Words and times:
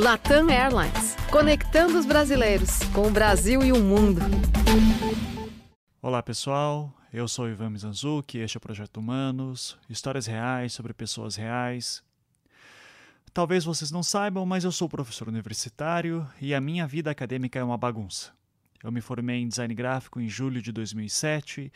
Latam 0.00 0.48
Airlines, 0.48 1.14
conectando 1.30 1.98
os 1.98 2.06
brasileiros 2.06 2.78
com 2.94 3.06
o 3.06 3.10
Brasil 3.10 3.62
e 3.62 3.70
o 3.70 3.84
mundo. 3.84 4.22
Olá 6.00 6.22
pessoal, 6.22 6.90
eu 7.12 7.28
sou 7.28 7.46
Ivan 7.46 7.68
Mizanzuki, 7.68 8.38
este 8.38 8.56
é 8.56 8.58
o 8.58 8.62
Projeto 8.62 8.96
Humanos, 8.96 9.78
histórias 9.90 10.24
reais 10.24 10.72
sobre 10.72 10.94
pessoas 10.94 11.36
reais. 11.36 12.02
Talvez 13.34 13.62
vocês 13.62 13.90
não 13.90 14.02
saibam, 14.02 14.46
mas 14.46 14.64
eu 14.64 14.72
sou 14.72 14.88
professor 14.88 15.28
universitário 15.28 16.26
e 16.40 16.54
a 16.54 16.62
minha 16.62 16.86
vida 16.86 17.10
acadêmica 17.10 17.58
é 17.58 17.62
uma 17.62 17.76
bagunça. 17.76 18.32
Eu 18.82 18.90
me 18.90 19.02
formei 19.02 19.42
em 19.42 19.48
design 19.48 19.74
gráfico 19.74 20.18
em 20.18 20.30
julho 20.30 20.62
de 20.62 20.72
2007 20.72 21.70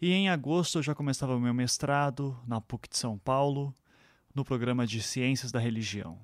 e 0.00 0.12
em 0.12 0.28
agosto 0.28 0.78
eu 0.78 0.82
já 0.84 0.94
começava 0.94 1.34
o 1.34 1.40
meu 1.40 1.52
mestrado 1.52 2.38
na 2.46 2.60
PUC 2.60 2.88
de 2.88 2.98
São 2.98 3.18
Paulo, 3.18 3.74
no 4.32 4.44
programa 4.44 4.86
de 4.86 5.02
Ciências 5.02 5.50
da 5.50 5.58
Religião. 5.58 6.20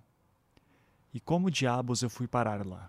E 1.12 1.18
como 1.18 1.50
diabos 1.50 2.02
eu 2.02 2.10
fui 2.10 2.28
parar 2.28 2.64
lá? 2.64 2.88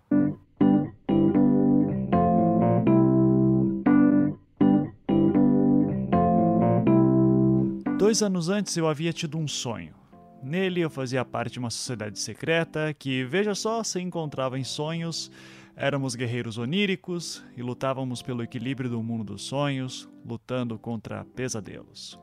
Dois 7.98 8.21
anos 8.21 8.48
antes 8.48 8.78
eu 8.78 8.88
havia 8.88 9.12
tido 9.12 9.39
um 9.39 9.48
sonho. 9.48 9.96
Nele 10.43 10.82
eu 10.82 10.89
fazia 10.89 11.26
parte 11.26 11.54
de 11.54 11.60
uma 11.60 11.71
sociedade 11.71 12.20
secreta 12.20 12.93
que, 12.93 13.24
veja 13.26 13.56
só, 13.56 13.84
se 13.84 14.00
encontrava 14.00 14.60
em 14.60 14.64
sonhos. 14.64 15.32
Éramos 15.76 16.14
guerreiros 16.14 16.60
oníricos 16.60 17.43
e 17.57 17.64
lutávamos 17.64 18.21
pelo 18.21 18.43
equilíbrio 18.43 18.90
do 18.90 19.01
mundo 19.01 19.24
dos 19.24 19.43
sonhos, 19.43 20.07
lutando 20.24 20.78
contra 20.78 21.26
pesadelos. 21.26 22.20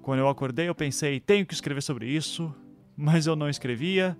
Quando 0.00 0.20
eu 0.20 0.28
acordei, 0.28 0.68
eu 0.70 0.74
pensei, 0.74 1.20
tenho 1.20 1.44
que 1.44 1.52
escrever 1.52 1.82
sobre 1.82 2.06
isso, 2.06 2.54
mas 2.96 3.26
eu 3.26 3.36
não 3.36 3.48
escrevia, 3.48 4.16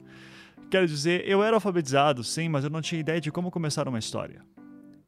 Quero 0.72 0.86
dizer, 0.86 1.28
eu 1.28 1.42
era 1.42 1.54
alfabetizado, 1.54 2.24
sim, 2.24 2.48
mas 2.48 2.64
eu 2.64 2.70
não 2.70 2.80
tinha 2.80 2.98
ideia 2.98 3.20
de 3.20 3.30
como 3.30 3.50
começar 3.50 3.86
uma 3.86 3.98
história. 3.98 4.42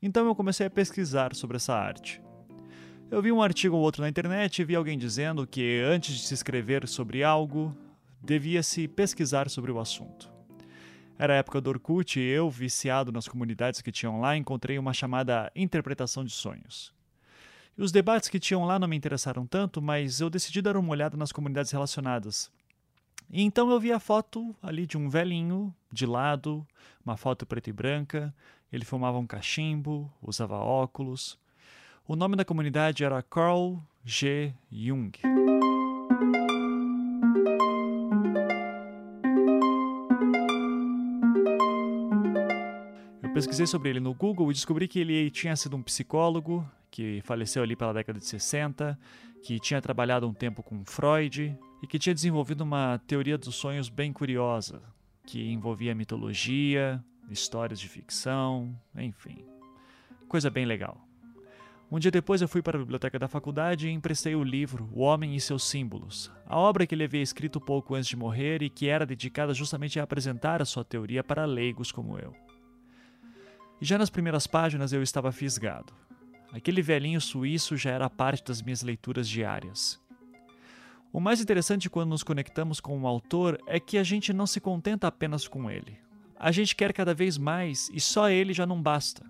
Então 0.02 0.26
eu 0.26 0.34
comecei 0.34 0.66
a 0.66 0.70
pesquisar 0.70 1.34
sobre 1.34 1.56
essa 1.56 1.74
arte. 1.74 2.20
Eu 3.10 3.22
vi 3.22 3.32
um 3.32 3.40
artigo 3.40 3.74
ou 3.74 3.80
outro 3.80 4.02
na 4.02 4.08
internet 4.10 4.60
e 4.60 4.64
vi 4.66 4.76
alguém 4.76 4.98
dizendo 4.98 5.46
que 5.46 5.80
antes 5.80 6.16
de 6.16 6.26
se 6.26 6.34
escrever 6.34 6.86
sobre 6.86 7.24
algo, 7.24 7.74
devia-se 8.22 8.86
pesquisar 8.86 9.48
sobre 9.48 9.72
o 9.72 9.80
assunto. 9.80 10.30
Era 11.18 11.32
a 11.32 11.36
época 11.36 11.62
do 11.62 11.70
Orkut 11.70 12.20
e 12.20 12.22
eu, 12.22 12.50
viciado 12.50 13.10
nas 13.10 13.26
comunidades 13.26 13.80
que 13.80 13.90
tinham 13.90 14.20
lá, 14.20 14.36
encontrei 14.36 14.78
uma 14.78 14.92
chamada 14.92 15.50
interpretação 15.56 16.26
de 16.26 16.32
sonhos. 16.32 16.92
E 17.78 17.82
os 17.82 17.90
debates 17.90 18.28
que 18.28 18.38
tinham 18.38 18.66
lá 18.66 18.78
não 18.78 18.86
me 18.86 18.96
interessaram 18.96 19.46
tanto, 19.46 19.80
mas 19.80 20.20
eu 20.20 20.28
decidi 20.28 20.60
dar 20.60 20.76
uma 20.76 20.90
olhada 20.90 21.16
nas 21.16 21.32
comunidades 21.32 21.72
relacionadas, 21.72 22.52
então 23.42 23.68
eu 23.68 23.80
vi 23.80 23.90
a 23.90 23.98
foto 23.98 24.54
ali 24.62 24.86
de 24.86 24.96
um 24.96 25.08
velhinho 25.08 25.74
de 25.90 26.06
lado, 26.06 26.64
uma 27.04 27.16
foto 27.16 27.44
preta 27.44 27.68
e 27.68 27.72
branca. 27.72 28.32
Ele 28.72 28.84
fumava 28.84 29.18
um 29.18 29.26
cachimbo, 29.26 30.08
usava 30.22 30.54
óculos. 30.54 31.36
O 32.06 32.14
nome 32.14 32.36
da 32.36 32.44
comunidade 32.44 33.02
era 33.02 33.20
Carl 33.24 33.82
G. 34.04 34.54
Jung. 34.70 35.10
Eu 43.20 43.32
pesquisei 43.32 43.66
sobre 43.66 43.90
ele 43.90 43.98
no 43.98 44.14
Google 44.14 44.52
e 44.52 44.54
descobri 44.54 44.86
que 44.86 45.00
ele 45.00 45.28
tinha 45.28 45.56
sido 45.56 45.76
um 45.76 45.82
psicólogo 45.82 46.64
que 46.88 47.20
faleceu 47.24 47.64
ali 47.64 47.74
pela 47.74 47.92
década 47.92 48.20
de 48.20 48.26
60, 48.26 48.96
que 49.42 49.58
tinha 49.58 49.82
trabalhado 49.82 50.28
um 50.28 50.32
tempo 50.32 50.62
com 50.62 50.84
Freud 50.84 51.58
e 51.84 51.86
que 51.86 51.98
tinha 51.98 52.14
desenvolvido 52.14 52.62
uma 52.62 52.98
teoria 53.06 53.36
dos 53.36 53.56
sonhos 53.56 53.90
bem 53.90 54.10
curiosa, 54.10 54.80
que 55.26 55.52
envolvia 55.52 55.94
mitologia, 55.94 57.04
histórias 57.28 57.78
de 57.78 57.86
ficção, 57.90 58.74
enfim. 58.96 59.44
Coisa 60.26 60.48
bem 60.48 60.64
legal. 60.64 60.98
Um 61.90 61.98
dia 61.98 62.10
depois 62.10 62.40
eu 62.40 62.48
fui 62.48 62.62
para 62.62 62.78
a 62.78 62.80
biblioteca 62.80 63.18
da 63.18 63.28
faculdade 63.28 63.86
e 63.86 63.90
emprestei 63.90 64.34
o 64.34 64.42
livro 64.42 64.88
O 64.94 65.02
Homem 65.02 65.36
e 65.36 65.40
seus 65.40 65.62
Símbolos, 65.64 66.32
a 66.46 66.58
obra 66.58 66.86
que 66.86 66.94
ele 66.94 67.04
havia 67.04 67.20
escrito 67.20 67.60
pouco 67.60 67.94
antes 67.94 68.08
de 68.08 68.16
morrer 68.16 68.62
e 68.62 68.70
que 68.70 68.88
era 68.88 69.04
dedicada 69.04 69.52
justamente 69.52 70.00
a 70.00 70.04
apresentar 70.04 70.62
a 70.62 70.64
sua 70.64 70.86
teoria 70.86 71.22
para 71.22 71.44
leigos 71.44 71.92
como 71.92 72.18
eu. 72.18 72.34
E 73.78 73.84
já 73.84 73.98
nas 73.98 74.08
primeiras 74.08 74.46
páginas 74.46 74.90
eu 74.94 75.02
estava 75.02 75.30
fisgado. 75.30 75.92
Aquele 76.50 76.80
velhinho 76.80 77.20
suíço 77.20 77.76
já 77.76 77.90
era 77.90 78.08
parte 78.08 78.42
das 78.42 78.62
minhas 78.62 78.80
leituras 78.80 79.28
diárias. 79.28 80.02
O 81.14 81.20
mais 81.20 81.40
interessante 81.40 81.88
quando 81.88 82.10
nos 82.10 82.24
conectamos 82.24 82.80
com 82.80 82.98
um 82.98 83.06
autor 83.06 83.56
é 83.68 83.78
que 83.78 83.98
a 83.98 84.02
gente 84.02 84.32
não 84.32 84.48
se 84.48 84.60
contenta 84.60 85.06
apenas 85.06 85.46
com 85.46 85.70
ele. 85.70 85.96
A 86.34 86.50
gente 86.50 86.74
quer 86.74 86.92
cada 86.92 87.14
vez 87.14 87.38
mais 87.38 87.88
e 87.94 88.00
só 88.00 88.28
ele 88.28 88.52
já 88.52 88.66
não 88.66 88.82
basta. 88.82 89.24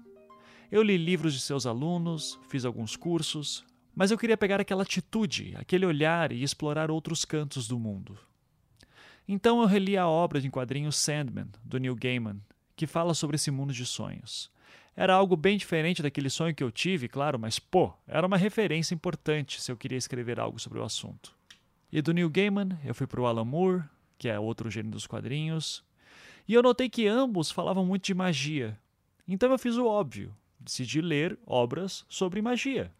Eu 0.72 0.82
li 0.82 0.96
livros 0.96 1.34
de 1.34 1.40
seus 1.40 1.66
alunos, 1.66 2.40
fiz 2.48 2.64
alguns 2.64 2.96
cursos, 2.96 3.62
mas 3.94 4.10
eu 4.10 4.16
queria 4.16 4.34
pegar 4.34 4.62
aquela 4.62 4.82
atitude, 4.82 5.54
aquele 5.58 5.84
olhar 5.84 6.32
e 6.32 6.42
explorar 6.42 6.90
outros 6.90 7.22
cantos 7.22 7.68
do 7.68 7.78
mundo. 7.78 8.18
Então 9.28 9.60
eu 9.60 9.66
reli 9.66 9.94
a 9.98 10.08
obra 10.08 10.40
de 10.40 10.48
quadrinhos 10.48 10.96
Sandman, 10.96 11.48
do 11.62 11.76
Neil 11.76 11.96
Gaiman, 11.96 12.40
que 12.74 12.86
fala 12.86 13.12
sobre 13.12 13.36
esse 13.36 13.50
mundo 13.50 13.74
de 13.74 13.84
sonhos. 13.84 14.50
Era 14.96 15.12
algo 15.12 15.36
bem 15.36 15.58
diferente 15.58 16.02
daquele 16.02 16.30
sonho 16.30 16.54
que 16.54 16.64
eu 16.64 16.72
tive, 16.72 17.08
claro, 17.08 17.38
mas 17.38 17.58
pô, 17.58 17.92
era 18.08 18.26
uma 18.26 18.38
referência 18.38 18.94
importante 18.94 19.60
se 19.60 19.70
eu 19.70 19.76
queria 19.76 19.98
escrever 19.98 20.40
algo 20.40 20.58
sobre 20.58 20.78
o 20.78 20.82
assunto. 20.82 21.33
E 21.94 22.02
do 22.02 22.12
Neil 22.12 22.28
Gaiman, 22.28 22.76
eu 22.84 22.92
fui 22.92 23.06
para 23.06 23.20
o 23.20 23.26
Alan 23.26 23.44
Moore, 23.44 23.84
que 24.18 24.28
é 24.28 24.36
outro 24.36 24.68
gênio 24.68 24.90
dos 24.90 25.06
quadrinhos, 25.06 25.84
e 26.48 26.52
eu 26.52 26.60
notei 26.60 26.90
que 26.90 27.06
ambos 27.06 27.52
falavam 27.52 27.86
muito 27.86 28.06
de 28.06 28.12
magia. 28.12 28.76
Então 29.28 29.48
eu 29.52 29.56
fiz 29.56 29.76
o 29.76 29.86
óbvio, 29.86 30.34
decidi 30.58 31.00
ler 31.00 31.38
obras 31.46 32.04
sobre 32.08 32.42
magia. 32.42 32.90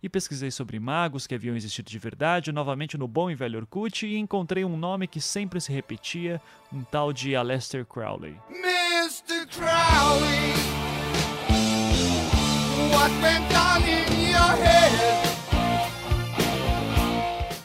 E 0.00 0.08
pesquisei 0.08 0.52
sobre 0.52 0.78
magos 0.78 1.26
que 1.26 1.34
haviam 1.34 1.56
existido 1.56 1.90
de 1.90 1.98
verdade, 1.98 2.52
novamente 2.52 2.96
no 2.96 3.08
bom 3.08 3.28
e 3.32 3.34
velho 3.34 3.58
Orkut, 3.58 4.06
e 4.06 4.16
encontrei 4.16 4.64
um 4.64 4.76
nome 4.76 5.08
que 5.08 5.20
sempre 5.20 5.60
se 5.60 5.72
repetia, 5.72 6.40
um 6.72 6.84
tal 6.84 7.12
de 7.12 7.34
Aleister 7.34 7.84
Crowley. 7.84 8.36
Mr. 8.48 9.44
Crowley! 9.48 10.54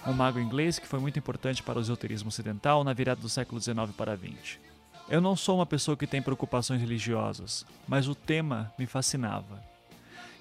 Um 0.08 0.14
mago 0.14 0.40
inglês 0.40 0.78
que 0.78 0.88
foi 0.88 1.00
muito 1.00 1.18
importante 1.18 1.64
para 1.64 1.80
o 1.80 1.82
esoterismo 1.82 2.30
ocidental 2.30 2.84
na 2.84 2.94
virada 2.94 3.22
do 3.22 3.30
século 3.30 3.60
XIX 3.60 3.92
para 3.98 4.16
XX. 4.16 4.60
Eu 5.10 5.20
não 5.20 5.36
sou 5.36 5.58
uma 5.58 5.66
pessoa 5.66 5.98
que 5.98 6.06
tem 6.06 6.22
preocupações 6.22 6.80
religiosas, 6.80 7.66
mas 7.88 8.08
o 8.08 8.14
tema 8.14 8.72
me 8.78 8.86
fascinava. 8.86 9.64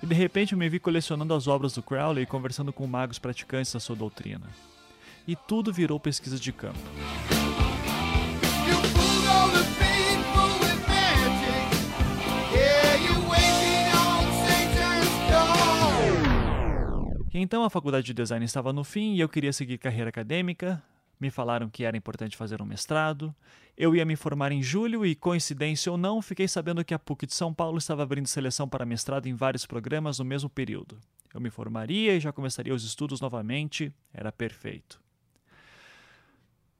E 0.03 0.07
de 0.07 0.15
repente 0.15 0.53
eu 0.53 0.59
me 0.59 0.69
vi 0.69 0.79
colecionando 0.79 1.33
as 1.33 1.47
obras 1.47 1.73
do 1.73 1.83
Crowley 1.83 2.25
e 2.25 2.27
conversando 2.27 2.73
com 2.73 2.87
magos 2.87 3.19
praticantes 3.19 3.73
da 3.73 3.81
sua 3.81 3.97
doutrina. 3.97 4.47
E 5.27 5.35
tudo 5.35 5.73
virou 5.73 5.99
pesquisa 5.99 6.39
de 6.39 6.53
campo. 6.53 6.79
Então 17.37 17.65
a 17.65 17.69
faculdade 17.69 18.07
de 18.07 18.15
design 18.15 18.45
estava 18.45 18.73
no 18.73 18.85
fim 18.85 19.15
e 19.15 19.21
eu 19.21 19.29
queria 19.29 19.53
seguir 19.53 19.77
carreira 19.77 20.09
acadêmica. 20.09 20.81
Me 21.19 21.33
falaram 21.33 21.69
que 21.69 21.83
era 21.83 21.97
importante 21.97 22.37
fazer 22.37 22.63
um 22.63 22.65
mestrado. 22.65 23.35
Eu 23.77 23.93
ia 23.97 24.05
me 24.05 24.15
formar 24.15 24.53
em 24.53 24.63
julho 24.63 25.05
e, 25.05 25.17
coincidência 25.17 25.91
ou 25.91 25.99
não, 25.99 26.23
fiquei 26.23 26.47
sabendo 26.47 26.85
que 26.85 26.95
a 26.95 26.99
PUC 26.99 27.27
de 27.27 27.35
São 27.35 27.53
Paulo 27.53 27.79
estava 27.79 28.05
abrindo 28.05 28.29
seleção 28.29 28.69
para 28.69 28.87
mestrado 28.87 29.27
em 29.27 29.35
vários 29.35 29.67
programas 29.67 30.21
no 30.21 30.25
mesmo 30.25 30.49
período. 30.49 30.97
Eu 31.35 31.41
me 31.41 31.51
formaria 31.51 32.15
e 32.15 32.21
já 32.21 32.33
começaria 32.33 32.73
os 32.73 32.85
estudos 32.85 33.21
novamente. 33.21 33.93
Era 34.13 34.31
perfeito. 34.31 35.01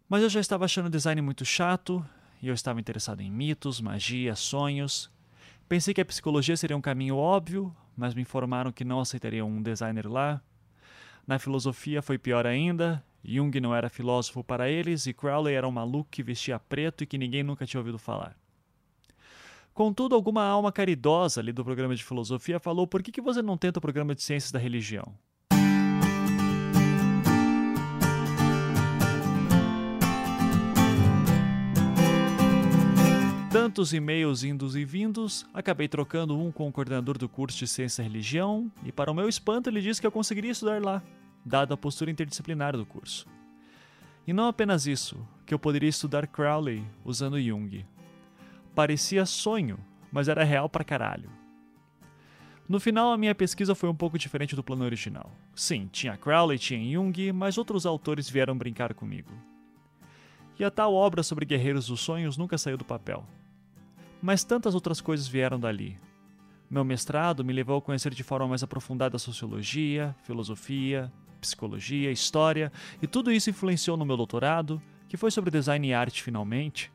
Mas 0.09 0.23
eu 0.23 0.29
já 0.29 0.39
estava 0.39 0.67
achando 0.67 0.87
o 0.87 0.91
design 0.91 1.21
muito 1.21 1.45
chato 1.45 2.07
e 2.41 2.47
eu 2.47 2.55
estava 2.55 2.79
interessado 2.79 3.21
em 3.21 3.31
mitos, 3.31 3.81
magia, 3.81 4.37
sonhos. 4.37 5.11
Pensei 5.69 5.95
que 5.95 6.01
a 6.01 6.05
psicologia 6.05 6.57
seria 6.57 6.77
um 6.77 6.81
caminho 6.81 7.17
óbvio, 7.17 7.75
mas 7.97 8.15
me 8.15 8.23
informaram 8.23 8.71
que 8.71 8.85
não 8.85 9.01
aceitariam 9.01 9.49
um 9.49 9.63
designer 9.63 10.07
lá. 10.07 10.43
Na 11.27 11.39
filosofia 11.39 12.03
foi 12.03 12.19
pior 12.19 12.47
ainda. 12.47 13.03
Jung 13.25 13.59
não 13.59 13.75
era 13.75 13.89
filósofo 13.89 14.45
para 14.45 14.69
eles 14.69 15.07
e 15.07 15.15
Crowley 15.15 15.55
era 15.55 15.67
um 15.67 15.73
maluco 15.73 16.11
que 16.11 16.23
vestia 16.23 16.59
preto 16.59 17.03
e 17.03 17.07
que 17.07 17.17
ninguém 17.17 17.43
nunca 17.43 17.65
tinha 17.65 17.81
ouvido 17.81 17.99
falar. 17.99 18.37
Contudo, 19.73 20.15
alguma 20.15 20.45
alma 20.45 20.71
caridosa 20.71 21.41
ali 21.41 21.51
do 21.51 21.65
programa 21.65 21.97
de 21.97 22.05
filosofia 22.05 22.61
falou: 22.61 22.87
por 22.87 23.03
que, 23.03 23.11
que 23.11 23.21
você 23.21 23.41
não 23.41 23.57
tenta 23.57 23.79
o 23.79 23.83
programa 23.83 24.15
de 24.15 24.23
ciências 24.23 24.53
da 24.53 24.59
religião? 24.59 25.17
Tantos 33.55 33.93
e-mails 33.93 34.43
indos 34.43 34.75
e 34.75 34.85
vindos, 34.85 35.47
acabei 35.55 35.87
trocando 35.87 36.37
um 36.37 36.51
com 36.51 36.67
o 36.67 36.73
coordenador 36.73 37.17
do 37.17 37.29
curso 37.29 37.57
de 37.57 37.69
Ciência 37.69 38.03
e 38.03 38.05
Religião, 38.05 38.69
e 38.85 38.91
para 38.91 39.13
o 39.13 39.15
meu 39.15 39.29
espanto 39.29 39.71
ele 39.71 39.81
disse 39.81 40.01
que 40.01 40.07
eu 40.09 40.11
conseguiria 40.11 40.51
estudar 40.51 40.83
lá, 40.83 41.01
dada 41.45 41.73
a 41.73 41.77
postura 41.77 42.11
interdisciplinar 42.11 42.77
do 42.77 42.85
curso. 42.85 43.29
E 44.27 44.33
não 44.33 44.49
apenas 44.49 44.89
isso, 44.89 45.25
que 45.47 45.55
eu 45.55 45.59
poderia 45.61 45.89
estudar 45.89 46.27
Crowley 46.27 46.85
usando 47.05 47.41
Jung. 47.41 47.87
parecia 48.75 49.25
sonho, 49.25 49.79
mas 50.11 50.27
era 50.27 50.43
real 50.43 50.69
pra 50.69 50.83
caralho. 50.83 51.31
No 52.69 52.81
final, 52.81 53.13
a 53.13 53.17
minha 53.17 53.37
pesquisa 53.37 53.73
foi 53.73 53.89
um 53.89 53.95
pouco 53.95 54.19
diferente 54.19 54.57
do 54.57 54.65
plano 54.65 54.85
original. 54.85 55.31
Sim, 55.55 55.89
tinha 55.93 56.17
Crowley, 56.17 56.59
tinha 56.59 56.93
Jung, 56.93 57.31
mas 57.31 57.57
outros 57.57 57.87
autores 57.87 58.29
vieram 58.29 58.59
brincar 58.59 58.95
comigo. 58.95 59.31
E 60.59 60.65
a 60.65 60.73
tal 60.73 60.93
obra 60.93 61.23
sobre 61.23 61.47
guerreiros 61.47 61.87
dos 61.87 62.01
sonhos 62.01 62.37
nunca 62.37 62.59
saiu 62.59 62.77
do 62.77 62.85
papel. 62.85 63.25
Mas 64.25 64.43
tantas 64.43 64.75
outras 64.75 65.03
coisas 65.03 65.29
vieram 65.29 65.61
dali. 65.61 65.99
Meu 66.71 66.83
mestrado 66.83 67.45
me 67.45 67.53
levou 67.53 67.77
a 67.77 67.83
conhecer 67.83 68.15
de 68.15 68.23
forma 68.23 68.49
mais 68.49 68.63
aprofundada 68.63 69.17
a 69.17 69.19
sociologia, 69.19 70.17
filosofia, 70.23 71.13
psicologia, 71.43 72.11
história, 72.11 72.73
e 73.03 73.07
tudo 73.07 73.31
isso 73.31 73.51
influenciou 73.51 73.99
no 73.99 74.07
meu 74.07 74.17
doutorado, 74.17 74.81
que 75.11 75.19
foi 75.19 75.31
sobre 75.31 75.51
design 75.51 75.87
e 75.87 75.93
arte 75.93 76.23
finalmente. 76.23 76.91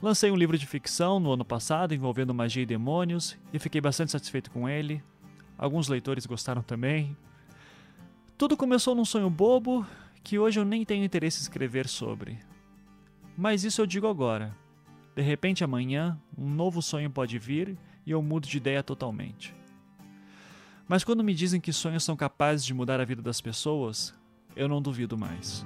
Lancei 0.00 0.30
um 0.30 0.34
livro 0.34 0.56
de 0.56 0.66
ficção 0.66 1.20
no 1.20 1.30
ano 1.34 1.44
passado 1.44 1.92
envolvendo 1.92 2.32
magia 2.32 2.62
e 2.62 2.66
demônios 2.66 3.36
e 3.52 3.58
fiquei 3.58 3.82
bastante 3.82 4.12
satisfeito 4.12 4.50
com 4.50 4.66
ele. 4.66 5.04
Alguns 5.58 5.88
leitores 5.88 6.24
gostaram 6.24 6.62
também. 6.62 7.14
Tudo 8.38 8.56
começou 8.56 8.94
num 8.94 9.04
sonho 9.04 9.28
bobo 9.28 9.86
que 10.24 10.38
hoje 10.38 10.58
eu 10.58 10.64
nem 10.64 10.86
tenho 10.86 11.04
interesse 11.04 11.38
em 11.38 11.42
escrever 11.42 11.86
sobre. 11.86 12.38
Mas 13.36 13.62
isso 13.62 13.82
eu 13.82 13.86
digo 13.86 14.06
agora. 14.06 14.61
De 15.14 15.20
repente 15.20 15.62
amanhã, 15.62 16.18
um 16.36 16.48
novo 16.48 16.80
sonho 16.80 17.10
pode 17.10 17.38
vir 17.38 17.76
e 18.06 18.10
eu 18.10 18.22
mudo 18.22 18.48
de 18.48 18.56
ideia 18.56 18.82
totalmente. 18.82 19.54
Mas 20.88 21.04
quando 21.04 21.22
me 21.22 21.34
dizem 21.34 21.60
que 21.60 21.72
sonhos 21.72 22.02
são 22.02 22.16
capazes 22.16 22.64
de 22.64 22.72
mudar 22.72 23.00
a 23.00 23.04
vida 23.04 23.20
das 23.20 23.40
pessoas, 23.40 24.14
eu 24.56 24.68
não 24.68 24.80
duvido 24.80 25.16
mais. 25.16 25.64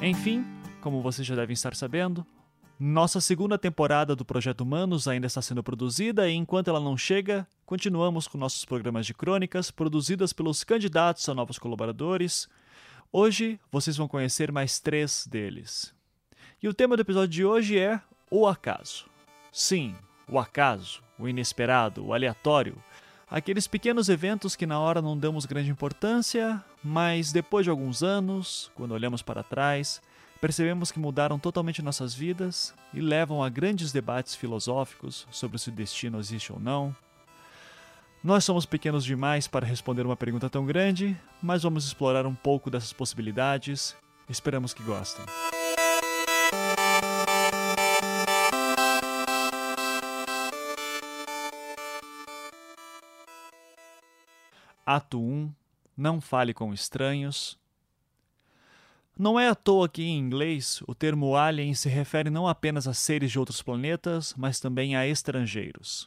Enfim, 0.00 0.44
como 0.80 1.02
vocês 1.02 1.26
já 1.26 1.34
devem 1.34 1.54
estar 1.54 1.74
sabendo, 1.74 2.24
nossa 2.78 3.22
segunda 3.22 3.56
temporada 3.56 4.14
do 4.14 4.22
Projeto 4.22 4.60
Humanos 4.60 5.08
ainda 5.08 5.26
está 5.26 5.40
sendo 5.40 5.62
produzida 5.62 6.28
e 6.28 6.34
enquanto 6.34 6.68
ela 6.68 6.78
não 6.78 6.94
chega, 6.94 7.46
continuamos 7.64 8.28
com 8.28 8.36
nossos 8.36 8.66
programas 8.66 9.06
de 9.06 9.14
crônicas 9.14 9.70
produzidas 9.70 10.30
pelos 10.34 10.62
candidatos 10.62 11.26
a 11.26 11.34
novos 11.34 11.58
colaboradores. 11.58 12.46
Hoje 13.10 13.58
vocês 13.72 13.96
vão 13.96 14.06
conhecer 14.06 14.52
mais 14.52 14.78
três 14.78 15.26
deles. 15.26 15.94
E 16.62 16.68
o 16.68 16.74
tema 16.74 16.96
do 16.96 17.00
episódio 17.00 17.30
de 17.30 17.44
hoje 17.46 17.78
é 17.78 17.98
o 18.30 18.46
acaso. 18.46 19.06
Sim, 19.50 19.94
o 20.28 20.38
acaso, 20.38 21.02
o 21.18 21.26
inesperado, 21.26 22.04
o 22.04 22.12
aleatório. 22.12 22.76
Aqueles 23.26 23.66
pequenos 23.66 24.10
eventos 24.10 24.54
que 24.54 24.66
na 24.66 24.78
hora 24.78 25.00
não 25.00 25.16
damos 25.16 25.46
grande 25.46 25.70
importância, 25.70 26.62
mas 26.84 27.32
depois 27.32 27.64
de 27.64 27.70
alguns 27.70 28.02
anos, 28.02 28.70
quando 28.74 28.92
olhamos 28.92 29.22
para 29.22 29.42
trás, 29.42 30.02
percebemos 30.40 30.92
que 30.92 30.98
mudaram 30.98 31.38
totalmente 31.38 31.82
nossas 31.82 32.14
vidas 32.14 32.74
e 32.92 33.00
levam 33.00 33.42
a 33.42 33.48
grandes 33.48 33.92
debates 33.92 34.34
filosóficos 34.34 35.26
sobre 35.30 35.58
se 35.58 35.68
o 35.68 35.72
destino 35.72 36.18
existe 36.18 36.52
ou 36.52 36.60
não. 36.60 36.94
Nós 38.22 38.44
somos 38.44 38.66
pequenos 38.66 39.04
demais 39.04 39.46
para 39.46 39.66
responder 39.66 40.04
uma 40.04 40.16
pergunta 40.16 40.50
tão 40.50 40.66
grande, 40.66 41.16
mas 41.40 41.62
vamos 41.62 41.86
explorar 41.86 42.26
um 42.26 42.34
pouco 42.34 42.70
dessas 42.70 42.92
possibilidades. 42.92 43.94
Esperamos 44.28 44.74
que 44.74 44.82
gostem. 44.82 45.24
Ato 54.84 55.20
1 55.20 55.52
Não 55.96 56.20
fale 56.20 56.54
com 56.54 56.72
estranhos. 56.72 57.58
Não 59.18 59.40
é 59.40 59.48
à 59.48 59.54
toa 59.54 59.88
que, 59.88 60.02
em 60.02 60.18
inglês, 60.18 60.82
o 60.86 60.94
termo 60.94 61.36
alien 61.36 61.72
se 61.72 61.88
refere 61.88 62.28
não 62.28 62.46
apenas 62.46 62.86
a 62.86 62.92
seres 62.92 63.32
de 63.32 63.38
outros 63.38 63.62
planetas, 63.62 64.34
mas 64.36 64.60
também 64.60 64.94
a 64.94 65.06
estrangeiros. 65.06 66.06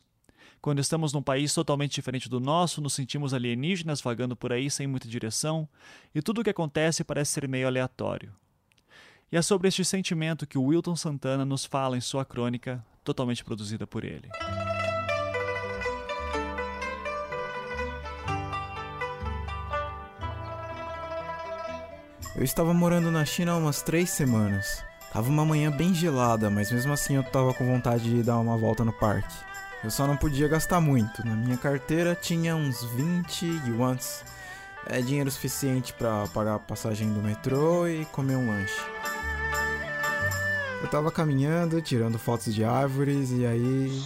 Quando 0.61 0.77
estamos 0.77 1.11
num 1.11 1.21
país 1.21 1.51
totalmente 1.51 1.95
diferente 1.95 2.29
do 2.29 2.39
nosso, 2.39 2.79
nos 2.79 2.93
sentimos 2.93 3.33
alienígenas 3.33 3.99
vagando 3.99 4.35
por 4.35 4.53
aí 4.53 4.69
sem 4.69 4.85
muita 4.85 5.07
direção, 5.07 5.67
e 6.13 6.21
tudo 6.21 6.41
o 6.41 6.43
que 6.43 6.51
acontece 6.51 7.03
parece 7.03 7.31
ser 7.31 7.47
meio 7.47 7.65
aleatório. 7.65 8.31
E 9.31 9.37
é 9.37 9.41
sobre 9.41 9.69
este 9.69 9.83
sentimento 9.83 10.45
que 10.45 10.59
o 10.59 10.65
Wilton 10.65 10.95
Santana 10.95 11.43
nos 11.43 11.65
fala 11.65 11.97
em 11.97 12.01
sua 12.01 12.23
crônica, 12.23 12.85
totalmente 13.03 13.43
produzida 13.43 13.87
por 13.87 14.03
ele. 14.03 14.29
Eu 22.39 22.45
estava 22.45 22.73
morando 22.73 23.11
na 23.11 23.25
China 23.25 23.51
há 23.51 23.57
umas 23.57 23.81
três 23.81 24.11
semanas. 24.11 24.81
Tava 25.11 25.27
uma 25.27 25.43
manhã 25.43 25.69
bem 25.69 25.93
gelada, 25.93 26.49
mas 26.49 26.71
mesmo 26.71 26.93
assim 26.93 27.17
eu 27.17 27.23
tava 27.23 27.53
com 27.53 27.65
vontade 27.65 28.09
de 28.09 28.23
dar 28.23 28.39
uma 28.39 28.55
volta 28.55 28.85
no 28.85 28.93
parque. 28.93 29.35
Eu 29.83 29.91
só 29.91 30.07
não 30.07 30.15
podia 30.15 30.47
gastar 30.47 30.79
muito. 30.79 31.21
Na 31.27 31.35
minha 31.35 31.57
carteira 31.57 32.15
tinha 32.15 32.55
uns 32.55 32.81
20 32.93 33.45
yuans. 33.67 34.23
É 34.85 35.01
dinheiro 35.01 35.29
suficiente 35.29 35.91
para 35.91 36.27
pagar 36.27 36.55
a 36.55 36.59
passagem 36.59 37.11
do 37.11 37.21
metrô 37.21 37.85
e 37.89 38.05
comer 38.05 38.37
um 38.37 38.47
lanche. 38.47 38.79
Eu 40.81 40.87
tava 40.87 41.11
caminhando, 41.11 41.81
tirando 41.81 42.17
fotos 42.17 42.55
de 42.55 42.63
árvores 42.63 43.31
e 43.31 43.45
aí. 43.45 44.01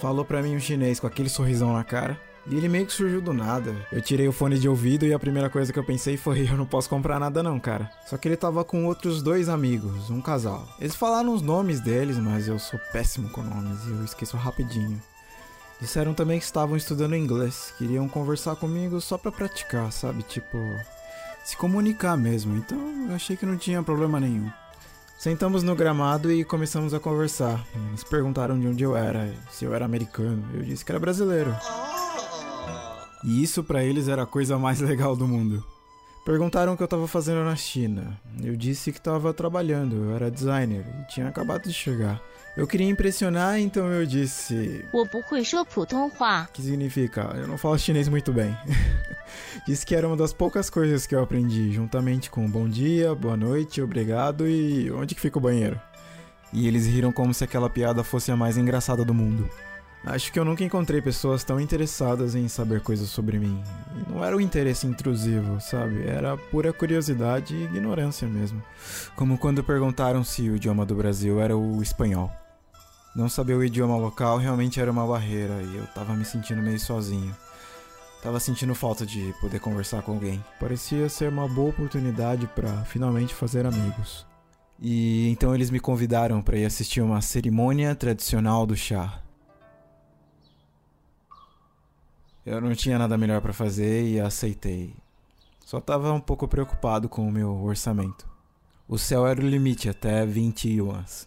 Falou 0.00 0.24
pra 0.24 0.40
mim 0.40 0.56
um 0.56 0.60
chinês 0.60 0.98
com 0.98 1.06
aquele 1.06 1.28
sorrisão 1.28 1.74
na 1.74 1.84
cara. 1.84 2.18
E 2.46 2.56
ele 2.56 2.68
meio 2.68 2.84
que 2.84 2.92
surgiu 2.92 3.20
do 3.20 3.32
nada. 3.32 3.74
Eu 3.90 4.02
tirei 4.02 4.28
o 4.28 4.32
fone 4.32 4.58
de 4.58 4.68
ouvido 4.68 5.06
e 5.06 5.14
a 5.14 5.18
primeira 5.18 5.48
coisa 5.48 5.72
que 5.72 5.78
eu 5.78 5.84
pensei 5.84 6.16
foi: 6.16 6.48
eu 6.50 6.56
não 6.56 6.66
posso 6.66 6.88
comprar 6.88 7.18
nada, 7.18 7.42
não, 7.42 7.58
cara. 7.58 7.90
Só 8.06 8.16
que 8.16 8.28
ele 8.28 8.36
tava 8.36 8.64
com 8.64 8.84
outros 8.86 9.22
dois 9.22 9.48
amigos, 9.48 10.10
um 10.10 10.20
casal. 10.20 10.68
Eles 10.78 10.94
falaram 10.94 11.32
os 11.32 11.40
nomes 11.40 11.80
deles, 11.80 12.18
mas 12.18 12.46
eu 12.46 12.58
sou 12.58 12.78
péssimo 12.92 13.30
com 13.30 13.42
nomes 13.42 13.84
e 13.86 13.90
eu 13.90 14.04
esqueço 14.04 14.36
rapidinho. 14.36 15.00
Disseram 15.80 16.14
também 16.14 16.38
que 16.38 16.44
estavam 16.44 16.76
estudando 16.76 17.16
inglês, 17.16 17.74
queriam 17.76 18.08
conversar 18.08 18.56
comigo 18.56 19.00
só 19.00 19.18
pra 19.18 19.32
praticar, 19.32 19.90
sabe? 19.90 20.22
Tipo, 20.22 20.58
se 21.44 21.56
comunicar 21.56 22.16
mesmo. 22.16 22.56
Então 22.56 22.78
eu 23.08 23.14
achei 23.14 23.36
que 23.36 23.46
não 23.46 23.56
tinha 23.56 23.82
problema 23.82 24.20
nenhum. 24.20 24.50
Sentamos 25.18 25.62
no 25.62 25.74
gramado 25.74 26.30
e 26.30 26.44
começamos 26.44 26.92
a 26.92 27.00
conversar. 27.00 27.64
Eles 27.88 28.04
perguntaram 28.04 28.58
de 28.58 28.66
onde 28.66 28.84
eu 28.84 28.96
era, 28.96 29.32
se 29.50 29.64
eu 29.64 29.74
era 29.74 29.84
americano. 29.84 30.44
Eu 30.52 30.62
disse 30.62 30.84
que 30.84 30.92
era 30.92 31.00
brasileiro. 31.00 31.54
E 33.24 33.42
isso 33.42 33.64
para 33.64 33.82
eles 33.82 34.06
era 34.06 34.22
a 34.22 34.26
coisa 34.26 34.58
mais 34.58 34.78
legal 34.80 35.16
do 35.16 35.26
mundo. 35.26 35.64
Perguntaram 36.24 36.72
o 36.72 36.76
que 36.76 36.82
eu 36.82 36.86
estava 36.86 37.06
fazendo 37.06 37.44
na 37.44 37.54
China. 37.54 38.18
Eu 38.42 38.56
disse 38.56 38.90
que 38.90 38.98
estava 38.98 39.34
trabalhando, 39.34 39.96
eu 39.96 40.16
era 40.16 40.30
designer 40.30 40.84
e 41.00 41.06
tinha 41.12 41.28
acabado 41.28 41.64
de 41.64 41.72
chegar. 41.72 42.20
Eu 42.56 42.66
queria 42.66 42.88
impressionar, 42.88 43.58
então 43.58 43.92
eu 43.92 44.06
disse. 44.06 44.84
Que 46.52 46.62
significa? 46.62 47.32
Eu 47.34 47.46
não 47.46 47.58
falo 47.58 47.78
chinês 47.78 48.08
muito 48.08 48.32
bem. 48.32 48.56
disse 49.66 49.84
que 49.84 49.94
era 49.94 50.06
uma 50.06 50.16
das 50.16 50.32
poucas 50.32 50.70
coisas 50.70 51.06
que 51.06 51.14
eu 51.14 51.22
aprendi, 51.22 51.72
juntamente 51.72 52.30
com 52.30 52.48
bom 52.48 52.68
dia, 52.68 53.14
boa 53.14 53.36
noite, 53.36 53.82
obrigado 53.82 54.48
e 54.48 54.90
onde 54.92 55.14
que 55.14 55.20
fica 55.20 55.36
o 55.36 55.42
banheiro. 55.42 55.78
E 56.54 56.68
eles 56.68 56.86
riram 56.86 57.12
como 57.12 57.34
se 57.34 57.44
aquela 57.44 57.68
piada 57.68 58.02
fosse 58.02 58.30
a 58.30 58.36
mais 58.36 58.56
engraçada 58.56 59.04
do 59.04 59.12
mundo. 59.12 59.50
Acho 60.06 60.30
que 60.30 60.38
eu 60.38 60.44
nunca 60.44 60.62
encontrei 60.62 61.00
pessoas 61.00 61.42
tão 61.44 61.58
interessadas 61.58 62.34
em 62.34 62.46
saber 62.46 62.82
coisas 62.82 63.08
sobre 63.08 63.38
mim. 63.38 63.62
Não 64.08 64.22
era 64.22 64.36
um 64.36 64.40
interesse 64.40 64.86
intrusivo, 64.86 65.58
sabe? 65.62 66.06
Era 66.06 66.36
pura 66.36 66.74
curiosidade 66.74 67.54
e 67.54 67.64
ignorância 67.64 68.28
mesmo. 68.28 68.62
Como 69.16 69.38
quando 69.38 69.64
perguntaram 69.64 70.22
se 70.22 70.50
o 70.50 70.56
idioma 70.56 70.84
do 70.84 70.94
Brasil 70.94 71.40
era 71.40 71.56
o 71.56 71.82
espanhol. 71.82 72.30
Não 73.16 73.30
saber 73.30 73.54
o 73.54 73.64
idioma 73.64 73.96
local 73.96 74.36
realmente 74.36 74.78
era 74.78 74.90
uma 74.90 75.06
barreira 75.06 75.62
e 75.62 75.76
eu 75.76 75.86
tava 75.86 76.14
me 76.14 76.24
sentindo 76.24 76.60
meio 76.60 76.78
sozinho. 76.78 77.34
Tava 78.22 78.38
sentindo 78.38 78.74
falta 78.74 79.06
de 79.06 79.34
poder 79.40 79.58
conversar 79.60 80.02
com 80.02 80.12
alguém. 80.12 80.44
Parecia 80.60 81.08
ser 81.08 81.30
uma 81.30 81.48
boa 81.48 81.70
oportunidade 81.70 82.46
para 82.48 82.84
finalmente 82.84 83.34
fazer 83.34 83.64
amigos. 83.64 84.26
E 84.78 85.30
então 85.30 85.54
eles 85.54 85.70
me 85.70 85.80
convidaram 85.80 86.42
para 86.42 86.58
ir 86.58 86.66
assistir 86.66 87.00
uma 87.00 87.22
cerimônia 87.22 87.94
tradicional 87.94 88.66
do 88.66 88.76
chá. 88.76 89.23
Eu 92.46 92.60
não 92.60 92.74
tinha 92.74 92.98
nada 92.98 93.16
melhor 93.16 93.40
para 93.40 93.52
fazer 93.52 94.06
e 94.06 94.20
aceitei. 94.20 94.94
Só 95.64 95.80
tava 95.80 96.12
um 96.12 96.20
pouco 96.20 96.46
preocupado 96.46 97.08
com 97.08 97.26
o 97.26 97.32
meu 97.32 97.50
orçamento. 97.64 98.28
O 98.86 98.98
céu 98.98 99.26
era 99.26 99.40
o 99.40 99.48
limite, 99.48 99.88
até 99.88 100.26
20 100.26 100.68
yuans. 100.68 101.26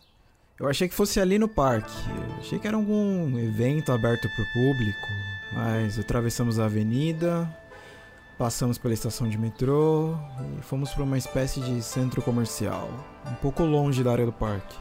Eu 0.60 0.68
achei 0.68 0.88
que 0.88 0.94
fosse 0.94 1.20
ali 1.20 1.40
no 1.40 1.48
parque. 1.48 1.92
Eu 2.10 2.36
achei 2.38 2.60
que 2.60 2.68
era 2.68 2.78
algum 2.78 3.38
evento 3.40 3.92
aberto 3.92 4.30
para 4.30 4.44
o 4.44 4.54
público. 4.54 5.08
Mas 5.54 5.98
atravessamos 5.98 6.60
a 6.60 6.66
avenida, 6.66 7.50
passamos 8.38 8.78
pela 8.78 8.94
estação 8.94 9.28
de 9.28 9.40
metrô 9.40 10.16
e 10.60 10.62
fomos 10.62 10.94
para 10.94 11.04
uma 11.04 11.18
espécie 11.18 11.60
de 11.62 11.82
centro 11.82 12.22
comercial, 12.22 12.90
um 13.26 13.34
pouco 13.36 13.64
longe 13.64 14.04
da 14.04 14.12
área 14.12 14.26
do 14.26 14.32
parque. 14.32 14.78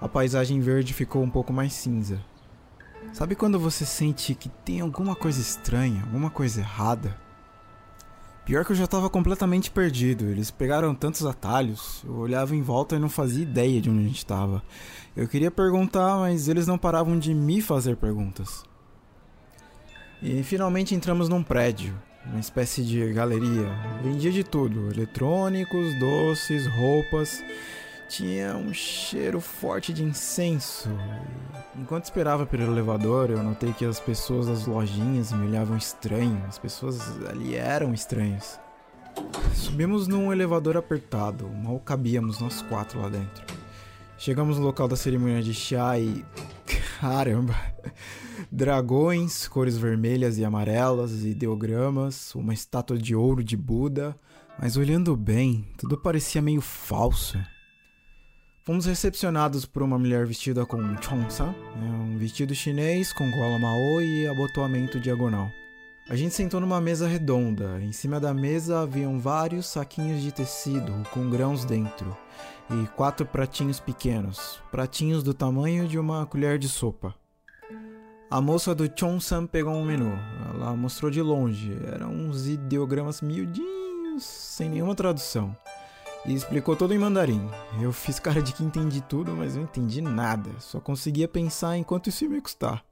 A 0.00 0.08
paisagem 0.08 0.60
verde 0.60 0.92
ficou 0.92 1.22
um 1.22 1.30
pouco 1.30 1.52
mais 1.52 1.72
cinza. 1.72 2.18
Sabe 3.12 3.34
quando 3.34 3.58
você 3.58 3.84
sente 3.84 4.34
que 4.34 4.48
tem 4.48 4.80
alguma 4.80 5.14
coisa 5.14 5.38
estranha, 5.38 6.02
alguma 6.02 6.30
coisa 6.30 6.60
errada? 6.60 7.14
Pior 8.42 8.64
que 8.64 8.72
eu 8.72 8.76
já 8.76 8.86
tava 8.86 9.10
completamente 9.10 9.70
perdido. 9.70 10.24
Eles 10.24 10.50
pegaram 10.50 10.94
tantos 10.94 11.26
atalhos. 11.26 12.02
Eu 12.04 12.16
olhava 12.16 12.56
em 12.56 12.62
volta 12.62 12.96
e 12.96 12.98
não 12.98 13.10
fazia 13.10 13.42
ideia 13.42 13.82
de 13.82 13.90
onde 13.90 14.04
a 14.04 14.08
gente 14.08 14.24
tava. 14.24 14.62
Eu 15.14 15.28
queria 15.28 15.50
perguntar, 15.50 16.16
mas 16.20 16.48
eles 16.48 16.66
não 16.66 16.78
paravam 16.78 17.18
de 17.18 17.34
me 17.34 17.60
fazer 17.60 17.96
perguntas. 17.96 18.64
E 20.22 20.42
finalmente 20.42 20.94
entramos 20.94 21.28
num 21.28 21.42
prédio, 21.42 21.94
uma 22.24 22.40
espécie 22.40 22.82
de 22.82 23.12
galeria. 23.12 23.68
Vendia 24.02 24.32
de 24.32 24.42
tudo: 24.42 24.90
eletrônicos, 24.90 25.98
doces, 26.00 26.66
roupas 26.66 27.42
tinha 28.12 28.54
um 28.54 28.74
cheiro 28.74 29.40
forte 29.40 29.90
de 29.90 30.04
incenso. 30.04 30.90
Enquanto 31.74 32.04
esperava 32.04 32.44
pelo 32.44 32.64
elevador, 32.64 33.30
eu 33.30 33.42
notei 33.42 33.72
que 33.72 33.86
as 33.86 33.98
pessoas 33.98 34.48
das 34.48 34.66
lojinhas 34.66 35.32
me 35.32 35.46
olhavam 35.46 35.78
estranho. 35.78 36.44
As 36.46 36.58
pessoas 36.58 37.00
ali 37.26 37.54
eram 37.54 37.94
estranhas. 37.94 38.60
Subimos 39.54 40.06
num 40.06 40.30
elevador 40.30 40.76
apertado, 40.76 41.48
mal 41.48 41.80
cabíamos 41.80 42.38
nós 42.38 42.60
quatro 42.60 43.00
lá 43.00 43.08
dentro. 43.08 43.44
Chegamos 44.18 44.58
no 44.58 44.64
local 44.64 44.86
da 44.86 44.96
cerimônia 44.96 45.42
de 45.42 45.54
chá 45.54 45.98
e. 45.98 46.22
Caramba! 47.00 47.56
Dragões, 48.50 49.48
cores 49.48 49.78
vermelhas 49.78 50.36
e 50.36 50.44
amarelas, 50.44 51.24
ideogramas, 51.24 52.34
uma 52.34 52.52
estátua 52.52 52.98
de 52.98 53.16
ouro 53.16 53.42
de 53.42 53.56
Buda. 53.56 54.14
Mas 54.60 54.76
olhando 54.76 55.16
bem, 55.16 55.66
tudo 55.78 55.96
parecia 55.96 56.42
meio 56.42 56.60
falso. 56.60 57.38
Fomos 58.64 58.86
recepcionados 58.86 59.66
por 59.66 59.82
uma 59.82 59.98
mulher 59.98 60.24
vestida 60.24 60.64
com 60.64 60.78
chonsa, 61.02 61.46
né, 61.46 61.88
um 62.00 62.16
vestido 62.16 62.54
chinês 62.54 63.12
com 63.12 63.28
gola 63.28 63.58
mao 63.58 64.00
e 64.00 64.24
abotoamento 64.28 65.00
diagonal. 65.00 65.50
A 66.08 66.14
gente 66.14 66.32
sentou 66.32 66.60
numa 66.60 66.80
mesa 66.80 67.08
redonda. 67.08 67.80
Em 67.82 67.90
cima 67.90 68.20
da 68.20 68.32
mesa 68.32 68.82
haviam 68.82 69.18
vários 69.18 69.66
saquinhos 69.66 70.22
de 70.22 70.30
tecido 70.30 70.92
com 71.10 71.28
grãos 71.28 71.64
dentro 71.64 72.16
e 72.70 72.86
quatro 72.90 73.26
pratinhos 73.26 73.80
pequenos, 73.80 74.60
pratinhos 74.70 75.24
do 75.24 75.34
tamanho 75.34 75.88
de 75.88 75.98
uma 75.98 76.24
colher 76.24 76.56
de 76.56 76.68
sopa. 76.68 77.12
A 78.30 78.40
moça 78.40 78.72
do 78.76 78.88
Chonsan 78.96 79.44
pegou 79.44 79.74
um 79.74 79.84
menu. 79.84 80.16
Ela 80.54 80.76
mostrou 80.76 81.10
de 81.10 81.20
longe. 81.20 81.76
Eram 81.92 82.12
uns 82.12 82.46
ideogramas 82.46 83.20
miudinhos, 83.20 84.22
sem 84.22 84.70
nenhuma 84.70 84.94
tradução 84.94 85.56
e 86.26 86.34
explicou 86.34 86.76
tudo 86.76 86.94
em 86.94 86.98
mandarim. 86.98 87.48
Eu 87.80 87.92
fiz 87.92 88.18
cara 88.20 88.42
de 88.42 88.52
que 88.52 88.62
entendi 88.62 89.00
tudo, 89.00 89.32
mas 89.32 89.56
não 89.56 89.64
entendi 89.64 90.00
nada. 90.00 90.50
Só 90.58 90.80
conseguia 90.80 91.26
pensar 91.26 91.76
em 91.76 91.82
quanto 91.82 92.08
isso 92.08 92.24
ia 92.24 92.30
me 92.30 92.40
custar. 92.40 92.84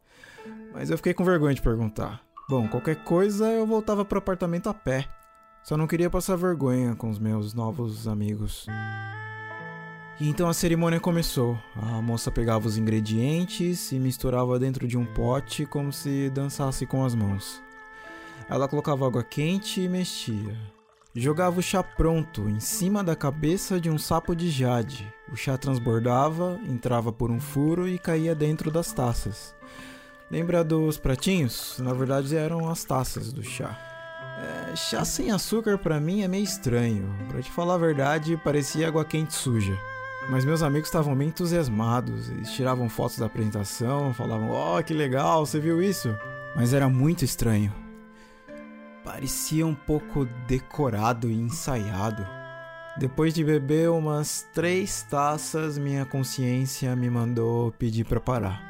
Mas 0.73 0.91
eu 0.91 0.97
fiquei 0.97 1.15
com 1.15 1.25
vergonha 1.25 1.55
de 1.55 1.63
perguntar. 1.63 2.23
Bom, 2.49 2.67
qualquer 2.67 2.97
coisa 3.05 3.47
eu 3.49 3.67
voltava 3.67 4.05
pro 4.05 4.19
apartamento 4.19 4.69
a 4.69 4.75
pé. 4.75 5.09
Só 5.63 5.77
não 5.77 5.87
queria 5.87 6.11
passar 6.11 6.37
vergonha 6.37 6.95
com 6.97 7.11
os 7.11 7.19
meus 7.19 7.55
novos 7.55 8.09
amigos. 8.09 8.67
E 10.19 10.29
então 10.29 10.49
a 10.49 10.55
cerimônia 10.55 10.99
começou. 10.99 11.57
A 11.77 12.03
moça 12.03 12.31
pegava 12.31 12.67
os 12.67 12.77
ingredientes 12.77 13.93
e 13.93 13.99
misturava 13.99 14.59
dentro 14.59 14.89
de 14.89 14.99
um 14.99 15.05
pote 15.05 15.65
como 15.65 15.93
se 15.93 16.31
dançasse 16.31 16.87
com 16.87 17.05
as 17.05 17.15
mãos. 17.15 17.63
Ela 18.49 18.67
colocava 18.67 19.07
água 19.07 19.23
quente 19.23 19.81
e 19.81 19.89
mexia. 19.89 20.80
Jogava 21.15 21.59
o 21.59 21.63
chá 21.63 21.83
pronto 21.83 22.49
em 22.49 22.61
cima 22.61 23.03
da 23.03 23.17
cabeça 23.17 23.81
de 23.81 23.91
um 23.91 23.99
sapo 23.99 24.33
de 24.33 24.49
jade. 24.49 25.13
O 25.33 25.37
chá 25.37 25.59
transbordava, 25.59 26.61
entrava 26.69 27.13
por 27.13 27.33
um 27.33 27.41
furo 27.41 27.89
e 27.89 27.99
caía 27.99 28.33
dentro 28.33 28.71
das 28.71 28.93
taças. 28.93 29.53
Lembra 30.31 30.63
dos 30.63 30.99
pratinhos? 30.99 31.81
Na 31.81 31.93
verdade 31.93 32.37
eram 32.37 32.69
as 32.69 32.85
taças 32.85 33.33
do 33.33 33.43
chá. 33.43 33.77
É, 34.71 34.77
chá 34.77 35.05
sem 35.05 35.33
açúcar 35.33 35.79
para 35.79 35.99
mim 35.99 36.23
é 36.23 36.29
meio 36.29 36.45
estranho. 36.45 37.13
Para 37.29 37.43
te 37.43 37.51
falar 37.51 37.75
a 37.75 37.79
verdade, 37.79 38.41
parecia 38.45 38.87
água 38.87 39.05
quente 39.05 39.35
suja. 39.35 39.77
Mas 40.29 40.45
meus 40.45 40.63
amigos 40.63 40.89
estavam 40.89 41.17
meio 41.17 41.31
entusiasmados. 41.31 42.31
Eles 42.31 42.53
tiravam 42.53 42.89
fotos 42.89 43.19
da 43.19 43.27
apresentação, 43.27 44.15
falavam: 44.15 44.51
"Ó, 44.51 44.79
oh, 44.79 44.85
que 44.85 44.95
legal, 44.95 45.45
você 45.45 45.59
viu 45.59 45.83
isso?" 45.83 46.17
Mas 46.55 46.73
era 46.73 46.89
muito 46.89 47.25
estranho 47.25 47.90
parecia 49.05 49.67
um 49.67 49.75
pouco 49.75 50.25
decorado 50.47 51.31
e 51.31 51.35
ensaiado. 51.35 52.27
Depois 52.97 53.33
de 53.33 53.45
beber 53.45 53.91
umas 53.91 54.49
três 54.53 55.03
taças, 55.03 55.79
minha 55.79 56.05
consciência 56.05 56.95
me 56.95 57.09
mandou 57.09 57.73
pedir 57.73 58.05
para 58.05 58.21
parar. 58.21 58.61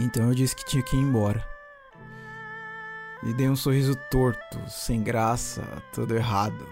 Então 0.00 0.28
eu 0.28 0.34
disse 0.34 0.56
que 0.56 0.64
tinha 0.64 0.82
que 0.82 0.96
ir 0.96 1.00
embora. 1.00 1.46
E 3.22 3.32
dei 3.34 3.48
um 3.48 3.56
sorriso 3.56 3.94
torto, 4.10 4.58
sem 4.68 5.02
graça, 5.02 5.62
tudo 5.92 6.16
errado. 6.16 6.66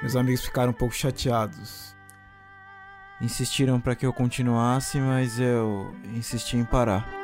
Meus 0.00 0.16
amigos 0.16 0.44
ficaram 0.44 0.70
um 0.70 0.74
pouco 0.74 0.94
chateados. 0.94 1.94
Insistiram 3.20 3.80
para 3.80 3.94
que 3.94 4.06
eu 4.06 4.12
continuasse, 4.12 4.98
mas 4.98 5.38
eu 5.38 5.94
insisti 6.14 6.56
em 6.56 6.64
parar. 6.64 7.21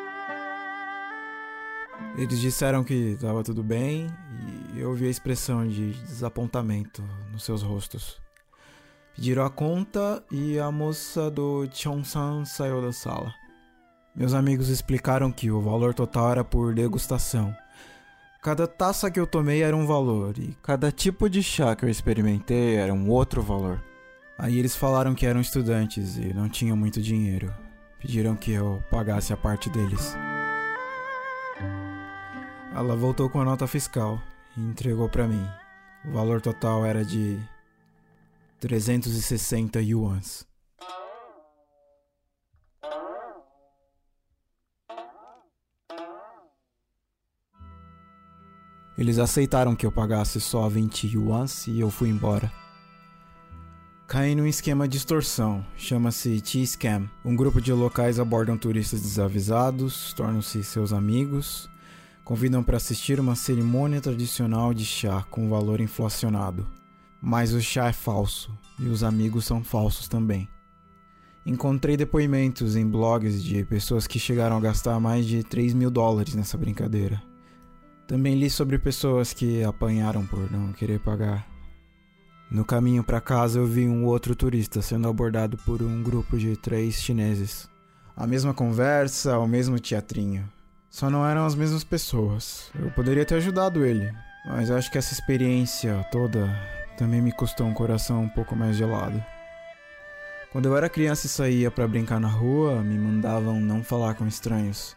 Eles 2.19 2.41
disseram 2.41 2.83
que 2.83 3.13
estava 3.13 3.45
tudo 3.45 3.63
bem 3.63 4.09
e 4.75 4.81
eu 4.81 4.93
vi 4.93 5.07
a 5.07 5.11
expressão 5.11 5.65
de 5.69 5.93
desapontamento 5.93 7.01
nos 7.31 7.45
seus 7.45 7.63
rostos. 7.63 8.21
Pediram 9.15 9.45
a 9.45 9.51
conta 9.51 10.21
e 10.29 10.59
a 10.59 10.69
moça 10.73 11.31
do 11.31 11.69
Chongsan 11.73 12.45
saiu 12.45 12.83
da 12.83 12.93
sala. 12.93 13.33
Meus 14.17 14.35
amigos 14.35 14.69
explicaram 14.69 15.31
que 15.31 15.49
o 15.49 15.61
valor 15.61 15.95
total 15.95 16.33
era 16.33 16.43
por 16.43 16.75
degustação. 16.75 17.57
Cada 18.43 18.67
taça 18.67 19.13
que 19.13 19.21
eu 19.21 19.27
tomei 19.27 19.63
era 19.63 19.77
um 19.77 19.87
valor 19.87 20.37
e 20.39 20.57
cada 20.61 20.91
tipo 20.91 21.31
de 21.31 21.41
chá 21.41 21.77
que 21.77 21.85
eu 21.85 21.89
experimentei 21.89 22.75
era 22.75 22.93
um 22.93 23.09
outro 23.09 23.43
valor. 23.43 23.81
Aí 24.37 24.59
eles 24.59 24.75
falaram 24.75 25.15
que 25.15 25.25
eram 25.25 25.41
estudantes 25.41 26.17
e 26.17 26.35
não 26.35 26.49
tinham 26.49 26.77
muito 26.77 27.01
dinheiro. 27.01 27.55
Pediram 28.01 28.35
que 28.35 28.51
eu 28.51 28.83
pagasse 28.91 29.33
a 29.33 29.37
parte 29.37 29.71
deles. 29.71 30.17
Ela 32.75 32.95
voltou 32.95 33.31
com 33.31 33.41
a 33.41 33.45
nota 33.45 33.67
fiscal 33.67 34.21
e 34.57 34.61
entregou 34.61 35.09
para 35.09 35.27
mim. 35.27 35.45
O 36.05 36.13
valor 36.13 36.41
total 36.41 36.85
era 36.85 37.05
de 37.05 37.39
360 38.61 39.81
yuans. 39.81 40.47
Eles 48.97 49.19
aceitaram 49.19 49.77
que 49.77 49.87
eu 49.87 49.93
pagasse 49.93 50.41
só 50.41 50.69
20 50.69 51.07
yuans 51.07 51.67
e 51.69 51.81
eu 51.81 51.91
fui 51.91 52.09
embora. 52.09 52.53
Caí 54.09 54.35
num 54.35 54.47
esquema 54.47 54.89
de 54.89 54.97
extorsão, 54.97 55.65
chama-se 55.77 56.41
T-Scam. 56.41 57.09
Um 57.25 57.37
grupo 57.37 57.61
de 57.61 57.73
locais 57.73 58.19
abordam 58.19 58.59
turistas 58.59 59.01
desavisados, 59.01 60.13
tornam-se 60.15 60.65
seus 60.65 60.93
amigos 60.93 61.69
convidam 62.29 62.63
para 62.63 62.77
assistir 62.77 63.19
uma 63.19 63.35
cerimônia 63.35 64.03
tradicional 64.03 64.75
de 64.75 64.85
chá 64.85 65.25
com 65.31 65.49
valor 65.49 65.81
inflacionado. 65.81 66.67
Mas 67.23 67.55
o 67.55 67.61
chá 67.63 67.89
é 67.89 67.93
falso 67.95 68.53
e 68.79 68.87
os 68.87 69.03
amigos 69.03 69.47
são 69.47 69.65
falsos 69.65 70.09
também. 70.09 70.47
Encontrei 71.47 71.97
depoimentos 71.97 72.77
em 72.77 72.87
blogs 72.87 73.43
de 73.43 73.65
pessoas 73.65 74.07
que 74.07 74.19
chegaram 74.19 74.59
a 74.59 74.61
gastar 74.61 75.01
mais 75.01 75.25
de 75.25 75.43
3 75.43 75.73
mil 75.73 75.91
dólares 75.91 76.35
nessa 76.35 76.59
brincadeira. 76.59 77.23
Também 78.07 78.39
li 78.39 78.51
sobre 78.51 78.79
pessoas 78.79 79.33
que 79.33 79.65
apanharam 79.65 80.27
por 80.27 80.53
não 80.53 80.71
querer 80.75 81.01
pagar. 81.01 81.49
No 82.51 82.63
caminho 82.63 83.03
para 83.03 83.23
casa 83.23 83.59
eu 83.59 83.65
vi 83.65 83.89
um 83.89 84.05
outro 84.05 84.37
turista 84.37 84.83
sendo 84.83 85.09
abordado 85.09 85.57
por 85.65 85.81
um 85.81 86.03
grupo 86.03 86.37
de 86.37 86.59
três 86.59 86.97
chineses. 87.01 87.67
A 88.15 88.27
mesma 88.27 88.53
conversa, 88.53 89.39
o 89.39 89.49
mesmo 89.49 89.81
teatrinho. 89.81 90.47
Só 90.90 91.11
não 91.11 91.26
eram 91.26 91.45
as 91.45 91.54
mesmas 91.54 91.85
pessoas. 91.85 92.71
Eu 92.78 92.90
poderia 92.90 93.25
ter 93.25 93.37
ajudado 93.37 93.85
ele, 93.85 94.12
mas 94.47 94.71
acho 94.71 94.90
que 94.90 94.99
essa 94.99 95.12
experiência 95.12 96.04
toda 96.11 96.49
também 96.97 97.21
me 97.21 97.33
custou 97.33 97.66
um 97.66 97.75
coração 97.75 98.23
um 98.23 98.28
pouco 98.28 98.57
mais 98.57 98.76
gelado. 98.76 99.23
Quando 100.50 100.66
eu 100.66 100.76
era 100.76 100.88
criança 100.88 101.26
e 101.26 101.28
saía 101.28 101.71
para 101.71 101.87
brincar 101.87 102.18
na 102.18 102.28
rua, 102.28 102.83
me 102.83 102.99
mandavam 102.99 103.61
não 103.61 103.85
falar 103.85 104.14
com 104.14 104.26
estranhos. 104.26 104.97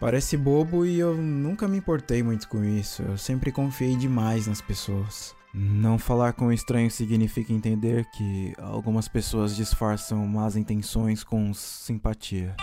Parece 0.00 0.36
bobo 0.36 0.84
e 0.84 0.98
eu 0.98 1.14
nunca 1.14 1.68
me 1.68 1.78
importei 1.78 2.24
muito 2.24 2.48
com 2.48 2.64
isso. 2.64 3.02
Eu 3.02 3.16
sempre 3.16 3.52
confiei 3.52 3.94
demais 3.94 4.48
nas 4.48 4.60
pessoas. 4.60 5.32
Não 5.54 5.98
falar 5.98 6.32
com 6.32 6.50
estranhos 6.50 6.94
significa 6.94 7.52
entender 7.52 8.04
que 8.06 8.52
algumas 8.58 9.06
pessoas 9.06 9.54
disfarçam 9.54 10.26
más 10.26 10.56
intenções 10.56 11.22
com 11.22 11.54
simpatia. 11.54 12.56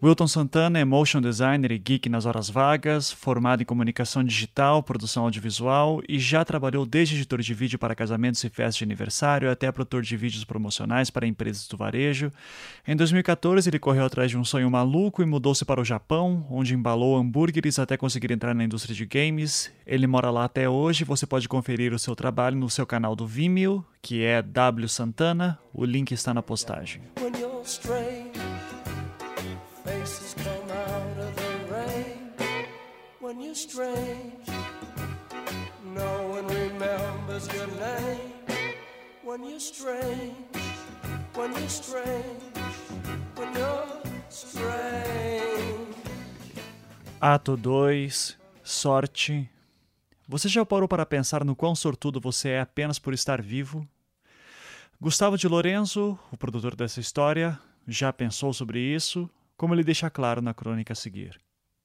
Wilton 0.00 0.28
Santana 0.28 0.78
é 0.78 0.84
motion 0.84 1.20
designer 1.20 1.72
e 1.72 1.78
geek 1.78 2.08
nas 2.08 2.24
horas 2.24 2.48
vagas, 2.48 3.10
formado 3.10 3.62
em 3.62 3.66
comunicação 3.66 4.22
digital, 4.22 4.80
produção 4.80 5.24
audiovisual 5.24 6.00
e 6.08 6.20
já 6.20 6.44
trabalhou 6.44 6.86
desde 6.86 7.16
editor 7.16 7.40
de 7.40 7.52
vídeo 7.52 7.80
para 7.80 7.96
casamentos 7.96 8.44
e 8.44 8.48
festas 8.48 8.76
de 8.76 8.84
aniversário 8.84 9.50
até 9.50 9.72
produtor 9.72 10.02
de 10.02 10.16
vídeos 10.16 10.44
promocionais 10.44 11.10
para 11.10 11.26
empresas 11.26 11.66
do 11.66 11.76
varejo. 11.76 12.30
Em 12.86 12.94
2014, 12.94 13.68
ele 13.68 13.80
correu 13.80 14.04
atrás 14.04 14.30
de 14.30 14.38
um 14.38 14.44
sonho 14.44 14.70
maluco 14.70 15.20
e 15.20 15.26
mudou-se 15.26 15.64
para 15.64 15.80
o 15.80 15.84
Japão, 15.84 16.46
onde 16.48 16.74
embalou 16.74 17.16
hambúrgueres 17.16 17.80
até 17.80 17.96
conseguir 17.96 18.30
entrar 18.30 18.54
na 18.54 18.62
indústria 18.62 18.94
de 18.94 19.04
games. 19.04 19.68
Ele 19.84 20.06
mora 20.06 20.30
lá 20.30 20.44
até 20.44 20.68
hoje, 20.68 21.02
você 21.02 21.26
pode 21.26 21.48
conferir 21.48 21.92
o 21.92 21.98
seu 21.98 22.14
trabalho 22.14 22.56
no 22.56 22.70
seu 22.70 22.86
canal 22.86 23.16
do 23.16 23.26
Vimeo, 23.26 23.84
que 24.00 24.22
é 24.22 24.42
W 24.42 24.88
Santana, 24.88 25.58
o 25.74 25.84
link 25.84 26.12
está 26.12 26.32
na 26.32 26.40
postagem. 26.40 27.02
When 33.28 33.42
you're 33.42 33.54
strange. 33.54 34.48
No 35.94 36.28
one 36.28 36.46
remembers 36.46 37.46
your 37.52 37.66
name 37.66 38.32
when 39.22 39.44
you're 39.44 39.60
strange. 39.60 40.34
When 41.34 41.52
you're 41.52 41.68
strange. 41.68 42.42
When 43.36 43.54
you're 43.54 44.02
strange. 44.30 45.94
Ato 47.20 47.56
2 47.56 48.38
Sorte. 48.64 49.48
Você 50.26 50.48
já 50.48 50.64
parou 50.64 50.88
para 50.88 51.04
pensar 51.04 51.44
no 51.44 51.54
quão 51.54 51.74
sortudo 51.74 52.20
você 52.20 52.50
é 52.50 52.60
apenas 52.60 52.98
por 52.98 53.12
estar 53.12 53.42
vivo? 53.42 53.86
Gustavo 55.00 55.36
de 55.36 55.46
Lorenzo, 55.46 56.18
o 56.32 56.36
produtor 56.36 56.74
dessa 56.74 57.00
história, 57.00 57.58
já 57.86 58.12
pensou 58.12 58.52
sobre 58.52 58.80
isso, 58.80 59.30
como 59.58 59.74
ele 59.74 59.82
deixa 59.82 60.08
claro 60.08 60.40
na 60.40 60.54
crônica 60.54 60.92
a 60.92 60.96
seguir. 60.96 61.38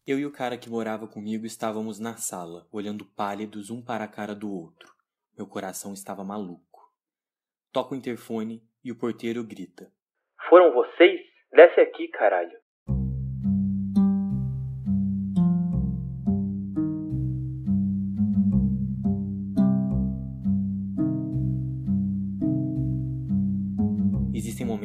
Eu 0.05 0.19
e 0.19 0.25
o 0.25 0.31
cara 0.31 0.57
que 0.57 0.69
morava 0.69 1.07
comigo 1.07 1.43
estávamos 1.45 1.99
na 1.99 2.15
sala, 2.15 2.67
olhando 2.71 3.03
pálidos 3.03 3.71
um 3.71 3.81
para 3.81 4.03
a 4.03 4.07
cara 4.07 4.35
do 4.35 4.53
outro. 4.53 4.93
Meu 5.35 5.47
coração 5.47 5.91
estava 5.91 6.23
maluco. 6.23 6.93
Toca 7.71 7.95
o 7.95 7.97
interfone 7.97 8.61
e 8.83 8.91
o 8.91 8.95
porteiro 8.95 9.43
grita: 9.43 9.91
Foram 10.49 10.71
vocês? 10.71 11.19
Desce 11.51 11.81
aqui, 11.81 12.09
caralho. 12.09 12.62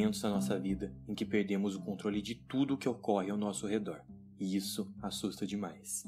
Momentos 0.08 0.22
na 0.22 0.30
nossa 0.30 0.58
vida 0.58 0.90
em 1.06 1.14
que 1.14 1.24
perdemos 1.24 1.76
o 1.76 1.80
controle 1.80 2.22
de 2.22 2.34
tudo 2.34 2.74
o 2.74 2.78
que 2.78 2.88
ocorre 2.88 3.30
ao 3.30 3.36
nosso 3.36 3.66
redor 3.66 4.00
e 4.40 4.56
isso 4.56 4.90
assusta 5.02 5.46
demais. 5.46 6.04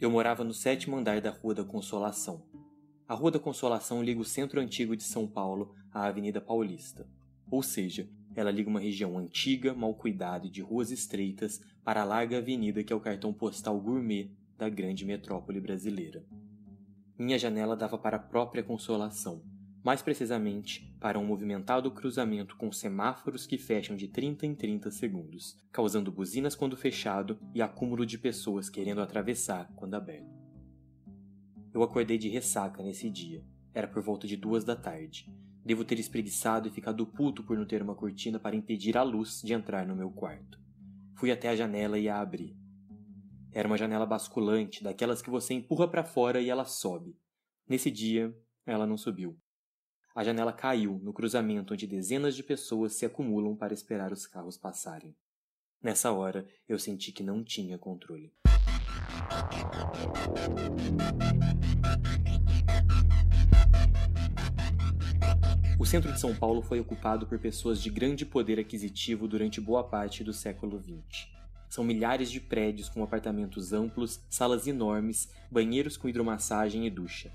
Eu 0.00 0.10
morava 0.10 0.42
no 0.42 0.54
sétimo 0.54 0.96
andar 0.96 1.20
da 1.20 1.30
Rua 1.30 1.54
da 1.54 1.64
Consolação. 1.64 2.42
A 3.06 3.14
Rua 3.14 3.30
da 3.30 3.38
Consolação 3.38 4.02
liga 4.02 4.20
o 4.20 4.24
centro 4.24 4.58
antigo 4.58 4.96
de 4.96 5.02
São 5.02 5.26
Paulo 5.26 5.74
à 5.92 6.06
Avenida 6.06 6.40
Paulista, 6.40 7.06
ou 7.50 7.62
seja, 7.62 8.08
ela 8.34 8.50
liga 8.50 8.70
uma 8.70 8.80
região 8.80 9.18
antiga, 9.18 9.74
mal 9.74 9.94
cuidada 9.94 10.46
e 10.46 10.50
de 10.50 10.62
ruas 10.62 10.90
estreitas 10.90 11.60
para 11.84 12.02
a 12.02 12.04
larga 12.04 12.38
avenida 12.38 12.82
que 12.82 12.92
é 12.92 12.96
o 12.96 13.00
cartão 13.00 13.34
postal 13.34 13.78
gourmet 13.78 14.30
da 14.56 14.68
grande 14.70 15.04
metrópole 15.04 15.60
brasileira. 15.60 16.24
Minha 17.18 17.38
janela 17.38 17.76
dava 17.76 17.98
para 17.98 18.16
a 18.16 18.20
própria 18.20 18.62
Consolação, 18.62 19.42
mais 19.86 20.02
precisamente 20.02 20.92
para 20.98 21.16
um 21.16 21.24
movimentado 21.24 21.88
cruzamento 21.92 22.56
com 22.56 22.72
semáforos 22.72 23.46
que 23.46 23.56
fecham 23.56 23.94
de 23.94 24.08
30 24.08 24.44
em 24.44 24.52
30 24.52 24.90
segundos, 24.90 25.56
causando 25.70 26.10
buzinas 26.10 26.56
quando 26.56 26.76
fechado 26.76 27.38
e 27.54 27.62
acúmulo 27.62 28.04
de 28.04 28.18
pessoas 28.18 28.68
querendo 28.68 29.00
atravessar 29.00 29.72
quando 29.76 29.94
aberto. 29.94 30.42
Eu 31.72 31.84
acordei 31.84 32.18
de 32.18 32.28
ressaca 32.28 32.82
nesse 32.82 33.08
dia. 33.08 33.44
Era 33.72 33.86
por 33.86 34.02
volta 34.02 34.26
de 34.26 34.36
duas 34.36 34.64
da 34.64 34.74
tarde. 34.74 35.32
Devo 35.64 35.84
ter 35.84 36.00
espreguiçado 36.00 36.66
e 36.66 36.72
ficado 36.72 37.06
puto 37.06 37.44
por 37.44 37.56
não 37.56 37.64
ter 37.64 37.80
uma 37.80 37.94
cortina 37.94 38.40
para 38.40 38.56
impedir 38.56 38.98
a 38.98 39.04
luz 39.04 39.40
de 39.40 39.52
entrar 39.52 39.86
no 39.86 39.94
meu 39.94 40.10
quarto. 40.10 40.58
Fui 41.14 41.30
até 41.30 41.48
a 41.48 41.54
janela 41.54 41.96
e 41.96 42.08
a 42.08 42.20
abri. 42.20 42.56
Era 43.52 43.68
uma 43.68 43.78
janela 43.78 44.04
basculante, 44.04 44.82
daquelas 44.82 45.22
que 45.22 45.30
você 45.30 45.54
empurra 45.54 45.86
para 45.86 46.02
fora 46.02 46.40
e 46.40 46.50
ela 46.50 46.64
sobe. 46.64 47.16
Nesse 47.68 47.88
dia, 47.88 48.36
ela 48.66 48.84
não 48.84 48.96
subiu. 48.96 49.38
A 50.16 50.24
janela 50.24 50.50
caiu 50.50 50.98
no 51.04 51.12
cruzamento 51.12 51.74
onde 51.74 51.86
dezenas 51.86 52.34
de 52.34 52.42
pessoas 52.42 52.94
se 52.94 53.04
acumulam 53.04 53.54
para 53.54 53.74
esperar 53.74 54.14
os 54.14 54.26
carros 54.26 54.56
passarem. 54.56 55.14
Nessa 55.82 56.10
hora, 56.10 56.48
eu 56.66 56.78
senti 56.78 57.12
que 57.12 57.22
não 57.22 57.44
tinha 57.44 57.76
controle. 57.76 58.32
O 65.78 65.84
centro 65.84 66.10
de 66.10 66.18
São 66.18 66.34
Paulo 66.34 66.62
foi 66.62 66.80
ocupado 66.80 67.26
por 67.26 67.38
pessoas 67.38 67.78
de 67.78 67.90
grande 67.90 68.24
poder 68.24 68.58
aquisitivo 68.58 69.28
durante 69.28 69.60
boa 69.60 69.84
parte 69.84 70.24
do 70.24 70.32
século 70.32 70.82
XX. 70.82 71.28
São 71.68 71.84
milhares 71.84 72.30
de 72.30 72.40
prédios 72.40 72.88
com 72.88 73.04
apartamentos 73.04 73.74
amplos, 73.74 74.24
salas 74.30 74.66
enormes, 74.66 75.30
banheiros 75.50 75.98
com 75.98 76.08
hidromassagem 76.08 76.86
e 76.86 76.90
ducha. 76.90 77.30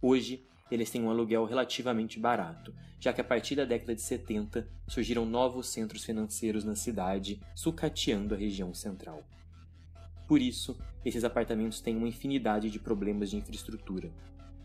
Hoje, 0.00 0.48
eles 0.70 0.90
têm 0.90 1.02
um 1.02 1.10
aluguel 1.10 1.44
relativamente 1.44 2.18
barato, 2.18 2.74
já 3.00 3.12
que 3.12 3.20
a 3.20 3.24
partir 3.24 3.54
da 3.54 3.64
década 3.64 3.94
de 3.94 4.02
70 4.02 4.68
surgiram 4.86 5.24
novos 5.24 5.68
centros 5.68 6.04
financeiros 6.04 6.64
na 6.64 6.74
cidade, 6.74 7.40
sucateando 7.54 8.34
a 8.34 8.38
região 8.38 8.74
central. 8.74 9.22
Por 10.26 10.42
isso, 10.42 10.78
esses 11.04 11.24
apartamentos 11.24 11.80
têm 11.80 11.96
uma 11.96 12.08
infinidade 12.08 12.70
de 12.70 12.78
problemas 12.78 13.30
de 13.30 13.36
infraestrutura. 13.36 14.10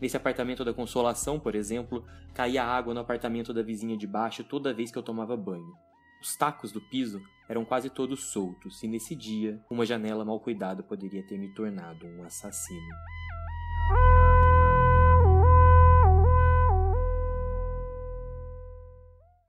Nesse 0.00 0.16
apartamento 0.16 0.64
da 0.64 0.74
Consolação, 0.74 1.40
por 1.40 1.54
exemplo, 1.54 2.04
caía 2.34 2.64
água 2.64 2.92
no 2.92 3.00
apartamento 3.00 3.54
da 3.54 3.62
vizinha 3.62 3.96
de 3.96 4.06
baixo 4.06 4.44
toda 4.44 4.74
vez 4.74 4.90
que 4.90 4.98
eu 4.98 5.02
tomava 5.02 5.36
banho. 5.36 5.72
Os 6.20 6.36
tacos 6.36 6.72
do 6.72 6.80
piso 6.80 7.22
eram 7.48 7.64
quase 7.64 7.88
todos 7.88 8.24
soltos, 8.24 8.82
e 8.82 8.88
nesse 8.88 9.14
dia, 9.14 9.62
uma 9.70 9.86
janela 9.86 10.24
mal 10.24 10.40
cuidada 10.40 10.82
poderia 10.82 11.22
ter 11.22 11.38
me 11.38 11.54
tornado 11.54 12.06
um 12.06 12.24
assassino. 12.24 12.94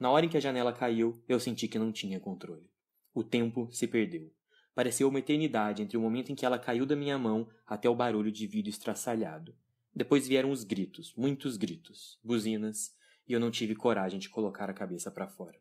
Na 0.06 0.12
hora 0.12 0.24
em 0.24 0.30
que 0.30 0.38
a 0.38 0.40
janela 0.40 0.72
caiu, 0.72 1.20
eu 1.28 1.40
senti 1.40 1.68
que 1.68 1.80
não 1.80 1.92
tinha 1.92 2.20
controle. 2.20 2.70
O 3.12 3.24
tempo 3.24 3.68
se 3.72 3.88
perdeu. 3.88 4.32
Pareceu 4.76 5.10
uma 5.10 5.18
eternidade 5.18 5.82
entre 5.82 5.98
o 5.98 6.00
momento 6.00 6.32
em 6.32 6.36
que 6.36 6.46
ela 6.46 6.60
caiu 6.60 6.86
da 6.86 6.96
minha 6.96 7.18
mão 7.18 7.50
até 7.66 7.90
o 7.90 7.96
barulho 7.96 8.32
de 8.32 8.46
vidro 8.46 8.70
estraçalhado. 8.70 9.58
Depois 9.96 10.28
vieram 10.28 10.52
os 10.52 10.64
gritos, 10.64 11.12
muitos 11.18 11.58
gritos, 11.58 12.20
buzinas, 12.24 12.96
e 13.28 13.34
eu 13.34 13.40
não 13.40 13.50
tive 13.50 13.74
coragem 13.74 14.20
de 14.20 14.30
colocar 14.30 14.70
a 14.70 14.76
cabeça 14.76 15.10
para 15.10 15.28
fora. 15.28 15.60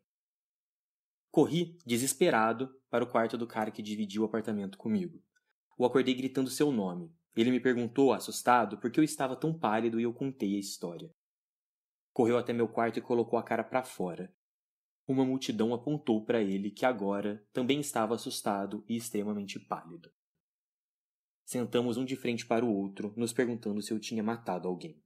Corri, 1.31 1.79
desesperado, 1.87 2.69
para 2.91 3.03
o 3.03 3.11
quarto 3.11 3.39
do 3.39 3.47
cara 3.47 3.71
que 3.71 3.81
dividiu 3.81 4.21
o 4.21 4.27
apartamento 4.27 4.77
comigo. 4.77 5.23
O 5.79 5.87
acordei 5.87 6.13
gritando 6.13 6.51
seu 6.51 6.71
nome. 6.71 7.11
Ele 7.35 7.51
me 7.51 7.61
perguntou, 7.61 8.13
assustado, 8.13 8.77
por 8.77 8.91
que 8.91 9.01
eu 9.01 9.05
estava 9.05 9.37
tão 9.37 9.59
pálido 9.59 9.99
e 9.99 10.03
eu 10.03 10.13
contei 10.13 10.55
a 10.55 10.61
história. 10.61 11.11
Correu 12.15 12.39
até 12.39 12.53
meu 12.53 12.69
quarto 12.69 12.97
e 12.97 13.03
colocou 13.03 13.37
a 13.37 13.43
cara 13.43 13.65
para 13.65 13.83
fora. 13.83 14.33
Uma 15.05 15.25
multidão 15.25 15.75
apontou 15.75 16.25
para 16.25 16.41
ele 16.41 16.71
que 16.71 16.87
agora 16.87 17.45
também 17.53 17.81
estava 17.81 18.15
assustado 18.15 18.85
e 18.89 18.95
extremamente 18.95 19.59
pálido. 19.59 20.13
Sentamos 21.45 21.97
um 21.97 22.05
de 22.05 22.15
frente 22.15 22.47
para 22.47 22.65
o 22.65 22.73
outro, 22.73 23.13
nos 23.17 23.33
perguntando 23.33 23.83
se 23.83 23.93
eu 23.93 23.99
tinha 23.99 24.23
matado 24.23 24.69
alguém. 24.69 25.03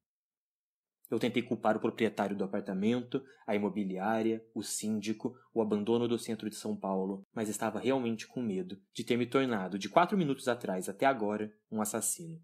Eu 1.10 1.18
tentei 1.18 1.42
culpar 1.42 1.78
o 1.78 1.80
proprietário 1.80 2.36
do 2.36 2.44
apartamento, 2.44 3.24
a 3.46 3.56
imobiliária, 3.56 4.46
o 4.54 4.62
síndico, 4.62 5.34
o 5.54 5.62
abandono 5.62 6.06
do 6.06 6.18
centro 6.18 6.50
de 6.50 6.56
São 6.56 6.76
Paulo, 6.76 7.26
mas 7.32 7.48
estava 7.48 7.80
realmente 7.80 8.28
com 8.28 8.42
medo 8.42 8.78
de 8.92 9.02
ter 9.02 9.16
me 9.16 9.26
tornado, 9.26 9.78
de 9.78 9.88
quatro 9.88 10.18
minutos 10.18 10.46
atrás 10.46 10.90
até 10.90 11.06
agora, 11.06 11.50
um 11.72 11.80
assassino 11.80 12.38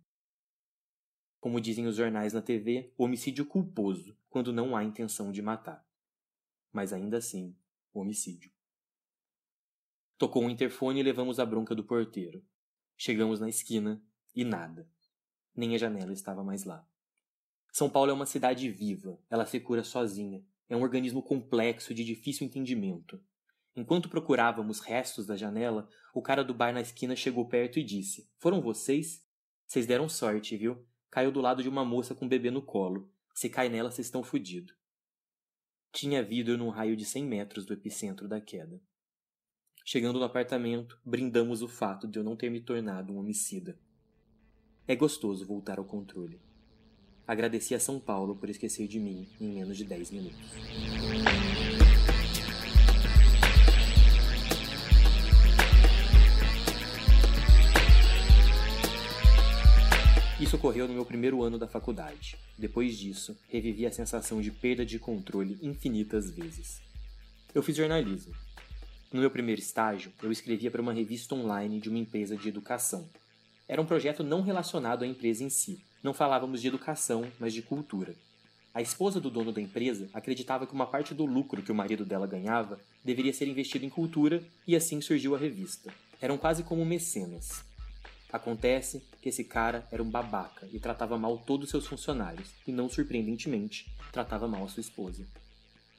como 1.45 1.61
dizem 1.61 1.87
os 1.87 1.97
jornais 1.97 2.33
na 2.33 2.41
TV, 2.41 2.91
homicídio 2.97 3.45
culposo, 3.45 4.17
quando 4.31 4.51
não 4.51 4.75
há 4.75 4.83
intenção 4.83 5.31
de 5.31 5.43
matar. 5.43 5.87
Mas 6.73 6.91
ainda 6.91 7.19
assim, 7.19 7.55
homicídio. 7.93 8.51
Tocou 10.17 10.43
o 10.43 10.47
um 10.47 10.49
interfone 10.49 11.01
e 11.01 11.03
levamos 11.03 11.39
a 11.39 11.45
bronca 11.45 11.75
do 11.75 11.85
porteiro. 11.85 12.43
Chegamos 12.97 13.41
na 13.41 13.49
esquina 13.51 14.03
e 14.35 14.43
nada. 14.43 14.89
Nem 15.55 15.75
a 15.75 15.79
janela 15.79 16.15
estava 16.15 16.43
mais 16.43 16.65
lá. 16.65 16.89
São 17.71 17.91
Paulo 17.91 18.11
é 18.11 18.15
uma 18.15 18.25
cidade 18.25 18.71
viva, 18.71 19.21
ela 19.29 19.45
se 19.45 19.61
cura 19.61 19.85
sozinha. 19.85 20.43
É 20.67 20.75
um 20.75 20.81
organismo 20.81 21.23
complexo 21.23 21.93
de 21.93 22.05
difícil 22.05 22.47
entendimento. 22.47 23.23
Enquanto 23.77 24.09
procurávamos 24.09 24.81
restos 24.81 25.27
da 25.27 25.37
janela, 25.37 25.91
o 26.15 26.23
cara 26.23 26.43
do 26.43 26.55
bar 26.55 26.73
na 26.73 26.81
esquina 26.81 27.15
chegou 27.15 27.47
perto 27.47 27.79
e 27.79 27.85
disse: 27.85 28.31
Foram 28.39 28.63
vocês? 28.63 29.23
Vocês 29.67 29.87
deram 29.87 30.09
sorte, 30.09 30.57
viu? 30.57 30.87
Caiu 31.15 31.31
do 31.31 31.41
lado 31.41 31.63
de 31.63 31.69
uma 31.69 31.85
moça 31.85 32.13
com 32.13 32.25
um 32.25 32.29
bebê 32.29 32.51
no 32.51 32.61
colo. 32.61 33.09
Se 33.33 33.49
cai 33.49 33.69
nela, 33.69 33.89
vocês 33.89 34.09
estão 34.09 34.25
fodidos. 34.25 34.75
Tinha 35.93 36.25
vidro 36.25 36.59
num 36.59 36.71
raio 36.71 36.97
de 36.97 37.05
100 37.05 37.25
metros 37.25 37.65
do 37.65 37.73
epicentro 37.73 38.27
da 38.27 38.41
queda. 38.41 38.83
Chegando 39.85 40.19
no 40.19 40.25
apartamento, 40.25 40.99
brindamos 41.05 41.63
o 41.63 41.69
fato 41.69 42.09
de 42.09 42.19
eu 42.19 42.25
não 42.25 42.35
ter 42.35 42.51
me 42.51 42.61
tornado 42.61 43.13
um 43.13 43.19
homicida. 43.19 43.79
É 44.89 44.97
gostoso 44.97 45.47
voltar 45.47 45.79
ao 45.79 45.85
controle. 45.85 46.41
Agradeci 47.25 47.77
a 47.77 47.81
São 47.81 48.01
Paulo 48.01 48.35
por 48.35 48.51
esquecer 48.51 48.89
de 48.89 48.99
mim 48.99 49.29
em 49.41 49.55
menos 49.55 49.77
de 49.77 49.85
10 49.85 50.11
minutos. 50.11 51.54
Isso 60.45 60.57
ocorreu 60.57 60.87
no 60.87 60.93
meu 60.93 61.07
primeiro 61.07 61.43
ano 61.43 61.59
da 61.59 61.67
faculdade. 61.67 62.37
Depois 62.59 62.99
disso, 62.99 63.35
revivi 63.49 63.87
a 63.87 63.91
sensação 63.91 64.43
de 64.43 64.51
perda 64.51 64.85
de 64.85 64.99
controle 64.99 65.59
infinitas 65.63 66.31
vezes. 66.31 66.83
Eu 67.55 67.63
fiz 67.63 67.75
jornalismo. 67.75 68.35
No 69.11 69.21
meu 69.21 69.31
primeiro 69.31 69.59
estágio, 69.59 70.13
eu 70.23 70.31
escrevia 70.31 70.71
para 70.71 70.83
uma 70.83 70.93
revista 70.93 71.35
online 71.35 71.81
de 71.81 71.89
uma 71.89 71.97
empresa 71.97 72.37
de 72.37 72.47
educação. 72.47 73.09
Era 73.67 73.81
um 73.81 73.87
projeto 73.87 74.23
não 74.23 74.43
relacionado 74.43 75.03
à 75.03 75.07
empresa 75.07 75.43
em 75.43 75.49
si. 75.49 75.83
Não 76.03 76.13
falávamos 76.13 76.61
de 76.61 76.69
educação, 76.69 77.27
mas 77.41 77.55
de 77.55 77.63
cultura. 77.63 78.15
A 78.75 78.83
esposa 78.83 79.19
do 79.19 79.31
dono 79.31 79.51
da 79.51 79.63
empresa 79.63 80.11
acreditava 80.13 80.67
que 80.67 80.75
uma 80.75 80.87
parte 80.87 81.15
do 81.15 81.25
lucro 81.25 81.63
que 81.63 81.73
o 81.73 81.75
marido 81.75 82.05
dela 82.05 82.27
ganhava 82.27 82.79
deveria 83.03 83.33
ser 83.33 83.49
investido 83.49 83.87
em 83.87 83.89
cultura 83.89 84.45
e 84.67 84.77
assim 84.77 85.01
surgiu 85.01 85.35
a 85.35 85.39
revista. 85.39 85.91
Eram 86.21 86.37
quase 86.37 86.63
como 86.63 86.85
mecenas. 86.85 87.65
Acontece 88.35 89.01
que 89.23 89.29
esse 89.29 89.45
cara 89.45 89.87
era 89.93 90.03
um 90.03 90.11
babaca 90.11 90.69
e 90.73 90.81
tratava 90.81 91.17
mal 91.17 91.39
todos 91.39 91.71
seus 91.71 91.87
funcionários, 91.87 92.53
e 92.67 92.73
não 92.73 92.89
surpreendentemente, 92.89 93.97
tratava 94.11 94.49
mal 94.49 94.65
a 94.65 94.69
sua 94.69 94.81
esposa. 94.81 95.25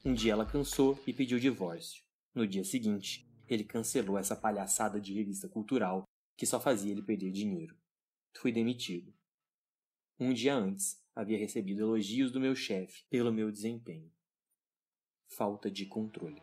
Um 0.04 0.12
dia 0.12 0.32
ela 0.32 0.44
cansou 0.44 1.02
e 1.06 1.14
pediu 1.14 1.40
divórcio. 1.40 2.02
No 2.34 2.46
dia 2.46 2.62
seguinte, 2.62 3.26
ele 3.48 3.64
cancelou 3.64 4.18
essa 4.18 4.36
palhaçada 4.36 5.00
de 5.00 5.14
revista 5.14 5.48
cultural 5.48 6.02
que 6.36 6.44
só 6.44 6.60
fazia 6.60 6.92
ele 6.92 7.00
perder 7.00 7.32
dinheiro. 7.32 7.74
Fui 8.34 8.52
demitido. 8.52 9.14
Um 10.20 10.34
dia 10.34 10.54
antes, 10.54 11.02
havia 11.14 11.38
recebido 11.38 11.80
elogios 11.80 12.30
do 12.30 12.38
meu 12.38 12.54
chefe 12.54 13.04
pelo 13.08 13.32
meu 13.32 13.50
desempenho. 13.50 14.12
Falta 15.26 15.70
de 15.70 15.86
controle. 15.86 16.42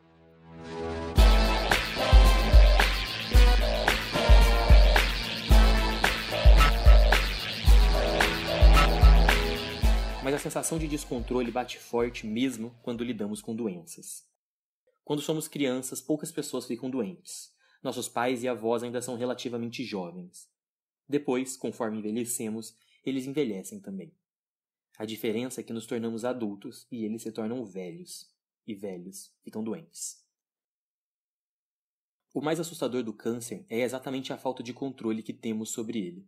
Mas 10.24 10.36
a 10.36 10.40
sensação 10.40 10.80
de 10.80 10.88
descontrole 10.88 11.52
bate 11.52 11.78
forte 11.78 12.26
mesmo 12.26 12.74
quando 12.82 13.04
lidamos 13.04 13.42
com 13.42 13.54
doenças. 13.54 14.26
Quando 15.04 15.22
somos 15.22 15.50
crianças, 15.50 16.00
poucas 16.00 16.32
pessoas 16.32 16.66
ficam 16.66 16.90
doentes. 16.90 17.54
Nossos 17.84 18.08
pais 18.08 18.42
e 18.42 18.48
avós 18.48 18.84
ainda 18.84 19.02
são 19.02 19.18
relativamente 19.18 19.84
jovens. 19.84 20.50
Depois, 21.10 21.58
conforme 21.58 21.98
envelhecemos, 21.98 22.74
eles 23.06 23.26
envelhecem 23.26 23.82
também. 23.82 24.16
A 24.98 25.04
diferença 25.04 25.60
é 25.60 25.64
que 25.64 25.74
nos 25.74 25.86
tornamos 25.86 26.24
adultos 26.24 26.88
e 26.90 27.04
eles 27.04 27.22
se 27.22 27.32
tornam 27.34 27.66
velhos, 27.66 28.34
e 28.66 28.74
velhos 28.74 29.30
ficam 29.44 29.62
doentes. 29.62 30.24
O 32.34 32.40
mais 32.40 32.62
assustador 32.62 33.04
do 33.04 33.12
câncer 33.12 33.66
é 33.70 33.82
exatamente 33.82 34.32
a 34.32 34.38
falta 34.38 34.64
de 34.64 34.74
controle 34.74 35.22
que 35.22 35.34
temos 35.34 35.72
sobre 35.72 36.00
ele. 36.00 36.26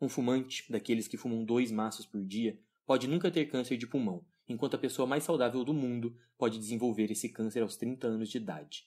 Um 0.00 0.08
fumante, 0.08 0.70
daqueles 0.70 1.08
que 1.08 1.16
fumam 1.16 1.44
dois 1.44 1.72
maços 1.72 2.06
por 2.06 2.24
dia, 2.24 2.56
pode 2.86 3.08
nunca 3.08 3.30
ter 3.30 3.46
câncer 3.46 3.76
de 3.76 3.86
pulmão, 3.86 4.24
enquanto 4.46 4.74
a 4.74 4.78
pessoa 4.78 5.06
mais 5.06 5.24
saudável 5.24 5.64
do 5.64 5.72
mundo 5.72 6.16
pode 6.36 6.58
desenvolver 6.58 7.10
esse 7.10 7.30
câncer 7.30 7.62
aos 7.62 7.76
30 7.76 8.06
anos 8.06 8.28
de 8.28 8.36
idade. 8.36 8.84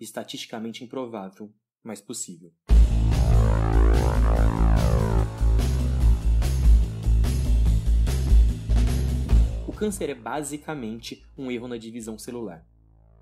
Estatisticamente 0.00 0.82
improvável, 0.82 1.52
mas 1.82 2.00
possível. 2.00 2.52
O 9.68 9.72
câncer 9.72 10.10
é 10.10 10.14
basicamente 10.14 11.26
um 11.36 11.50
erro 11.50 11.68
na 11.68 11.76
divisão 11.76 12.18
celular. 12.18 12.66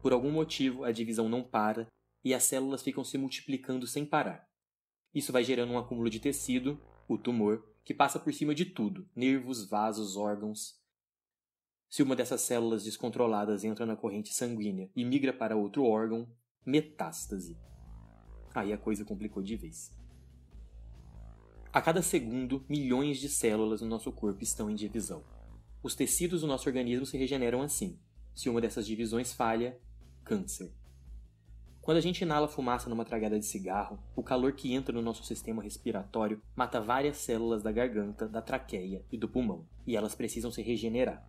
Por 0.01 0.13
algum 0.13 0.31
motivo, 0.31 0.85
a 0.85 0.93
divisão 0.93 1.29
não 1.29 1.43
para 1.43 1.87
e 2.25 2.33
as 2.33 2.45
células 2.45 2.83
ficam 2.83 3.03
se 3.03 3.19
multiplicando 3.19 3.87
sem 3.87 4.07
parar. 4.07 4.47
Isso 5.13 5.33
vai 5.33 5.43
gerando 5.43 5.73
um 5.73 5.79
acúmulo 5.79 6.09
de 6.09 6.21
tecido, 6.21 6.81
o 7.09 7.19
tumor, 7.19 7.70
que 7.85 7.95
passa 7.95 8.19
por 8.19 8.33
cima 8.33 8.55
de 8.55 8.65
tudo: 8.65 9.09
nervos, 9.15 9.69
vasos, 9.69 10.17
órgãos. 10.17 10.79
Se 11.89 12.03
uma 12.03 12.15
dessas 12.15 12.41
células 12.43 12.85
descontroladas 12.85 13.65
entra 13.65 13.85
na 13.85 13.97
corrente 13.97 14.33
sanguínea 14.33 14.89
e 14.95 15.05
migra 15.05 15.33
para 15.33 15.57
outro 15.57 15.85
órgão, 15.85 16.29
metástase. 16.65 17.59
Aí 18.55 18.73
a 18.73 18.79
coisa 18.79 19.05
complicou 19.05 19.43
de 19.43 19.57
vez. 19.57 19.93
A 21.73 21.81
cada 21.81 22.03
segundo, 22.03 22.65
milhões 22.69 23.19
de 23.19 23.29
células 23.29 23.81
no 23.81 23.89
nosso 23.89 24.11
corpo 24.13 24.43
estão 24.43 24.71
em 24.71 24.75
divisão. 24.75 25.25
Os 25.83 25.95
tecidos 25.95 26.41
do 26.41 26.47
nosso 26.47 26.69
organismo 26.69 27.07
se 27.07 27.17
regeneram 27.17 27.63
assim. 27.63 27.99
Se 28.35 28.49
uma 28.49 28.61
dessas 28.61 28.87
divisões 28.87 29.33
falha, 29.33 29.81
câncer. 30.25 30.73
Quando 31.83 31.97
a 31.97 32.01
gente 32.01 32.21
inala 32.21 32.47
fumaça 32.47 32.91
numa 32.91 33.07
tragada 33.07 33.39
de 33.39 33.47
cigarro, 33.47 33.99
o 34.15 34.23
calor 34.23 34.53
que 34.53 34.75
entra 34.75 34.95
no 34.95 35.01
nosso 35.01 35.25
sistema 35.25 35.63
respiratório 35.63 36.43
mata 36.55 36.79
várias 36.79 37.17
células 37.17 37.63
da 37.63 37.73
garganta, 37.73 38.29
da 38.29 38.43
traqueia 38.43 39.03
e 39.11 39.17
do 39.17 39.29
pulmão, 39.29 39.67
e 39.87 39.97
elas 39.97 40.15
precisam 40.15 40.53
se 40.53 40.61
regenerar. 40.61 41.27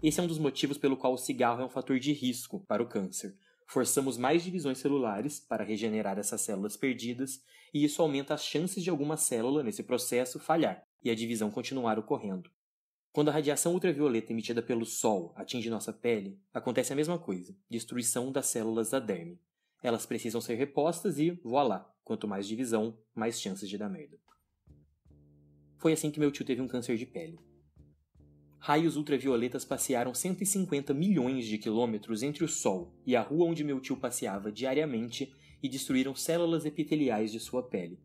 Esse 0.00 0.20
é 0.20 0.22
um 0.22 0.28
dos 0.28 0.38
motivos 0.38 0.78
pelo 0.78 0.96
qual 0.96 1.12
o 1.12 1.18
cigarro 1.18 1.62
é 1.62 1.64
um 1.64 1.68
fator 1.68 1.98
de 1.98 2.12
risco 2.12 2.60
para 2.60 2.82
o 2.82 2.86
câncer. 2.86 3.36
Forçamos 3.66 4.16
mais 4.16 4.44
divisões 4.44 4.78
celulares 4.78 5.40
para 5.40 5.64
regenerar 5.64 6.16
essas 6.16 6.42
células 6.42 6.76
perdidas, 6.76 7.42
e 7.74 7.84
isso 7.84 8.00
aumenta 8.02 8.34
as 8.34 8.44
chances 8.44 8.84
de 8.84 8.90
alguma 8.90 9.16
célula 9.16 9.64
nesse 9.64 9.82
processo 9.82 10.38
falhar 10.38 10.84
e 11.02 11.10
a 11.10 11.14
divisão 11.14 11.50
continuar 11.50 11.98
ocorrendo. 11.98 12.48
Quando 13.12 13.30
a 13.30 13.32
radiação 13.32 13.74
ultravioleta 13.74 14.32
emitida 14.32 14.62
pelo 14.62 14.86
Sol 14.86 15.32
atinge 15.36 15.68
nossa 15.68 15.92
pele, 15.92 16.38
acontece 16.54 16.92
a 16.92 16.96
mesma 16.96 17.18
coisa: 17.18 17.54
destruição 17.68 18.30
das 18.30 18.46
células 18.46 18.90
da 18.90 19.00
derme 19.00 19.38
elas 19.82 20.06
precisam 20.06 20.40
ser 20.40 20.54
repostas 20.54 21.18
e, 21.18 21.30
voilá, 21.42 21.90
quanto 22.04 22.28
mais 22.28 22.46
divisão, 22.46 22.96
mais 23.14 23.40
chances 23.40 23.68
de 23.68 23.76
dar 23.76 23.88
merda. 23.88 24.18
Foi 25.78 25.92
assim 25.92 26.10
que 26.10 26.20
meu 26.20 26.30
tio 26.30 26.44
teve 26.44 26.62
um 26.62 26.68
câncer 26.68 26.96
de 26.96 27.04
pele. 27.04 27.38
Raios 28.58 28.96
ultravioletas 28.96 29.64
passearam 29.64 30.14
150 30.14 30.94
milhões 30.94 31.46
de 31.46 31.58
quilômetros 31.58 32.22
entre 32.22 32.44
o 32.44 32.48
Sol 32.48 32.94
e 33.04 33.16
a 33.16 33.20
rua 33.20 33.46
onde 33.46 33.64
meu 33.64 33.80
tio 33.80 33.96
passeava 33.96 34.52
diariamente 34.52 35.34
e 35.60 35.68
destruíram 35.68 36.14
células 36.14 36.64
epiteliais 36.64 37.32
de 37.32 37.40
sua 37.40 37.64
pele. 37.64 37.98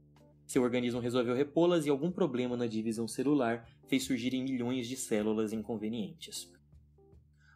Seu 0.48 0.63
organismo 0.63 1.00
resolveu 1.00 1.36
repô-las 1.36 1.86
e 1.86 1.90
algum 1.90 2.12
problema 2.12 2.58
na 2.58 2.66
divisão 2.66 3.08
celular 3.08 3.70
fez 3.88 4.04
surgirem 4.06 4.44
milhões 4.44 4.88
de 4.88 4.98
células 4.98 5.54
inconvenientes. 5.54 6.52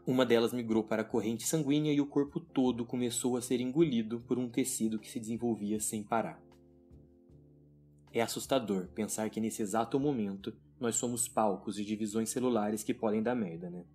Uma 0.06 0.26
delas 0.26 0.52
migrou 0.52 0.84
para 0.84 1.04
a 1.04 1.06
corrente 1.06 1.48
sanguínea 1.48 1.94
e 1.94 2.02
o 2.02 2.08
corpo 2.08 2.40
todo 2.40 2.86
começou 2.86 3.38
a 3.38 3.42
ser 3.42 3.62
engolido 3.62 4.20
por 4.22 4.40
um 4.40 4.50
tecido 4.50 4.98
que 4.98 5.10
se 5.10 5.20
desenvolvia 5.20 5.80
sem 5.80 6.04
parar. 6.04 6.42
É 8.12 8.22
assustador 8.22 8.88
pensar 8.88 9.30
que 9.30 9.40
nesse 9.40 9.62
exato 9.62 10.00
momento 10.00 10.54
nós 10.80 10.96
somos 10.96 11.28
palcos 11.28 11.76
de 11.76 11.86
divisões 11.86 12.30
celulares 12.30 12.84
que 12.84 12.94
podem 12.94 13.22
dar 13.22 13.36
merda, 13.36 13.70
né? 13.70 13.86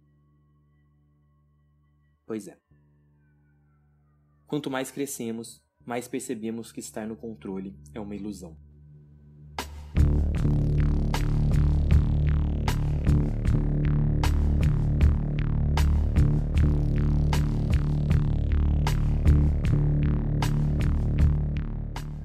Pois 2.24 2.46
é. 2.46 2.56
Quanto 4.46 4.70
mais 4.70 4.92
crescemos, 4.92 5.60
mais 5.84 6.06
percebemos 6.06 6.70
que 6.70 6.78
estar 6.78 7.06
no 7.06 7.16
controle 7.16 7.76
é 7.92 8.00
uma 8.00 8.14
ilusão. 8.14 8.56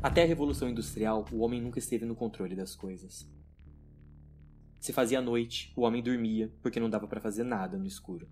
Até 0.04 0.24
a 0.24 0.26
Revolução 0.26 0.68
Industrial, 0.68 1.24
o 1.32 1.42
homem 1.42 1.62
nunca 1.62 1.78
esteve 1.78 2.06
no 2.06 2.16
controle 2.16 2.56
das 2.56 2.76
coisas. 2.76 3.30
Se 4.80 4.92
fazia 4.92 5.22
noite, 5.22 5.72
o 5.78 5.82
homem 5.82 6.02
dormia 6.02 6.52
porque 6.60 6.80
não 6.80 6.90
dava 6.90 7.08
para 7.08 7.22
fazer 7.22 7.44
nada 7.44 7.78
no 7.78 7.86
escuro. 7.86 8.28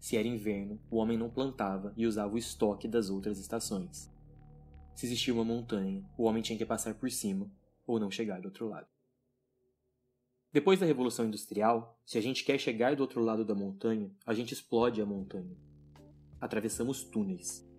Se 0.00 0.16
era 0.16 0.26
inverno, 0.26 0.80
o 0.90 0.96
homem 0.96 1.18
não 1.18 1.28
plantava 1.28 1.92
e 1.94 2.06
usava 2.06 2.34
o 2.34 2.38
estoque 2.38 2.88
das 2.88 3.10
outras 3.10 3.38
estações. 3.38 4.10
Se 4.94 5.04
existia 5.04 5.34
uma 5.34 5.44
montanha, 5.44 6.02
o 6.16 6.24
homem 6.24 6.42
tinha 6.42 6.56
que 6.56 6.64
passar 6.64 6.94
por 6.94 7.10
cima 7.10 7.52
ou 7.86 8.00
não 8.00 8.10
chegar 8.10 8.40
do 8.40 8.46
outro 8.46 8.66
lado. 8.66 8.88
Depois 10.50 10.80
da 10.80 10.86
Revolução 10.86 11.26
Industrial, 11.26 12.00
se 12.06 12.16
a 12.16 12.22
gente 12.22 12.44
quer 12.44 12.56
chegar 12.58 12.96
do 12.96 13.00
outro 13.02 13.20
lado 13.20 13.44
da 13.44 13.54
montanha, 13.54 14.10
a 14.24 14.32
gente 14.32 14.54
explode 14.54 15.02
a 15.02 15.06
montanha. 15.06 15.54
Atravessamos 16.40 17.04
túneis. 17.04 17.70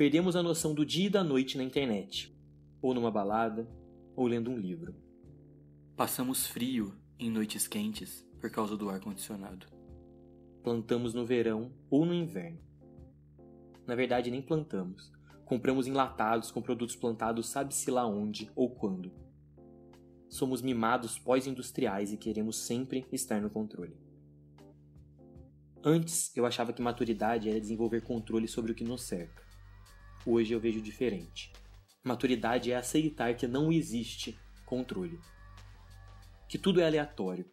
Perdemos 0.00 0.34
a 0.34 0.42
noção 0.42 0.72
do 0.72 0.86
dia 0.86 1.08
e 1.08 1.10
da 1.10 1.22
noite 1.22 1.58
na 1.58 1.62
internet, 1.62 2.34
ou 2.80 2.94
numa 2.94 3.10
balada, 3.10 3.68
ou 4.16 4.26
lendo 4.26 4.50
um 4.50 4.56
livro. 4.56 4.94
Passamos 5.94 6.46
frio 6.46 6.96
em 7.18 7.30
noites 7.30 7.68
quentes 7.68 8.26
por 8.40 8.50
causa 8.50 8.78
do 8.78 8.88
ar-condicionado. 8.88 9.66
Plantamos 10.62 11.12
no 11.12 11.26
verão 11.26 11.70
ou 11.90 12.06
no 12.06 12.14
inverno. 12.14 12.58
Na 13.86 13.94
verdade, 13.94 14.30
nem 14.30 14.40
plantamos. 14.40 15.12
Compramos 15.44 15.86
enlatados 15.86 16.50
com 16.50 16.62
produtos 16.62 16.96
plantados 16.96 17.50
sabe-se 17.50 17.90
lá 17.90 18.06
onde 18.06 18.50
ou 18.56 18.70
quando. 18.70 19.12
Somos 20.30 20.62
mimados 20.62 21.18
pós-industriais 21.18 22.10
e 22.10 22.16
queremos 22.16 22.56
sempre 22.56 23.06
estar 23.12 23.38
no 23.38 23.50
controle. 23.50 23.98
Antes, 25.84 26.34
eu 26.34 26.46
achava 26.46 26.72
que 26.72 26.80
maturidade 26.80 27.50
era 27.50 27.60
desenvolver 27.60 28.00
controle 28.00 28.48
sobre 28.48 28.72
o 28.72 28.74
que 28.74 28.82
nos 28.82 29.02
cerca. 29.02 29.49
Hoje 30.26 30.52
eu 30.52 30.60
vejo 30.60 30.82
diferente. 30.82 31.50
Maturidade 32.04 32.70
é 32.70 32.76
aceitar 32.76 33.34
que 33.34 33.46
não 33.46 33.72
existe 33.72 34.38
controle. 34.66 35.18
Que 36.46 36.58
tudo 36.58 36.80
é 36.80 36.86
aleatório. 36.86 37.50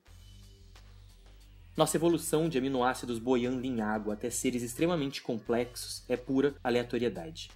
Nossa 1.78 1.96
evolução 1.96 2.50
de 2.50 2.58
aminoácidos 2.58 3.20
boiando 3.20 3.66
em 3.66 3.82
água 3.82 4.16
até 4.16 4.30
seres 4.30 4.64
extremamente 4.64 5.22
complexos 5.22 6.04
é 6.10 6.18
pura 6.18 6.56
aleatoriedade. 6.64 7.50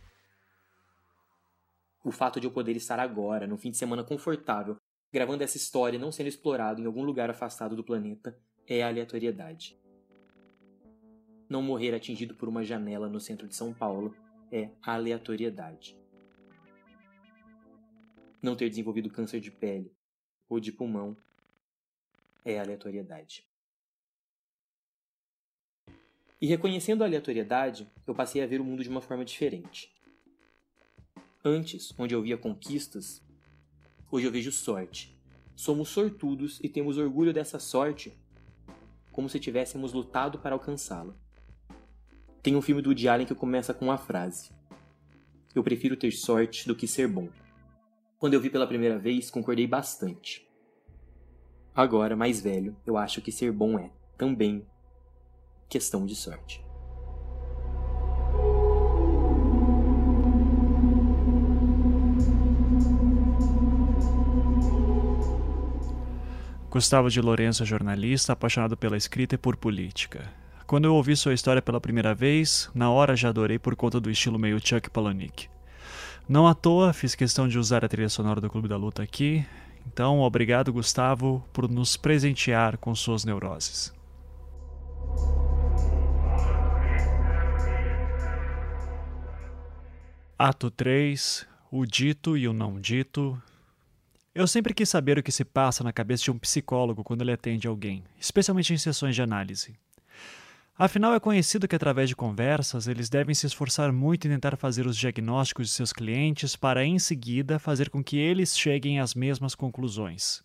O 2.04 2.12
fato 2.12 2.40
de 2.40 2.48
eu 2.48 2.52
poder 2.52 2.76
estar 2.76 3.00
agora, 3.00 3.46
num 3.46 3.58
fim 3.58 3.72
de 3.72 3.78
semana 3.78 4.04
confortável, 4.04 4.78
gravando 5.12 5.44
essa 5.44 5.58
história 5.58 6.00
não 6.00 6.12
sendo 6.12 6.28
explorado 6.28 6.82
em 6.82 6.86
algum 6.86 7.04
lugar 7.04 7.30
afastado 7.30 7.76
do 7.76 7.84
planeta, 7.84 8.38
é 8.66 8.82
aleatoriedade. 8.82 9.78
Não 11.50 11.62
morrer 11.62 11.94
atingido 11.94 12.34
por 12.34 12.48
uma 12.48 12.64
janela 12.64 13.10
no 13.10 13.20
centro 13.20 13.48
de 13.48 13.56
São 13.56 13.74
Paulo 13.74 14.16
é 14.52 14.70
aleatoriedade. 14.82 15.98
Não 18.42 18.56
ter 18.56 18.70
desenvolvido 18.70 19.10
câncer 19.10 19.40
de 19.40 19.50
pele 19.50 19.92
ou 20.50 20.60
de 20.60 20.72
pulmão 20.72 21.16
é 22.44 22.60
aleatoriedade. 22.60 23.48
E 26.42 26.48
reconhecendo 26.48 27.04
a 27.04 27.06
aleatoriedade, 27.06 27.88
eu 28.06 28.16
passei 28.16 28.44
a 28.44 28.48
ver 28.48 28.60
o 28.60 28.64
mundo 28.64 28.84
de 28.84 28.90
uma 28.90 29.00
forma 29.00 29.24
diferente. 29.24 29.94
Antes, 31.46 31.94
onde 31.98 32.16
eu 32.16 32.22
via 32.22 32.38
conquistas, 32.38 33.22
hoje 34.12 34.26
eu 34.26 34.32
vejo 34.32 34.52
sorte. 34.52 35.16
Somos 35.56 35.90
sortudos 35.90 36.60
e 36.64 36.68
temos 36.68 36.98
orgulho 36.98 37.32
dessa 37.32 37.60
sorte, 37.60 38.18
como 39.12 39.30
se 39.30 39.40
tivéssemos 39.40 39.94
lutado 39.94 40.40
para 40.40 40.56
alcançá-la. 40.56 41.16
Tem 42.42 42.56
um 42.56 42.62
filme 42.62 42.82
do 42.82 42.90
Woody 42.90 43.08
Allen 43.08 43.28
que 43.28 43.36
começa 43.36 43.74
com 43.74 43.86
uma 43.86 43.98
frase: 43.98 44.50
Eu 45.54 45.64
prefiro 45.64 45.96
ter 45.96 46.12
sorte 46.12 46.68
do 46.68 46.76
que 46.76 46.88
ser 46.88 47.08
bom. 47.08 47.30
Quando 48.18 48.34
eu 48.34 48.42
vi 48.42 48.50
pela 48.50 48.66
primeira 48.66 48.98
vez, 48.98 49.30
concordei 49.30 49.68
bastante. 49.68 50.48
Agora, 51.74 52.16
mais 52.16 52.42
velho, 52.42 52.76
eu 52.86 52.98
acho 52.98 53.22
que 53.22 53.32
ser 53.32 53.52
bom 53.52 53.80
é, 53.80 53.92
também, 54.18 54.66
questão 55.70 56.06
de 56.06 56.16
sorte. 56.16 56.64
Gustavo 66.70 67.10
de 67.10 67.22
Lourenço 67.22 67.64
é 67.64 67.66
jornalista, 67.66 68.34
apaixonado 68.34 68.78
pela 68.78 68.98
escrita 68.98 69.36
e 69.36 69.38
por 69.38 69.58
política. 69.58 70.41
Quando 70.72 70.86
eu 70.86 70.96
ouvi 70.96 71.18
sua 71.18 71.34
história 71.34 71.62
pela 71.62 71.82
primeira 71.82 72.16
vez, 72.16 72.72
na 72.74 72.90
hora 72.90 73.14
já 73.14 73.28
adorei 73.28 73.60
por 73.60 73.76
conta 73.76 74.00
do 74.00 74.10
estilo 74.10 74.40
meio 74.40 74.58
Chuck 74.66 74.90
Palahniuk. 74.90 75.50
Não 76.30 76.48
à 76.48 76.56
toa, 76.56 76.94
fiz 76.94 77.14
questão 77.14 77.46
de 77.46 77.60
usar 77.60 77.84
a 77.84 77.90
trilha 77.90 78.08
sonora 78.08 78.40
do 78.40 78.50
Clube 78.50 78.70
da 78.70 78.78
Luta 78.78 79.04
aqui, 79.04 79.46
então 79.86 80.22
obrigado, 80.22 80.72
Gustavo, 80.72 81.46
por 81.52 81.70
nos 81.70 81.98
presentear 81.98 82.78
com 82.78 82.96
suas 82.96 83.26
neuroses. 83.26 83.94
Ato 90.40 90.72
3 90.72 91.46
O 91.70 91.86
dito 91.86 92.38
e 92.38 92.48
o 92.48 92.54
não 92.54 92.80
dito. 92.80 93.38
Eu 94.34 94.48
sempre 94.48 94.74
quis 94.74 94.88
saber 94.88 95.18
o 95.20 95.24
que 95.24 95.34
se 95.34 95.44
passa 95.44 95.84
na 95.84 95.92
cabeça 95.92 96.24
de 96.24 96.32
um 96.32 96.40
psicólogo 96.40 97.04
quando 97.04 97.24
ele 97.24 97.34
atende 97.34 97.68
alguém, 97.68 98.06
especialmente 98.18 98.74
em 98.74 98.78
sessões 98.78 99.16
de 99.16 99.22
análise. 99.22 99.78
Afinal, 100.78 101.14
é 101.14 101.20
conhecido 101.20 101.68
que 101.68 101.76
através 101.76 102.10
de 102.10 102.16
conversas 102.16 102.88
eles 102.88 103.10
devem 103.10 103.36
se 103.36 103.46
esforçar 103.46 103.92
muito 103.92 104.26
em 104.26 104.32
tentar 104.32 104.56
fazer 104.56 104.88
os 104.88 104.98
diagnósticos 104.98 105.68
de 105.68 105.74
seus 105.74 105.94
clientes 105.94 106.56
para, 106.56 106.84
em 106.84 106.98
seguida, 106.98 107.60
fazer 107.60 107.90
com 107.90 108.04
que 108.04 108.18
eles 108.18 108.58
cheguem 108.58 109.00
às 109.00 109.14
mesmas 109.14 109.54
conclusões. 109.54 110.44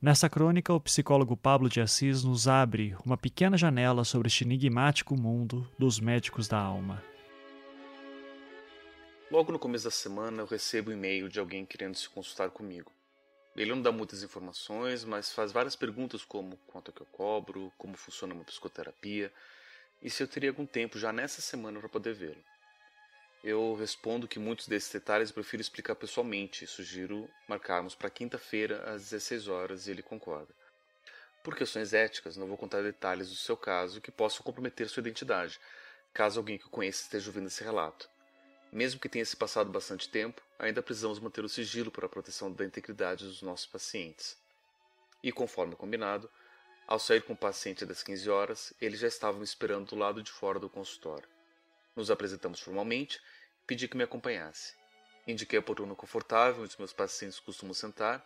Nessa 0.00 0.28
crônica, 0.28 0.72
o 0.72 0.80
psicólogo 0.80 1.36
Pablo 1.36 1.68
de 1.68 1.80
Assis 1.80 2.24
nos 2.24 2.46
abre 2.46 2.94
uma 3.06 3.16
pequena 3.16 3.56
janela 3.56 4.04
sobre 4.04 4.28
este 4.28 4.44
enigmático 4.44 5.16
mundo 5.16 5.68
dos 5.78 5.98
médicos 5.98 6.46
da 6.46 6.58
alma. 6.58 7.02
Logo 9.30 9.50
no 9.50 9.58
começo 9.58 9.84
da 9.84 9.90
semana, 9.90 10.42
eu 10.42 10.46
recebo 10.46 10.90
um 10.90 10.94
e-mail 10.94 11.28
de 11.28 11.40
alguém 11.40 11.64
querendo 11.64 11.94
se 11.94 12.08
consultar 12.08 12.50
comigo. 12.50 12.92
Ele 13.54 13.70
não 13.70 13.82
dá 13.82 13.92
muitas 13.92 14.22
informações, 14.22 15.04
mas 15.04 15.32
faz 15.32 15.52
várias 15.52 15.76
perguntas 15.76 16.24
como 16.24 16.56
quanto 16.66 16.90
é 16.90 16.94
que 16.94 17.02
eu 17.02 17.06
cobro, 17.06 17.72
como 17.76 17.96
funciona 17.96 18.32
uma 18.32 18.44
psicoterapia 18.44 19.32
e 20.02 20.10
se 20.10 20.22
eu 20.22 20.26
teria 20.26 20.50
algum 20.50 20.66
tempo 20.66 20.98
já 20.98 21.12
nessa 21.12 21.40
semana 21.40 21.78
para 21.78 21.88
poder 21.88 22.14
vê-lo. 22.14 22.42
Eu 23.44 23.74
respondo 23.74 24.28
que 24.28 24.38
muitos 24.38 24.68
desses 24.68 24.92
detalhes 24.92 25.28
eu 25.28 25.34
prefiro 25.34 25.60
explicar 25.60 25.94
pessoalmente 25.96 26.64
e 26.64 26.66
sugiro 26.66 27.28
marcarmos 27.48 27.94
para 27.94 28.08
quinta-feira 28.08 28.82
às 28.90 29.02
16 29.02 29.48
horas 29.48 29.86
e 29.86 29.90
ele 29.90 30.02
concorda. 30.02 30.54
Por 31.42 31.56
questões 31.56 31.92
éticas, 31.92 32.36
não 32.36 32.46
vou 32.46 32.56
contar 32.56 32.82
detalhes 32.82 33.28
do 33.28 33.34
seu 33.34 33.56
caso 33.56 34.00
que 34.00 34.12
possam 34.12 34.44
comprometer 34.44 34.88
sua 34.88 35.00
identidade, 35.00 35.58
caso 36.14 36.38
alguém 36.38 36.56
que 36.56 36.66
o 36.66 36.70
conheça 36.70 37.02
esteja 37.02 37.28
ouvindo 37.28 37.48
esse 37.48 37.64
relato. 37.64 38.08
Mesmo 38.72 38.98
que 38.98 39.08
tenha 39.08 39.24
se 39.24 39.36
passado 39.36 39.70
bastante 39.70 40.08
tempo, 40.08 40.40
ainda 40.58 40.82
precisamos 40.82 41.18
manter 41.18 41.44
o 41.44 41.48
sigilo 41.48 41.90
para 41.90 42.06
a 42.06 42.08
proteção 42.08 42.50
da 42.50 42.64
integridade 42.64 43.26
dos 43.26 43.42
nossos 43.42 43.66
pacientes. 43.66 44.34
E 45.22 45.30
conforme 45.30 45.76
combinado, 45.76 46.30
ao 46.86 46.98
sair 46.98 47.20
com 47.22 47.34
o 47.34 47.36
paciente 47.36 47.84
das 47.84 48.02
15 48.02 48.30
horas, 48.30 48.72
ele 48.80 48.96
já 48.96 49.06
estava 49.06 49.36
me 49.36 49.44
esperando 49.44 49.90
do 49.90 49.96
lado 49.96 50.22
de 50.22 50.32
fora 50.32 50.58
do 50.58 50.70
consultório. 50.70 51.28
Nos 51.94 52.10
apresentamos 52.10 52.60
formalmente 52.60 53.18
e 53.62 53.66
pedi 53.66 53.86
que 53.86 53.96
me 53.96 54.04
acompanhasse. 54.04 54.72
Indiquei 55.26 55.58
a 55.58 55.62
poltrona 55.62 55.94
confortável 55.94 56.64
onde 56.64 56.74
meus 56.78 56.94
pacientes 56.94 57.38
costumam 57.38 57.74
sentar, 57.74 58.24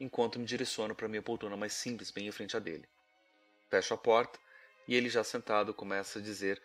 enquanto 0.00 0.40
me 0.40 0.44
direciono 0.44 0.96
para 0.96 1.06
minha 1.06 1.22
poltrona 1.22 1.56
mais 1.56 1.74
simples, 1.74 2.10
bem 2.10 2.26
em 2.26 2.32
frente 2.32 2.56
à 2.56 2.58
dele. 2.58 2.88
Fecho 3.70 3.94
a 3.94 3.96
porta 3.96 4.36
e 4.88 4.96
ele, 4.96 5.08
já 5.08 5.22
sentado, 5.22 5.72
começa 5.72 6.18
a 6.18 6.22
dizer 6.22 6.60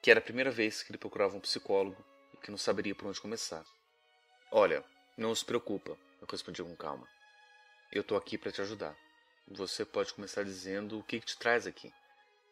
que 0.00 0.08
era 0.08 0.20
a 0.20 0.22
primeira 0.22 0.52
vez 0.52 0.84
que 0.84 0.92
ele 0.92 0.98
procurava 0.98 1.36
um 1.36 1.40
psicólogo 1.40 2.04
que 2.40 2.50
não 2.50 2.58
saberia 2.58 2.94
por 2.94 3.06
onde 3.06 3.20
começar. 3.20 3.64
Olha, 4.50 4.84
não 5.16 5.34
se 5.34 5.44
preocupa, 5.44 5.96
eu 6.20 6.26
respondi 6.30 6.62
com 6.62 6.74
calma. 6.76 7.08
Eu 7.92 8.02
estou 8.02 8.16
aqui 8.16 8.38
para 8.38 8.52
te 8.52 8.60
ajudar. 8.60 8.96
Você 9.48 9.84
pode 9.84 10.14
começar 10.14 10.44
dizendo 10.44 10.98
o 10.98 11.02
que, 11.02 11.20
que 11.20 11.26
te 11.26 11.38
traz 11.38 11.66
aqui. 11.66 11.92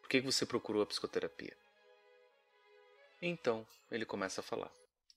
Por 0.01 0.09
que, 0.09 0.19
que 0.21 0.25
você 0.25 0.45
procurou 0.45 0.81
a 0.81 0.85
psicoterapia? 0.85 1.55
Então, 3.21 3.65
ele 3.91 4.05
começa 4.05 4.41
a 4.41 4.43
falar. 4.43 4.71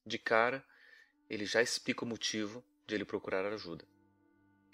De 0.05 0.19
cara, 0.19 0.65
ele 1.29 1.47
já 1.47 1.63
explica 1.63 2.05
o 2.05 2.09
motivo 2.09 2.65
de 2.87 2.95
ele 2.95 3.05
procurar 3.05 3.47
ajuda. 3.47 3.87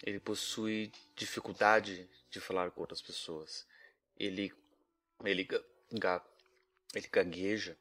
Ele 0.03 0.19
possui 0.19 0.91
dificuldade 1.15 2.09
de 2.29 2.39
falar 2.39 2.71
com 2.71 2.81
outras 2.81 3.01
pessoas. 3.01 3.67
Ele 4.17 4.53
ele 5.25 5.47
ga, 5.91 6.25
ele 6.93 7.07
gagueja 7.07 7.77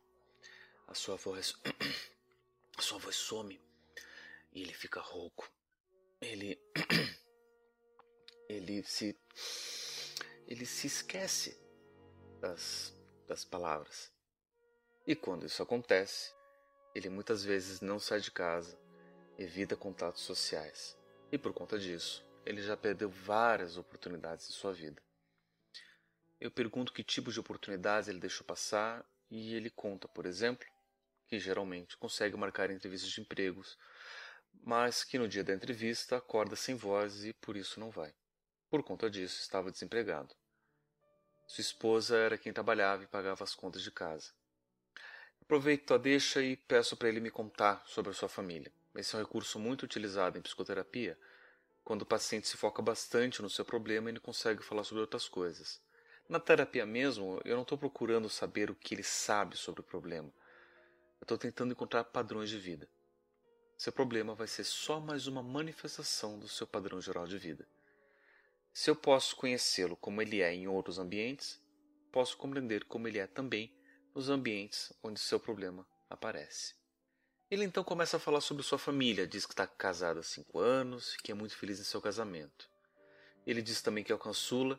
a 0.89 0.95
sua 0.95 1.17
voz. 1.17 1.55
A 2.77 2.83
sua 2.83 2.99
voz 2.99 3.17
some. 3.17 3.61
E 4.53 4.63
ele 4.63 4.73
fica 4.73 5.01
rouco. 5.01 5.51
Ele. 6.21 6.59
Ele 8.49 8.83
se. 8.83 9.15
Ele 10.47 10.65
se 10.65 10.87
esquece 10.87 11.61
das, 12.41 12.95
das 13.27 13.45
palavras. 13.45 14.11
E 15.07 15.15
quando 15.15 15.45
isso 15.45 15.63
acontece, 15.63 16.33
ele 16.95 17.11
muitas 17.11 17.45
vezes 17.45 17.83
não 17.83 17.99
sai 17.99 18.21
de 18.21 18.31
casa, 18.31 18.79
evita 19.37 19.77
contatos 19.77 20.23
sociais. 20.23 20.97
E 21.31 21.37
por 21.37 21.53
conta 21.53 21.79
disso, 21.79 22.25
ele 22.47 22.63
já 22.63 22.75
perdeu 22.75 23.11
várias 23.11 23.77
oportunidades 23.77 24.49
em 24.49 24.53
sua 24.53 24.73
vida. 24.73 25.03
Eu 26.41 26.51
pergunto 26.51 26.93
que 26.93 27.05
tipo 27.05 27.31
de 27.31 27.39
oportunidades 27.39 28.09
ele 28.09 28.19
deixou 28.19 28.47
passar 28.47 29.05
e 29.31 29.55
ele 29.55 29.69
conta, 29.69 30.09
por 30.09 30.25
exemplo, 30.25 30.67
que 31.29 31.39
geralmente 31.39 31.97
consegue 31.97 32.37
marcar 32.37 32.71
entrevistas 32.71 33.11
de 33.11 33.21
empregos, 33.21 33.79
mas 34.65 35.05
que 35.05 35.19
no 35.19 35.29
dia 35.29 35.45
da 35.45 35.55
entrevista 35.55 36.17
acorda 36.17 36.57
sem 36.57 36.75
voz 36.75 37.25
e 37.25 37.33
por 37.35 37.57
isso 37.57 37.79
não 37.79 37.91
vai. 37.91 38.13
Por 38.71 38.83
conta 38.83 39.11
disso, 39.11 39.41
estava 39.41 39.71
desempregado. 39.71 40.35
Sua 41.47 41.63
esposa 41.63 42.17
era 42.17 42.37
quem 42.37 42.53
trabalhava 42.53 43.05
e 43.05 43.07
pagava 43.07 43.45
as 43.45 43.55
contas 43.55 43.83
de 43.83 43.91
casa. 43.91 44.33
Aproveito 45.41 45.95
a 45.95 45.99
deixa 45.99 46.43
e 46.43 46.57
peço 46.57 46.97
para 46.97 47.09
ele 47.09 47.21
me 47.21 47.31
contar 47.31 47.83
sobre 47.87 48.11
a 48.11 48.15
sua 48.15 48.29
família. 48.29 48.73
Esse 48.95 49.15
é 49.15 49.19
um 49.19 49.23
recurso 49.23 49.59
muito 49.59 49.85
utilizado 49.85 50.37
em 50.37 50.43
psicoterapia, 50.43 51.19
quando 51.85 52.03
o 52.03 52.07
paciente 52.07 52.47
se 52.47 52.57
foca 52.57 52.83
bastante 52.83 53.41
no 53.41 53.49
seu 53.49 53.65
problema 53.65 54.11
e 54.11 54.13
não 54.13 54.21
consegue 54.21 54.63
falar 54.63 54.85
sobre 54.85 55.01
outras 55.01 55.27
coisas. 55.27 55.81
Na 56.29 56.39
terapia 56.39 56.85
mesmo, 56.85 57.41
eu 57.47 57.57
não 57.57 57.63
estou 57.63 57.79
procurando 57.79 58.29
saber 58.29 58.71
o 58.71 58.75
que 58.75 58.95
ele 58.95 59.03
sabe 59.03 59.57
sobre 59.57 59.81
o 59.81 59.85
problema, 59.85 60.31
Eu 61.21 61.25
estou 61.25 61.39
tentando 61.39 61.73
encontrar 61.73 62.05
padrões 62.05 62.49
de 62.49 62.59
vida. 62.59 62.89
Seu 63.77 63.93
problema 63.93 64.35
vai 64.35 64.47
ser 64.47 64.65
só 64.65 64.99
mais 64.99 65.27
uma 65.27 65.43
manifestação 65.43 66.39
do 66.39 66.49
seu 66.49 66.67
padrão 66.67 67.01
geral 67.01 67.27
de 67.27 67.39
vida. 67.39 67.67
Se 68.73 68.91
eu 68.91 68.97
posso 68.97 69.37
conhecê-lo 69.37 69.97
como 69.97 70.23
ele 70.23 70.41
é 70.41 70.53
em 70.53 70.69
outros 70.69 70.99
ambientes, 70.99 71.61
posso 72.13 72.37
compreender 72.37 72.85
como 72.85 73.09
ele 73.09 73.19
é 73.19 73.27
também 73.27 73.73
nos 74.15 74.29
ambientes 74.29 74.93
onde 75.03 75.21
seu 75.21 75.39
problema 75.39 75.87
aparece. 76.09 76.75
Ele 77.51 77.65
então 77.65 77.83
começa 77.83 78.17
a 78.17 78.21
falar 78.21 78.41
sobre 78.41 78.63
sua 78.63 78.79
família, 78.79 79.27
diz 79.27 79.47
que 79.47 79.53
está 79.53 79.67
casado 79.67 80.21
há 80.21 80.23
cinco 80.23 80.59
anos 80.59 81.15
e 81.15 81.19
que 81.19 81.33
é 81.33 81.35
muito 81.35 81.57
feliz 81.57 81.81
em 81.81 81.85
seu 81.85 82.01
casamento. 82.01 82.69
Ele 83.47 83.63
diz 83.63 83.81
também 83.81 84.05
que 84.05 84.13
é 84.13 84.15
o 84.15 84.19
caçula 84.19 84.79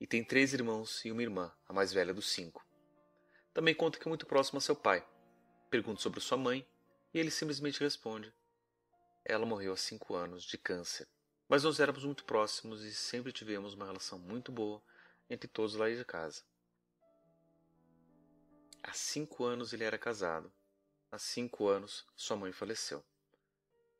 e 0.00 0.06
tem 0.06 0.22
três 0.22 0.54
irmãos 0.54 1.04
e 1.04 1.10
uma 1.10 1.22
irmã, 1.22 1.52
a 1.68 1.72
mais 1.72 1.92
velha 1.92 2.14
dos 2.14 2.30
cinco. 2.30 2.64
Também 3.52 3.74
conta 3.74 3.98
que 3.98 4.06
é 4.06 4.10
muito 4.10 4.26
próximo 4.26 4.58
a 4.58 4.60
seu 4.60 4.76
pai. 4.76 5.04
Pergunta 5.74 6.00
sobre 6.00 6.20
sua 6.20 6.38
mãe 6.38 6.64
e 7.12 7.18
ele 7.18 7.32
simplesmente 7.32 7.80
responde: 7.80 8.32
Ela 9.24 9.44
morreu 9.44 9.72
há 9.72 9.76
cinco 9.76 10.14
anos 10.14 10.44
de 10.44 10.56
câncer. 10.56 11.08
Mas 11.48 11.64
nós 11.64 11.80
éramos 11.80 12.04
muito 12.04 12.24
próximos 12.24 12.84
e 12.84 12.94
sempre 12.94 13.32
tivemos 13.32 13.74
uma 13.74 13.84
relação 13.84 14.16
muito 14.16 14.52
boa 14.52 14.80
entre 15.28 15.48
todos 15.48 15.74
lá 15.74 15.90
de 15.90 16.04
casa. 16.04 16.44
Há 18.84 18.92
cinco 18.92 19.42
anos 19.42 19.72
ele 19.72 19.82
era 19.82 19.98
casado 19.98 20.48
Há 21.10 21.18
cinco 21.18 21.66
anos, 21.66 22.06
sua 22.14 22.36
mãe 22.36 22.52
faleceu. 22.52 23.04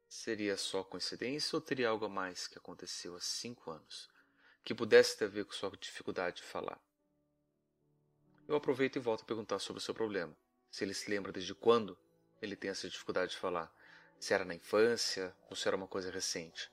Seria 0.08 0.56
só 0.56 0.84
coincidência 0.84 1.56
ou 1.56 1.60
teria 1.60 1.88
algo 1.88 2.04
a 2.04 2.08
mais 2.08 2.46
que 2.46 2.56
aconteceu 2.56 3.16
há 3.16 3.20
cinco 3.20 3.72
anos 3.72 4.08
que 4.62 4.76
pudesse 4.76 5.18
ter 5.18 5.24
a 5.24 5.28
ver 5.28 5.44
com 5.44 5.52
sua 5.52 5.76
dificuldade 5.76 6.36
de 6.36 6.44
falar? 6.44 6.80
Eu 8.46 8.54
aproveito 8.54 8.94
e 8.94 9.00
volto 9.00 9.22
a 9.22 9.26
perguntar 9.26 9.58
sobre 9.58 9.82
o 9.82 9.84
seu 9.84 9.92
problema. 9.92 10.36
Se 10.74 10.82
ele 10.82 10.92
se 10.92 11.08
lembra 11.08 11.30
desde 11.30 11.54
quando 11.54 11.96
ele 12.42 12.56
tem 12.56 12.68
essa 12.68 12.88
dificuldade 12.88 13.30
de 13.30 13.36
falar. 13.36 13.72
Se 14.18 14.34
era 14.34 14.44
na 14.44 14.56
infância 14.56 15.32
ou 15.48 15.54
se 15.54 15.68
era 15.68 15.76
uma 15.76 15.86
coisa 15.86 16.10
recente. 16.10 16.68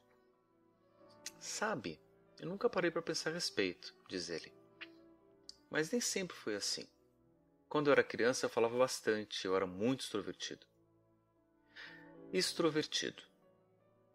Sabe, 1.39 2.01
eu 2.39 2.49
nunca 2.49 2.67
parei 2.67 2.89
para 2.89 3.03
pensar 3.03 3.29
a 3.29 3.33
respeito, 3.33 3.93
diz 4.09 4.31
ele. 4.31 4.51
Mas 5.69 5.91
nem 5.91 6.01
sempre 6.01 6.35
foi 6.35 6.55
assim. 6.55 6.87
Quando 7.69 7.89
eu 7.89 7.91
era 7.91 8.03
criança, 8.03 8.47
eu 8.47 8.49
falava 8.49 8.75
bastante, 8.75 9.45
eu 9.45 9.55
era 9.55 9.67
muito 9.67 9.99
extrovertido. 9.99 10.65
Extrovertido. 12.33 13.21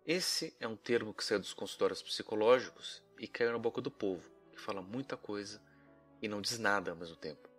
Esse 0.05 0.57
é 0.59 0.67
um 0.67 0.75
termo 0.75 1.15
que 1.15 1.23
saiu 1.23 1.39
dos 1.39 1.55
consultórios 1.55 2.03
psicológicos 2.03 3.05
e 3.21 3.29
caiu 3.29 3.53
na 3.53 3.59
boca 3.59 3.81
do 3.81 3.93
povo, 3.93 4.29
que 4.51 4.61
fala 4.61 4.83
muita 4.83 5.17
coisa 5.17 5.63
e 6.21 6.27
não 6.27 6.41
diz 6.41 6.59
nada 6.59 6.91
ao 6.91 6.97
mesmo 6.97 7.15
tempo. 7.15 7.56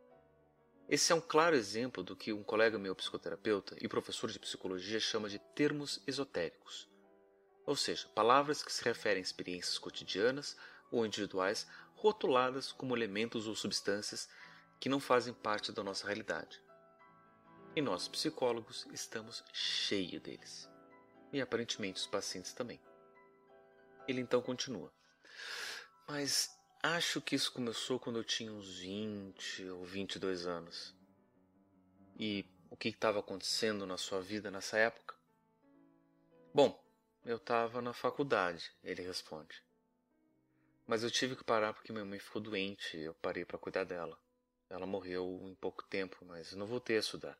Esse 0.89 1.11
é 1.11 1.15
um 1.15 1.19
claro 1.19 1.53
exemplo 1.53 2.01
do 2.01 2.15
que 2.15 2.31
um 2.31 2.41
colega 2.41 2.79
meu 2.79 2.95
psicoterapeuta 2.95 3.75
e 3.81 3.89
professor 3.89 4.31
de 4.31 4.39
psicologia 4.39 5.01
chama 5.01 5.27
de 5.27 5.37
termos 5.37 6.01
esotéricos. 6.07 6.87
Ou 7.65 7.75
seja, 7.75 8.07
palavras 8.15 8.63
que 8.63 8.71
se 8.71 8.81
referem 8.85 9.17
a 9.17 9.21
experiências 9.21 9.77
cotidianas 9.77 10.55
ou 10.89 11.05
individuais 11.05 11.67
rotuladas 11.93 12.71
como 12.71 12.95
elementos 12.95 13.47
ou 13.47 13.55
substâncias 13.55 14.29
que 14.79 14.87
não 14.87 15.01
fazem 15.01 15.33
parte 15.33 15.73
da 15.73 15.83
nossa 15.83 16.05
realidade. 16.05 16.61
E 17.75 17.81
nós, 17.81 18.07
psicólogos, 18.07 18.87
estamos 18.93 19.43
cheios 19.51 20.21
deles. 20.21 20.69
E 21.33 21.41
aparentemente 21.41 21.99
os 21.99 22.07
pacientes 22.07 22.53
também. 22.53 22.79
Ele 24.07 24.21
então 24.21 24.41
continua. 24.41 24.89
Mas 26.07 26.56
acho 26.81 27.21
que 27.21 27.35
isso 27.35 27.51
começou 27.51 27.99
quando 27.99 28.19
eu 28.19 28.23
tinha 28.23 28.51
uns 28.51 28.79
20 28.79 29.69
ou 29.69 29.85
22 29.85 30.47
anos. 30.47 30.95
E 32.19 32.45
o 32.69 32.75
que 32.75 32.89
estava 32.89 33.19
acontecendo 33.19 33.85
na 33.85 33.97
sua 33.97 34.21
vida 34.21 34.49
nessa 34.51 34.77
época? 34.77 35.15
Bom, 36.53 36.83
eu 37.25 37.37
estava 37.37 37.81
na 37.81 37.93
faculdade, 37.93 38.71
ele 38.83 39.01
responde. 39.01 39.63
Mas 40.85 41.03
eu 41.03 41.11
tive 41.11 41.35
que 41.35 41.43
parar 41.43 41.73
porque 41.73 41.91
minha 41.91 42.05
mãe 42.05 42.19
ficou 42.19 42.41
doente 42.41 42.97
e 42.97 43.03
eu 43.03 43.13
parei 43.15 43.43
para 43.43 43.57
cuidar 43.57 43.83
dela. 43.83 44.17
Ela 44.69 44.85
morreu 44.85 45.41
em 45.43 45.55
pouco 45.55 45.83
tempo, 45.83 46.17
mas 46.25 46.53
não 46.53 46.65
voltei 46.65 46.97
a 46.97 46.99
estudar. 46.99 47.37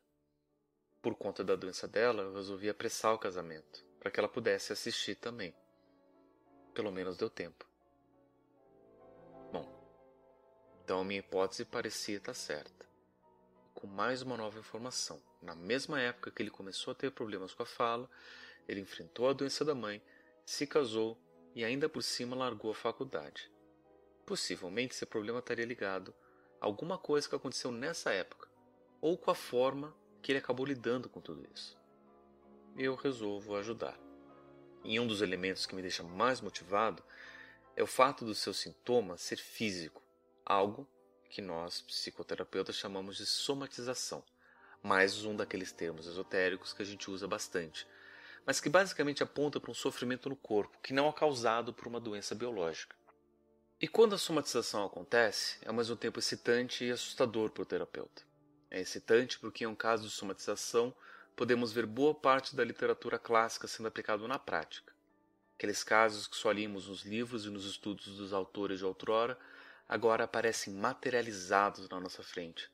Por 1.02 1.14
conta 1.14 1.44
da 1.44 1.54
doença 1.54 1.86
dela, 1.86 2.22
eu 2.22 2.34
resolvi 2.34 2.68
apressar 2.68 3.14
o 3.14 3.18
casamento, 3.18 3.84
para 3.98 4.10
que 4.10 4.18
ela 4.18 4.28
pudesse 4.28 4.72
assistir 4.72 5.14
também. 5.14 5.54
Pelo 6.74 6.90
menos 6.90 7.16
deu 7.16 7.28
tempo. 7.28 7.67
Então 10.88 11.00
a 11.00 11.04
minha 11.04 11.20
hipótese 11.20 11.66
parecia 11.66 12.16
estar 12.16 12.32
certa. 12.32 12.86
Com 13.74 13.86
mais 13.86 14.22
uma 14.22 14.38
nova 14.38 14.58
informação, 14.58 15.20
na 15.42 15.54
mesma 15.54 16.00
época 16.00 16.30
que 16.30 16.40
ele 16.40 16.48
começou 16.48 16.92
a 16.92 16.94
ter 16.94 17.10
problemas 17.10 17.52
com 17.52 17.62
a 17.62 17.66
fala, 17.66 18.08
ele 18.66 18.80
enfrentou 18.80 19.28
a 19.28 19.34
doença 19.34 19.66
da 19.66 19.74
mãe, 19.74 20.02
se 20.46 20.66
casou 20.66 21.18
e 21.54 21.62
ainda 21.62 21.90
por 21.90 22.02
cima 22.02 22.34
largou 22.34 22.70
a 22.70 22.74
faculdade. 22.74 23.52
Possivelmente 24.24 24.94
esse 24.94 25.04
problema 25.04 25.40
estaria 25.40 25.66
ligado 25.66 26.14
alguma 26.58 26.96
coisa 26.96 27.28
que 27.28 27.34
aconteceu 27.34 27.70
nessa 27.70 28.10
época, 28.10 28.48
ou 28.98 29.18
com 29.18 29.30
a 29.30 29.34
forma 29.34 29.94
que 30.22 30.32
ele 30.32 30.38
acabou 30.38 30.64
lidando 30.64 31.06
com 31.06 31.20
tudo 31.20 31.46
isso. 31.54 31.78
Eu 32.78 32.94
resolvo 32.94 33.56
ajudar. 33.56 34.00
E 34.82 34.98
um 34.98 35.06
dos 35.06 35.20
elementos 35.20 35.66
que 35.66 35.74
me 35.74 35.82
deixa 35.82 36.02
mais 36.02 36.40
motivado 36.40 37.02
é 37.76 37.82
o 37.82 37.86
fato 37.86 38.24
do 38.24 38.34
seu 38.34 38.54
sintoma 38.54 39.18
ser 39.18 39.36
físico, 39.36 40.07
algo 40.48 40.88
que 41.28 41.42
nós 41.42 41.82
psicoterapeutas 41.82 42.74
chamamos 42.74 43.18
de 43.18 43.26
somatização, 43.26 44.24
mais 44.82 45.22
um 45.26 45.36
daqueles 45.36 45.70
termos 45.70 46.06
esotéricos 46.06 46.72
que 46.72 46.80
a 46.80 46.86
gente 46.86 47.10
usa 47.10 47.28
bastante, 47.28 47.86
mas 48.46 48.58
que 48.58 48.70
basicamente 48.70 49.22
aponta 49.22 49.60
para 49.60 49.70
um 49.70 49.74
sofrimento 49.74 50.30
no 50.30 50.36
corpo 50.36 50.78
que 50.82 50.94
não 50.94 51.06
é 51.06 51.12
causado 51.12 51.74
por 51.74 51.86
uma 51.86 52.00
doença 52.00 52.34
biológica. 52.34 52.96
E 53.78 53.86
quando 53.86 54.14
a 54.14 54.18
somatização 54.18 54.86
acontece, 54.86 55.58
é 55.60 55.68
ao 55.68 55.74
mesmo 55.74 55.94
tempo 55.96 56.18
excitante 56.18 56.82
e 56.82 56.90
assustador 56.90 57.50
para 57.50 57.62
o 57.62 57.66
terapeuta. 57.66 58.22
É 58.70 58.80
excitante 58.80 59.38
porque, 59.38 59.64
em 59.64 59.66
um 59.66 59.74
caso 59.74 60.04
de 60.04 60.10
somatização, 60.10 60.94
podemos 61.36 61.72
ver 61.72 61.84
boa 61.84 62.14
parte 62.14 62.56
da 62.56 62.64
literatura 62.64 63.18
clássica 63.18 63.68
sendo 63.68 63.86
aplicado 63.86 64.26
na 64.26 64.38
prática. 64.38 64.92
Aqueles 65.56 65.84
casos 65.84 66.26
que 66.26 66.36
só 66.36 66.50
limos 66.50 66.88
nos 66.88 67.02
livros 67.02 67.44
e 67.44 67.50
nos 67.50 67.66
estudos 67.66 68.16
dos 68.16 68.32
autores 68.32 68.78
de 68.78 68.84
outrora, 68.84 69.38
agora 69.88 70.24
aparecem 70.24 70.74
materializados 70.74 71.88
na 71.88 71.98
nossa 71.98 72.22
frente. 72.22 72.70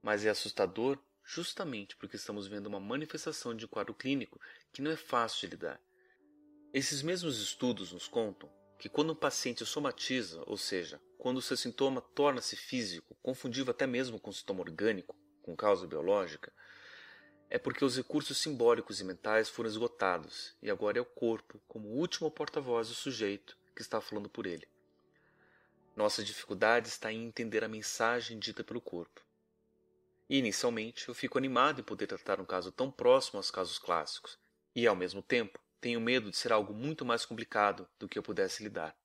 Mas 0.00 0.24
é 0.24 0.30
assustador 0.30 0.98
justamente 1.24 1.96
porque 1.96 2.16
estamos 2.16 2.46
vendo 2.46 2.66
uma 2.66 2.78
manifestação 2.78 3.56
de 3.56 3.64
um 3.64 3.68
quadro 3.68 3.94
clínico 3.94 4.40
que 4.72 4.80
não 4.80 4.90
é 4.90 4.96
fácil 4.96 5.40
de 5.40 5.56
lidar. 5.56 5.80
Esses 6.72 7.02
mesmos 7.02 7.40
estudos 7.40 7.92
nos 7.92 8.06
contam 8.06 8.50
que 8.78 8.88
quando 8.88 9.12
um 9.12 9.16
paciente 9.16 9.64
somatiza, 9.64 10.42
ou 10.46 10.56
seja, 10.56 11.00
quando 11.18 11.38
o 11.38 11.42
seu 11.42 11.56
sintoma 11.56 12.00
torna-se 12.00 12.54
físico, 12.54 13.16
confundível 13.22 13.70
até 13.70 13.86
mesmo 13.86 14.20
com 14.20 14.30
sintoma 14.30 14.60
orgânico, 14.60 15.16
com 15.42 15.56
causa 15.56 15.86
biológica, 15.86 16.52
é 17.48 17.58
porque 17.58 17.84
os 17.84 17.96
recursos 17.96 18.38
simbólicos 18.38 19.00
e 19.00 19.04
mentais 19.04 19.48
foram 19.48 19.70
esgotados 19.70 20.54
e 20.60 20.70
agora 20.70 20.98
é 20.98 21.00
o 21.00 21.06
corpo, 21.06 21.60
como 21.66 21.88
último 21.88 22.30
porta-voz 22.30 22.88
do 22.88 22.94
sujeito, 22.94 23.56
que 23.74 23.82
está 23.82 24.00
falando 24.00 24.28
por 24.28 24.46
ele. 24.46 24.68
Nossa 25.96 26.24
dificuldade 26.24 26.88
está 26.88 27.12
em 27.12 27.24
entender 27.24 27.62
a 27.62 27.68
mensagem 27.68 28.38
dita 28.38 28.64
pelo 28.64 28.80
corpo. 28.80 29.24
E, 30.28 30.38
inicialmente, 30.38 31.08
eu 31.08 31.14
fico 31.14 31.38
animado 31.38 31.80
em 31.80 31.84
poder 31.84 32.06
tratar 32.06 32.40
um 32.40 32.44
caso 32.44 32.72
tão 32.72 32.90
próximo 32.90 33.38
aos 33.38 33.50
casos 33.50 33.78
clássicos, 33.78 34.38
e, 34.74 34.86
ao 34.86 34.96
mesmo 34.96 35.22
tempo, 35.22 35.60
tenho 35.80 36.00
medo 36.00 36.30
de 36.30 36.36
ser 36.36 36.52
algo 36.52 36.74
muito 36.74 37.04
mais 37.04 37.24
complicado 37.24 37.88
do 37.98 38.08
que 38.08 38.18
eu 38.18 38.22
pudesse 38.22 38.62
lidar. 38.62 38.96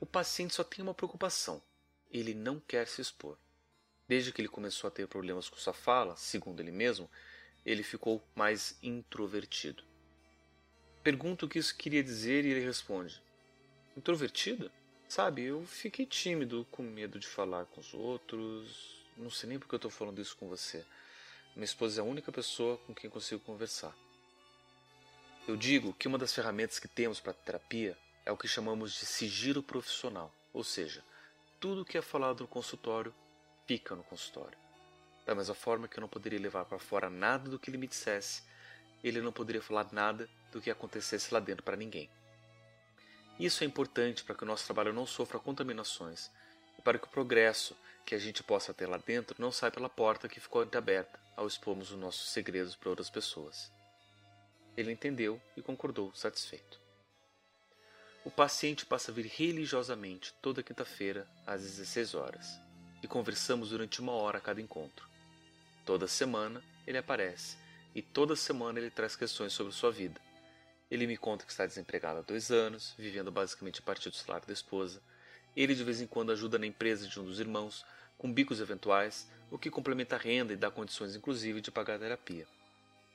O 0.00 0.06
paciente 0.06 0.54
só 0.54 0.64
tem 0.64 0.82
uma 0.82 0.94
preocupação: 0.94 1.62
ele 2.10 2.34
não 2.34 2.58
quer 2.58 2.88
se 2.88 3.00
expor. 3.00 3.38
Desde 4.08 4.32
que 4.32 4.40
ele 4.40 4.48
começou 4.48 4.88
a 4.88 4.90
ter 4.90 5.06
problemas 5.06 5.48
com 5.48 5.56
sua 5.56 5.72
fala, 5.72 6.16
segundo 6.16 6.60
ele 6.60 6.72
mesmo, 6.72 7.08
ele 7.64 7.82
ficou 7.82 8.26
mais 8.34 8.76
introvertido. 8.82 9.84
Pergunto 11.02 11.46
o 11.46 11.48
que 11.48 11.58
isso 11.58 11.76
queria 11.76 12.02
dizer 12.02 12.44
e 12.44 12.48
ele 12.48 12.64
responde: 12.64 13.22
Introvertido? 13.96 14.70
Sabe, 15.14 15.44
eu 15.44 15.64
fiquei 15.64 16.04
tímido, 16.04 16.66
com 16.72 16.82
medo 16.82 17.20
de 17.20 17.26
falar 17.28 17.66
com 17.66 17.80
os 17.80 17.94
outros. 17.94 19.06
Não 19.16 19.30
sei 19.30 19.48
nem 19.48 19.60
porque 19.60 19.72
eu 19.72 19.76
estou 19.76 19.88
falando 19.88 20.20
isso 20.20 20.36
com 20.36 20.48
você. 20.48 20.84
Minha 21.54 21.66
esposa 21.66 22.00
é 22.00 22.02
a 22.02 22.04
única 22.04 22.32
pessoa 22.32 22.78
com 22.78 22.92
quem 22.92 23.08
consigo 23.08 23.40
conversar. 23.42 23.96
Eu 25.46 25.56
digo 25.56 25.94
que 25.94 26.08
uma 26.08 26.18
das 26.18 26.34
ferramentas 26.34 26.80
que 26.80 26.88
temos 26.88 27.20
para 27.20 27.32
terapia 27.32 27.96
é 28.26 28.32
o 28.32 28.36
que 28.36 28.48
chamamos 28.48 28.92
de 28.98 29.06
sigilo 29.06 29.62
profissional, 29.62 30.34
ou 30.52 30.64
seja, 30.64 31.04
tudo 31.60 31.84
que 31.84 31.96
é 31.96 32.02
falado 32.02 32.40
no 32.40 32.48
consultório 32.48 33.14
fica 33.68 33.94
no 33.94 34.02
consultório. 34.02 34.58
Da 35.24 35.32
mesma 35.32 35.54
forma 35.54 35.86
que 35.86 35.96
eu 35.96 36.00
não 36.00 36.08
poderia 36.08 36.40
levar 36.40 36.64
para 36.64 36.80
fora 36.80 37.08
nada 37.08 37.48
do 37.48 37.56
que 37.56 37.70
ele 37.70 37.78
me 37.78 37.86
dissesse, 37.86 38.42
ele 39.00 39.20
não 39.20 39.30
poderia 39.30 39.62
falar 39.62 39.86
nada 39.92 40.28
do 40.50 40.60
que 40.60 40.72
acontecesse 40.72 41.32
lá 41.32 41.38
dentro 41.38 41.62
para 41.62 41.76
ninguém. 41.76 42.10
Isso 43.38 43.64
é 43.64 43.66
importante 43.66 44.22
para 44.22 44.34
que 44.34 44.44
o 44.44 44.46
nosso 44.46 44.64
trabalho 44.64 44.92
não 44.92 45.06
sofra 45.06 45.38
contaminações 45.38 46.30
e 46.78 46.82
para 46.82 46.98
que 46.98 47.06
o 47.06 47.10
progresso 47.10 47.76
que 48.06 48.14
a 48.14 48.18
gente 48.18 48.42
possa 48.42 48.72
ter 48.72 48.86
lá 48.86 48.96
dentro 48.96 49.34
não 49.40 49.50
saia 49.50 49.72
pela 49.72 49.88
porta 49.88 50.28
que 50.28 50.40
ficou 50.40 50.62
entreaberta 50.62 51.18
ao 51.36 51.46
expormos 51.46 51.90
os 51.90 51.98
nossos 51.98 52.30
segredos 52.30 52.76
para 52.76 52.90
outras 52.90 53.10
pessoas. 53.10 53.72
Ele 54.76 54.92
entendeu 54.92 55.40
e 55.56 55.62
concordou, 55.62 56.14
satisfeito. 56.14 56.80
O 58.24 58.30
paciente 58.30 58.86
passa 58.86 59.10
a 59.10 59.14
vir 59.14 59.26
religiosamente 59.26 60.32
toda 60.40 60.62
quinta-feira 60.62 61.28
às 61.46 61.62
16 61.62 62.14
horas 62.14 62.58
e 63.02 63.08
conversamos 63.08 63.70
durante 63.70 64.00
uma 64.00 64.12
hora 64.12 64.38
a 64.38 64.40
cada 64.40 64.60
encontro. 64.60 65.06
Toda 65.84 66.08
semana 66.08 66.62
ele 66.86 66.98
aparece 66.98 67.56
e 67.94 68.00
toda 68.00 68.34
semana 68.34 68.78
ele 68.78 68.90
traz 68.90 69.14
questões 69.14 69.52
sobre 69.52 69.72
sua 69.72 69.92
vida. 69.92 70.20
Ele 70.90 71.06
me 71.06 71.16
conta 71.16 71.44
que 71.44 71.50
está 71.50 71.66
desempregado 71.66 72.20
há 72.20 72.22
dois 72.22 72.50
anos, 72.50 72.94
vivendo 72.98 73.32
basicamente 73.32 73.80
a 73.80 73.82
partir 73.82 74.10
do 74.10 74.16
salário 74.16 74.46
da 74.46 74.52
esposa. 74.52 75.02
Ele 75.56 75.74
de 75.74 75.84
vez 75.84 76.00
em 76.00 76.06
quando 76.06 76.32
ajuda 76.32 76.58
na 76.58 76.66
empresa 76.66 77.06
de 77.06 77.18
um 77.18 77.24
dos 77.24 77.40
irmãos, 77.40 77.84
com 78.18 78.32
bicos 78.32 78.60
eventuais, 78.60 79.28
o 79.50 79.58
que 79.58 79.70
complementa 79.70 80.16
a 80.16 80.18
renda 80.18 80.52
e 80.52 80.56
dá 80.56 80.70
condições 80.70 81.14
inclusive 81.14 81.60
de 81.60 81.70
pagar 81.70 81.96
a 81.96 81.98
terapia. 81.98 82.46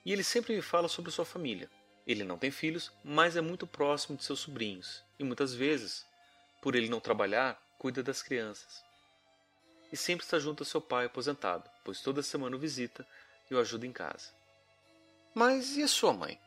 E 0.05 0.13
ele 0.13 0.23
sempre 0.23 0.55
me 0.55 0.61
fala 0.61 0.87
sobre 0.87 1.11
sua 1.11 1.25
família. 1.25 1.69
Ele 2.07 2.23
não 2.23 2.37
tem 2.37 2.49
filhos, 2.49 2.91
mas 3.03 3.35
é 3.35 3.41
muito 3.41 3.67
próximo 3.67 4.17
de 4.17 4.23
seus 4.23 4.39
sobrinhos, 4.39 5.03
e 5.19 5.23
muitas 5.23 5.53
vezes, 5.53 6.05
por 6.61 6.75
ele 6.75 6.89
não 6.89 6.99
trabalhar, 6.99 7.61
cuida 7.77 8.01
das 8.01 8.23
crianças. 8.23 8.83
E 9.91 9.97
sempre 9.97 10.25
está 10.25 10.39
junto 10.39 10.61
ao 10.61 10.65
seu 10.65 10.81
pai 10.81 11.05
aposentado, 11.05 11.69
pois 11.83 12.01
toda 12.01 12.23
semana 12.23 12.55
o 12.55 12.59
visita 12.59 13.05
e 13.49 13.55
o 13.55 13.59
ajuda 13.59 13.85
em 13.85 13.91
casa. 13.91 14.31
Mas 15.33 15.77
e 15.77 15.83
a 15.83 15.87
sua 15.87 16.13
mãe? 16.13 16.39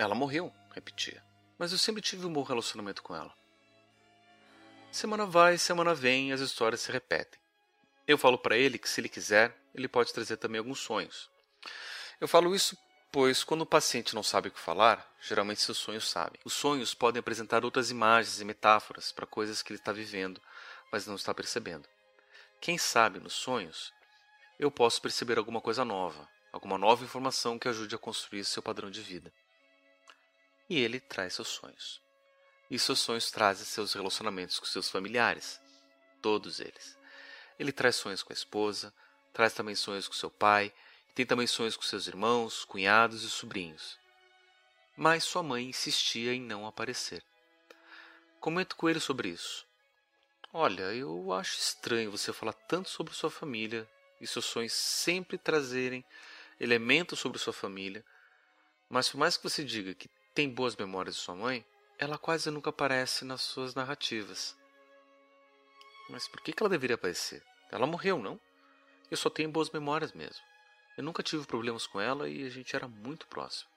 Ela 0.00 0.14
morreu, 0.14 0.50
repetia. 0.74 1.22
Mas 1.58 1.72
eu 1.72 1.78
sempre 1.78 2.00
tive 2.00 2.24
um 2.24 2.32
bom 2.32 2.42
relacionamento 2.42 3.02
com 3.02 3.14
ela. 3.14 3.30
Semana 4.90 5.26
vai, 5.26 5.58
semana 5.58 5.94
vem, 5.94 6.32
as 6.32 6.40
histórias 6.40 6.80
se 6.80 6.90
repetem. 6.90 7.38
Eu 8.08 8.16
falo 8.16 8.38
para 8.38 8.56
ele 8.56 8.78
que, 8.78 8.88
se 8.88 8.98
ele 8.98 9.10
quiser, 9.10 9.54
ele 9.74 9.86
pode 9.86 10.10
trazer 10.14 10.38
também 10.38 10.58
alguns 10.58 10.80
sonhos. 10.80 11.28
Eu 12.18 12.26
falo 12.26 12.54
isso 12.54 12.78
pois, 13.12 13.44
quando 13.44 13.60
o 13.60 13.66
paciente 13.66 14.14
não 14.14 14.22
sabe 14.22 14.48
o 14.48 14.50
que 14.50 14.58
falar, 14.58 15.06
geralmente 15.20 15.60
seus 15.60 15.76
sonhos 15.76 16.08
sabem. 16.08 16.40
Os 16.46 16.54
sonhos 16.54 16.94
podem 16.94 17.20
apresentar 17.20 17.62
outras 17.62 17.90
imagens 17.90 18.40
e 18.40 18.44
metáforas 18.44 19.12
para 19.12 19.26
coisas 19.26 19.60
que 19.60 19.70
ele 19.70 19.80
está 19.80 19.92
vivendo, 19.92 20.40
mas 20.90 21.06
não 21.06 21.14
está 21.14 21.34
percebendo. 21.34 21.86
Quem 22.58 22.78
sabe 22.78 23.20
nos 23.20 23.34
sonhos, 23.34 23.92
eu 24.58 24.70
posso 24.70 25.02
perceber 25.02 25.36
alguma 25.36 25.60
coisa 25.60 25.84
nova, 25.84 26.26
alguma 26.50 26.78
nova 26.78 27.04
informação 27.04 27.58
que 27.58 27.68
ajude 27.68 27.94
a 27.94 27.98
construir 27.98 28.46
seu 28.46 28.62
padrão 28.62 28.90
de 28.90 29.02
vida. 29.02 29.30
E 30.70 30.78
ele 30.78 31.00
traz 31.00 31.34
seus 31.34 31.48
sonhos. 31.48 32.00
E 32.70 32.78
seus 32.78 33.00
sonhos 33.00 33.28
trazem 33.28 33.66
seus 33.66 33.92
relacionamentos 33.92 34.60
com 34.60 34.66
seus 34.66 34.88
familiares, 34.88 35.60
todos 36.22 36.60
eles. 36.60 36.96
Ele 37.58 37.72
traz 37.72 37.96
sonhos 37.96 38.22
com 38.22 38.32
a 38.32 38.34
esposa, 38.34 38.94
traz 39.32 39.52
também 39.52 39.74
sonhos 39.74 40.06
com 40.06 40.14
seu 40.14 40.30
pai, 40.30 40.72
e 41.08 41.12
tem 41.12 41.26
também 41.26 41.48
sonhos 41.48 41.76
com 41.76 41.82
seus 41.82 42.06
irmãos, 42.06 42.64
cunhados 42.64 43.24
e 43.24 43.28
sobrinhos. 43.28 43.98
Mas 44.96 45.24
sua 45.24 45.42
mãe 45.42 45.68
insistia 45.68 46.32
em 46.32 46.40
não 46.40 46.64
aparecer. 46.64 47.24
Comento 48.38 48.76
com 48.76 48.88
ele 48.88 49.00
sobre 49.00 49.30
isso. 49.30 49.66
Olha, 50.52 50.94
eu 50.94 51.32
acho 51.32 51.58
estranho 51.58 52.12
você 52.12 52.32
falar 52.32 52.52
tanto 52.52 52.88
sobre 52.88 53.12
sua 53.12 53.30
família 53.30 53.90
e 54.20 54.26
seus 54.26 54.44
sonhos 54.44 54.72
sempre 54.72 55.36
trazerem 55.36 56.04
elementos 56.60 57.18
sobre 57.18 57.40
sua 57.40 57.52
família, 57.52 58.04
mas 58.88 59.08
por 59.08 59.18
mais 59.18 59.36
que 59.36 59.42
você 59.42 59.64
diga 59.64 59.94
que 59.94 60.08
tem 60.40 60.48
boas 60.48 60.74
memórias 60.74 61.16
de 61.16 61.20
sua 61.20 61.34
mãe, 61.34 61.62
ela 61.98 62.16
quase 62.16 62.50
nunca 62.50 62.70
aparece 62.70 63.26
nas 63.26 63.42
suas 63.42 63.74
narrativas. 63.74 64.56
Mas 66.08 66.26
por 66.26 66.40
que 66.40 66.54
ela 66.58 66.70
deveria 66.70 66.94
aparecer? 66.94 67.42
Ela 67.70 67.86
morreu, 67.86 68.18
não? 68.18 68.40
Eu 69.10 69.18
só 69.18 69.28
tenho 69.28 69.50
boas 69.50 69.68
memórias 69.68 70.14
mesmo. 70.14 70.42
Eu 70.96 71.04
nunca 71.04 71.22
tive 71.22 71.46
problemas 71.46 71.86
com 71.86 72.00
ela 72.00 72.26
e 72.26 72.46
a 72.46 72.48
gente 72.48 72.74
era 72.74 72.88
muito 72.88 73.26
próximo. 73.26 73.68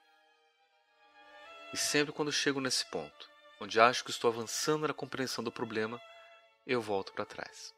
E 1.74 1.76
sempre 1.76 2.14
quando 2.14 2.32
chego 2.32 2.62
nesse 2.62 2.86
ponto, 2.86 3.28
onde 3.60 3.78
acho 3.78 4.02
que 4.02 4.10
estou 4.10 4.30
avançando 4.30 4.88
na 4.88 4.94
compreensão 4.94 5.44
do 5.44 5.52
problema, 5.52 6.00
eu 6.66 6.80
volto 6.80 7.12
para 7.12 7.26
trás. 7.26 7.74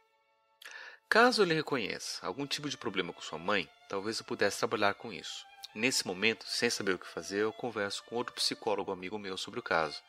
Caso 1.08 1.42
ele 1.42 1.54
reconheça 1.54 2.24
algum 2.24 2.46
tipo 2.46 2.70
de 2.70 2.78
problema 2.78 3.12
com 3.12 3.20
sua 3.20 3.36
mãe, 3.38 3.68
talvez 3.88 4.20
eu 4.20 4.24
pudesse 4.24 4.60
trabalhar 4.60 4.94
com 4.94 5.12
isso. 5.12 5.44
Nesse 5.76 6.06
momento, 6.06 6.46
sem 6.46 6.70
saber 6.70 6.94
o 6.94 6.98
que 6.98 7.06
fazer, 7.06 7.40
eu 7.40 7.52
converso 7.52 8.02
com 8.04 8.16
outro 8.16 8.32
psicólogo 8.32 8.90
amigo 8.90 9.18
meu 9.18 9.36
sobre 9.36 9.60
o 9.60 9.62
caso, 9.62 10.02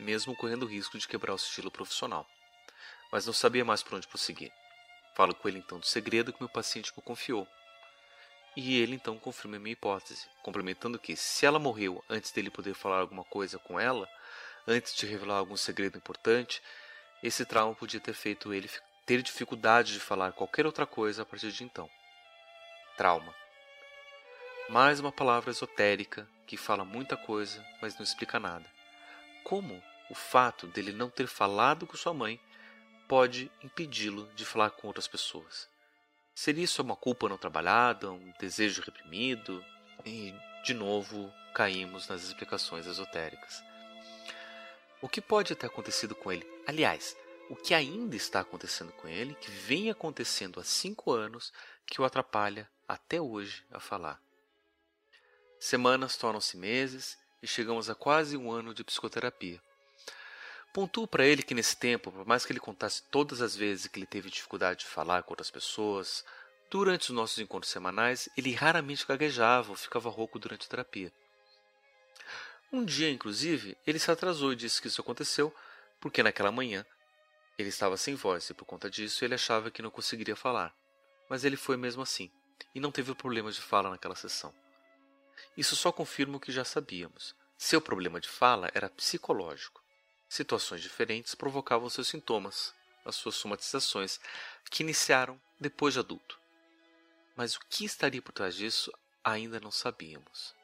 mesmo 0.00 0.34
correndo 0.34 0.64
o 0.64 0.68
risco 0.68 0.98
de 0.98 1.06
quebrar 1.06 1.32
o 1.32 1.38
sigilo 1.38 1.70
profissional. 1.70 2.26
Mas 3.12 3.24
não 3.24 3.32
sabia 3.32 3.64
mais 3.64 3.84
por 3.84 3.94
onde 3.94 4.08
prosseguir. 4.08 4.50
Falo 5.14 5.32
com 5.32 5.46
ele 5.46 5.58
então 5.58 5.78
do 5.78 5.86
segredo 5.86 6.32
que 6.32 6.42
meu 6.42 6.48
paciente 6.48 6.92
me 6.96 7.00
confiou. 7.04 7.46
E 8.56 8.80
ele 8.80 8.96
então 8.96 9.16
confirma 9.16 9.60
minha 9.60 9.74
hipótese, 9.74 10.26
complementando 10.42 10.98
que, 10.98 11.14
se 11.14 11.46
ela 11.46 11.60
morreu 11.60 12.02
antes 12.10 12.32
dele 12.32 12.50
poder 12.50 12.74
falar 12.74 12.98
alguma 12.98 13.22
coisa 13.22 13.60
com 13.60 13.78
ela, 13.78 14.08
antes 14.66 14.92
de 14.92 15.06
revelar 15.06 15.36
algum 15.36 15.56
segredo 15.56 15.96
importante, 15.96 16.60
esse 17.22 17.46
trauma 17.46 17.76
podia 17.76 18.00
ter 18.00 18.12
feito 18.12 18.52
ele 18.52 18.68
ter 19.06 19.22
dificuldade 19.22 19.92
de 19.92 20.00
falar 20.00 20.32
qualquer 20.32 20.66
outra 20.66 20.84
coisa 20.84 21.22
a 21.22 21.24
partir 21.24 21.52
de 21.52 21.62
então. 21.62 21.88
Trauma. 22.96 23.45
Mais 24.68 24.98
uma 24.98 25.12
palavra 25.12 25.52
esotérica 25.52 26.28
que 26.44 26.56
fala 26.56 26.84
muita 26.84 27.16
coisa, 27.16 27.64
mas 27.80 27.94
não 27.94 28.02
explica 28.02 28.40
nada. 28.40 28.66
Como 29.44 29.80
o 30.10 30.14
fato 30.14 30.66
dele 30.66 30.90
não 30.90 31.08
ter 31.08 31.28
falado 31.28 31.86
com 31.86 31.96
sua 31.96 32.12
mãe 32.12 32.40
pode 33.06 33.48
impedi-lo 33.62 34.28
de 34.34 34.44
falar 34.44 34.70
com 34.70 34.88
outras 34.88 35.06
pessoas? 35.06 35.68
Seria 36.34 36.64
isso 36.64 36.82
uma 36.82 36.96
culpa 36.96 37.28
não 37.28 37.38
trabalhada, 37.38 38.10
um 38.10 38.32
desejo 38.40 38.82
reprimido? 38.82 39.64
E, 40.04 40.34
de 40.64 40.74
novo, 40.74 41.32
caímos 41.54 42.08
nas 42.08 42.24
explicações 42.24 42.88
esotéricas. 42.88 43.62
O 45.00 45.08
que 45.08 45.20
pode 45.20 45.54
ter 45.54 45.66
acontecido 45.66 46.16
com 46.16 46.32
ele? 46.32 46.44
Aliás, 46.66 47.16
o 47.48 47.54
que 47.54 47.72
ainda 47.72 48.16
está 48.16 48.40
acontecendo 48.40 48.90
com 48.94 49.06
ele, 49.06 49.36
que 49.36 49.50
vem 49.50 49.90
acontecendo 49.90 50.58
há 50.58 50.64
cinco 50.64 51.12
anos, 51.12 51.52
que 51.86 52.00
o 52.00 52.04
atrapalha 52.04 52.68
até 52.88 53.20
hoje 53.20 53.64
a 53.70 53.78
falar. 53.78 54.25
Semanas 55.58 56.16
tornam-se 56.16 56.56
meses 56.56 57.18
e 57.42 57.46
chegamos 57.46 57.88
a 57.88 57.94
quase 57.94 58.36
um 58.36 58.50
ano 58.50 58.74
de 58.74 58.84
psicoterapia. 58.84 59.60
Pontuo 60.72 61.06
para 61.06 61.24
ele 61.24 61.42
que 61.42 61.54
nesse 61.54 61.76
tempo, 61.76 62.12
por 62.12 62.26
mais 62.26 62.44
que 62.44 62.52
ele 62.52 62.60
contasse 62.60 63.02
todas 63.10 63.40
as 63.40 63.56
vezes 63.56 63.86
que 63.86 63.98
ele 63.98 64.06
teve 64.06 64.28
dificuldade 64.28 64.80
de 64.80 64.86
falar 64.86 65.22
com 65.22 65.32
outras 65.32 65.50
pessoas, 65.50 66.22
durante 66.70 67.10
os 67.10 67.16
nossos 67.16 67.38
encontros 67.38 67.72
semanais, 67.72 68.28
ele 68.36 68.52
raramente 68.52 69.06
gaguejava 69.06 69.70
ou 69.70 69.76
ficava 69.76 70.10
rouco 70.10 70.38
durante 70.38 70.66
a 70.66 70.68
terapia. 70.68 71.12
Um 72.70 72.84
dia, 72.84 73.10
inclusive, 73.10 73.76
ele 73.86 73.98
se 73.98 74.10
atrasou 74.10 74.52
e 74.52 74.56
disse 74.56 74.82
que 74.82 74.88
isso 74.88 75.00
aconteceu 75.00 75.54
porque 76.00 76.22
naquela 76.22 76.52
manhã 76.52 76.84
ele 77.58 77.70
estava 77.70 77.96
sem 77.96 78.14
voz 78.14 78.50
e 78.50 78.54
por 78.54 78.66
conta 78.66 78.90
disso 78.90 79.24
ele 79.24 79.34
achava 79.34 79.70
que 79.70 79.80
não 79.80 79.90
conseguiria 79.90 80.36
falar. 80.36 80.74
Mas 81.30 81.44
ele 81.44 81.56
foi 81.56 81.76
mesmo 81.76 82.02
assim 82.02 82.30
e 82.74 82.80
não 82.80 82.92
teve 82.92 83.14
problemas 83.14 83.54
de 83.54 83.62
fala 83.62 83.88
naquela 83.88 84.14
sessão. 84.14 84.52
Isso 85.56 85.74
só 85.74 85.90
confirma 85.90 86.36
o 86.36 86.40
que 86.40 86.52
já 86.52 86.64
sabíamos. 86.64 87.34
Seu 87.56 87.80
problema 87.80 88.20
de 88.20 88.28
fala 88.28 88.70
era 88.74 88.90
psicológico. 88.90 89.82
Situações 90.28 90.82
diferentes 90.82 91.34
provocavam 91.34 91.88
seus 91.88 92.08
sintomas, 92.08 92.74
as 93.04 93.16
suas 93.16 93.36
somatizações, 93.36 94.20
que 94.70 94.82
iniciaram 94.82 95.40
depois 95.58 95.94
de 95.94 96.00
adulto. 96.00 96.38
Mas 97.34 97.54
o 97.54 97.60
que 97.70 97.84
estaria 97.84 98.20
por 98.20 98.32
trás 98.32 98.54
disso 98.54 98.92
ainda 99.24 99.58
não 99.58 99.70
sabíamos. 99.70 100.54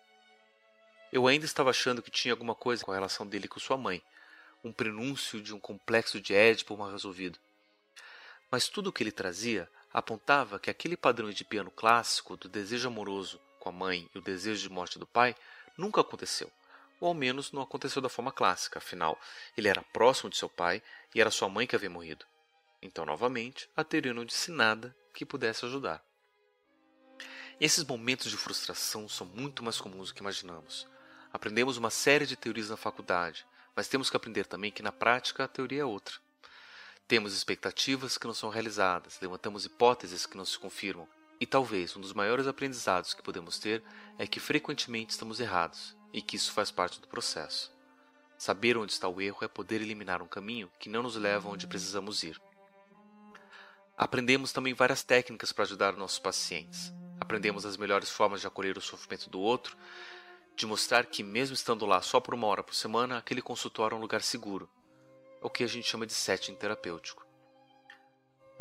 Eu 1.13 1.27
ainda 1.27 1.47
estava 1.47 1.71
achando 1.71 2.03
que 2.03 2.11
tinha 2.11 2.33
alguma 2.33 2.55
coisa 2.55 2.85
com 2.85 2.91
a 2.91 2.95
relação 2.95 3.27
dele 3.27 3.49
com 3.49 3.61
sua 3.61 3.77
mãe, 3.77 4.03
um 4.65 4.73
prenúncio 4.73 5.43
de 5.43 5.55
um 5.55 5.59
complexo 5.59 6.21
de 6.21 6.35
Édipo 6.35 6.77
mal 6.77 6.91
resolvido. 6.91 7.39
Mas 8.51 8.69
tudo 8.69 8.89
o 8.89 8.93
que 8.93 9.03
ele 9.03 9.13
trazia 9.13 9.69
apontava 9.93 10.59
que 10.59 10.71
aquele 10.71 10.97
padrão 10.97 11.31
de 11.31 11.45
piano 11.45 11.71
clássico 11.71 12.37
do 12.37 12.49
desejo 12.49 12.89
amoroso 12.89 13.41
com 13.63 13.69
a 13.69 13.73
mãe 13.73 14.11
e 14.13 14.19
o 14.19 14.21
desejo 14.21 14.61
de 14.61 14.75
morte 14.75 14.99
do 14.99 15.07
pai 15.07 15.37
nunca 15.79 16.01
aconteceu, 16.01 16.51
ou 17.01 17.07
ao 17.07 17.15
menos 17.15 17.53
não 17.53 17.63
aconteceu 17.63 18.03
da 18.03 18.09
forma 18.09 18.33
clássica, 18.33 18.79
afinal, 18.79 19.17
ele 19.57 19.69
era 19.69 19.85
próximo 19.93 20.29
de 20.29 20.37
seu 20.37 20.49
pai 20.49 20.83
e 21.15 21.21
era 21.21 21.31
sua 21.31 21.49
mãe 21.49 21.65
que 21.65 21.77
havia 21.77 21.89
morrido. 21.89 22.27
Então, 22.83 23.07
novamente, 23.07 23.71
a 23.77 23.85
teoria 23.85 24.13
não 24.13 24.25
disse 24.25 24.51
nada 24.51 24.93
que 25.15 25.25
pudesse 25.25 25.65
ajudar. 25.65 26.03
Esses 27.61 27.85
momentos 27.85 28.33
de 28.33 28.37
frustração 28.37 29.09
são 29.09 29.29
muito 29.29 29.63
mais 29.63 29.81
comuns 29.81 30.09
do 30.09 30.15
que 30.15 30.23
imaginamos. 30.23 30.89
Aprendemos 31.33 31.77
uma 31.77 31.91
série 31.91 32.27
de 32.27 32.35
teorias 32.35 32.69
na 32.69 32.77
faculdade, 32.77 33.47
mas 33.77 33.87
temos 33.87 34.11
que 34.11 34.17
aprender 34.17 34.45
também 34.45 34.73
que 34.73 34.83
na 34.83 34.91
prática 34.91 35.45
a 35.45 35.49
teoria 35.49 35.83
é 35.83 35.85
outra. 35.85 36.17
Temos 37.07 37.33
expectativas 37.33 38.19
que 38.19 38.27
não 38.27 38.35
são 38.35 38.51
realizadas, 38.51 39.21
levantamos 39.23 39.65
hipóteses 39.65 40.27
que 40.27 40.37
não 40.37 40.45
se 40.45 40.59
confirmam, 40.59 41.07
e 41.43 41.47
talvez 41.47 41.97
um 41.97 42.01
dos 42.01 42.13
maiores 42.13 42.47
aprendizados 42.47 43.15
que 43.15 43.21
podemos 43.21 43.59
ter 43.59 43.83
é 44.17 44.29
que 44.29 44.39
frequentemente 44.39 45.11
estamos 45.11 45.41
errados 45.41 45.97
e 46.13 46.23
que 46.23 46.37
isso 46.37 46.53
faz 46.53 46.71
parte 46.71 47.01
do 47.01 47.09
processo. 47.09 47.75
Saber 48.39 48.79
onde 48.79 48.93
está 48.93 49.09
o 49.09 49.21
erro 49.21 49.39
é 49.43 49.49
poder 49.49 49.83
eliminar 49.83 50.23
um 50.23 50.29
caminho 50.29 50.71
que 50.79 50.89
não 50.89 51.03
nos 51.03 51.17
leva 51.17 51.49
onde 51.49 51.67
precisamos 51.67 52.23
ir. 52.23 52.41
Aprendemos 53.99 54.53
também 54.53 54.73
várias 54.73 55.03
técnicas 55.03 55.51
para 55.51 55.65
ajudar 55.65 55.95
nossos 55.95 56.21
pacientes. 56.21 56.93
Aprendemos 57.21 57.67
as 57.67 57.77
melhores 57.77 58.09
formas 58.09 58.41
de 58.41 58.47
acolher 58.47 58.79
o 58.79 58.81
sofrimento 58.81 59.29
do 59.29 59.41
outro, 59.41 59.77
de 60.55 60.65
mostrar 60.65 61.07
que, 61.07 61.25
mesmo 61.25 61.55
estando 61.55 61.85
lá 61.85 62.01
só 62.03 62.21
por 62.21 62.35
uma 62.35 62.47
hora 62.47 62.63
por 62.63 62.77
semana, 62.77 63.19
aquele 63.19 63.43
consultório 63.43 63.97
é 63.97 63.99
um 63.99 64.01
lugar 64.01 64.23
seguro, 64.23 64.71
o 65.41 65.51
que 65.51 65.65
a 65.65 65.69
gente 65.69 65.89
chama 65.89 66.07
de 66.07 66.15
setting 66.15 66.55
terapêutico. 66.55 67.27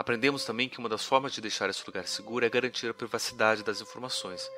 Aprendemos 0.02 0.44
também 0.44 0.68
que 0.68 0.80
uma 0.80 0.90
das 0.90 1.06
formas 1.06 1.32
de 1.32 1.40
deixar 1.40 1.70
esse 1.70 1.86
lugar 1.86 2.08
seguro 2.08 2.44
é 2.44 2.50
garantir 2.50 2.90
a 2.90 2.94
privacidade 2.94 3.62
das 3.62 3.82
informações 3.82 4.50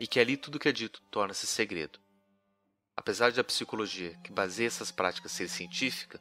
e 0.00 0.06
que 0.06 0.18
ali 0.18 0.34
tudo 0.34 0.58
que 0.58 0.66
é 0.66 0.72
dito 0.72 1.02
torna-se 1.10 1.46
segredo. 1.46 1.98
Apesar 2.96 3.30
de 3.30 3.38
a 3.38 3.44
psicologia 3.44 4.18
que 4.24 4.32
baseia 4.32 4.66
essas 4.66 4.90
práticas 4.90 5.32
ser 5.32 5.46
científica, 5.50 6.18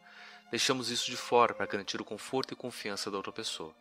deixamos 0.52 0.90
isso 0.90 1.10
de 1.10 1.16
fora 1.16 1.54
para 1.54 1.66
garantir 1.66 2.02
o 2.02 2.04
conforto 2.04 2.54
e 2.54 2.58
confiança 2.58 3.10
da 3.10 3.16
outra 3.16 3.32
pessoa. 3.32 3.74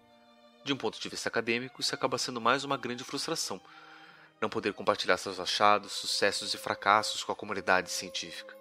De 0.64 0.72
um 0.72 0.76
ponto 0.76 1.00
de 1.00 1.08
vista 1.08 1.28
acadêmico, 1.28 1.80
isso 1.80 1.92
acaba 1.92 2.16
sendo 2.16 2.40
mais 2.40 2.62
uma 2.62 2.76
grande 2.76 3.02
frustração. 3.02 3.60
Não 4.40 4.48
poder 4.48 4.72
compartilhar 4.72 5.16
seus 5.16 5.40
achados, 5.40 5.94
sucessos 5.94 6.54
e 6.54 6.58
fracassos 6.58 7.24
com 7.24 7.32
a 7.32 7.36
comunidade 7.36 7.90
científica. 7.90 8.56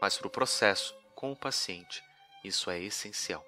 Mas 0.00 0.16
para 0.16 0.28
o 0.28 0.30
processo, 0.30 0.94
com 1.14 1.30
o 1.30 1.36
paciente, 1.36 2.02
isso 2.42 2.70
é 2.70 2.80
essencial. 2.80 3.44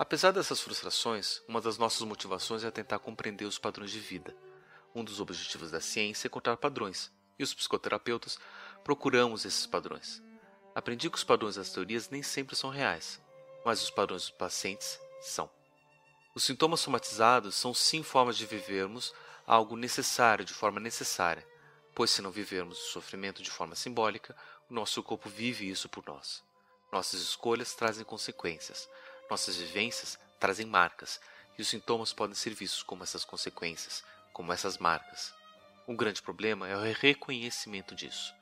Apesar 0.00 0.30
dessas 0.30 0.62
frustrações, 0.62 1.42
uma 1.46 1.60
das 1.60 1.76
nossas 1.76 2.00
motivações 2.00 2.64
é 2.64 2.70
tentar 2.70 2.98
compreender 3.00 3.44
os 3.44 3.58
padrões 3.58 3.90
de 3.90 4.00
vida. 4.00 4.34
Um 4.94 5.04
dos 5.04 5.20
objetivos 5.20 5.70
da 5.70 5.78
ciência 5.78 6.26
é 6.26 6.28
encontrar 6.28 6.56
padrões, 6.56 7.12
e 7.38 7.42
os 7.42 7.52
psicoterapeutas 7.52 8.38
procuramos 8.82 9.44
esses 9.44 9.66
padrões. 9.66 10.22
Aprendi 10.74 11.10
que 11.10 11.18
os 11.18 11.22
padrões 11.22 11.56
das 11.56 11.70
teorias 11.70 12.08
nem 12.08 12.22
sempre 12.22 12.56
são 12.56 12.70
reais, 12.70 13.20
mas 13.62 13.82
os 13.82 13.90
padrões 13.90 14.22
dos 14.22 14.30
pacientes 14.30 14.98
são. 15.20 15.50
Os 16.34 16.44
sintomas 16.44 16.80
somatizados 16.80 17.54
são 17.54 17.74
sim 17.74 18.02
formas 18.02 18.38
de 18.38 18.46
vivermos 18.46 19.12
algo 19.46 19.76
necessário 19.76 20.46
de 20.46 20.54
forma 20.54 20.80
necessária, 20.80 21.46
pois 21.94 22.10
se 22.10 22.22
não 22.22 22.30
vivermos 22.30 22.78
o 22.78 22.90
sofrimento 22.92 23.42
de 23.42 23.50
forma 23.50 23.74
simbólica, 23.74 24.34
o 24.70 24.72
nosso 24.72 25.02
corpo 25.02 25.28
vive 25.28 25.68
isso 25.68 25.90
por 25.90 26.02
nós. 26.06 26.42
Nossas 26.90 27.20
escolhas 27.20 27.74
trazem 27.74 28.02
consequências, 28.02 28.88
nossas 29.30 29.56
vivências 29.56 30.18
trazem 30.38 30.66
marcas, 30.66 31.20
e 31.56 31.62
os 31.62 31.68
sintomas 31.68 32.12
podem 32.12 32.34
ser 32.34 32.54
vistos 32.54 32.82
como 32.82 33.02
essas 33.02 33.24
consequências, 33.24 34.02
como 34.32 34.52
essas 34.52 34.76
marcas. 34.78 35.32
O 35.86 35.94
grande 35.94 36.20
problema 36.20 36.68
é 36.68 36.76
o 36.76 36.92
reconhecimento 36.92 37.94
disso, 37.94 38.34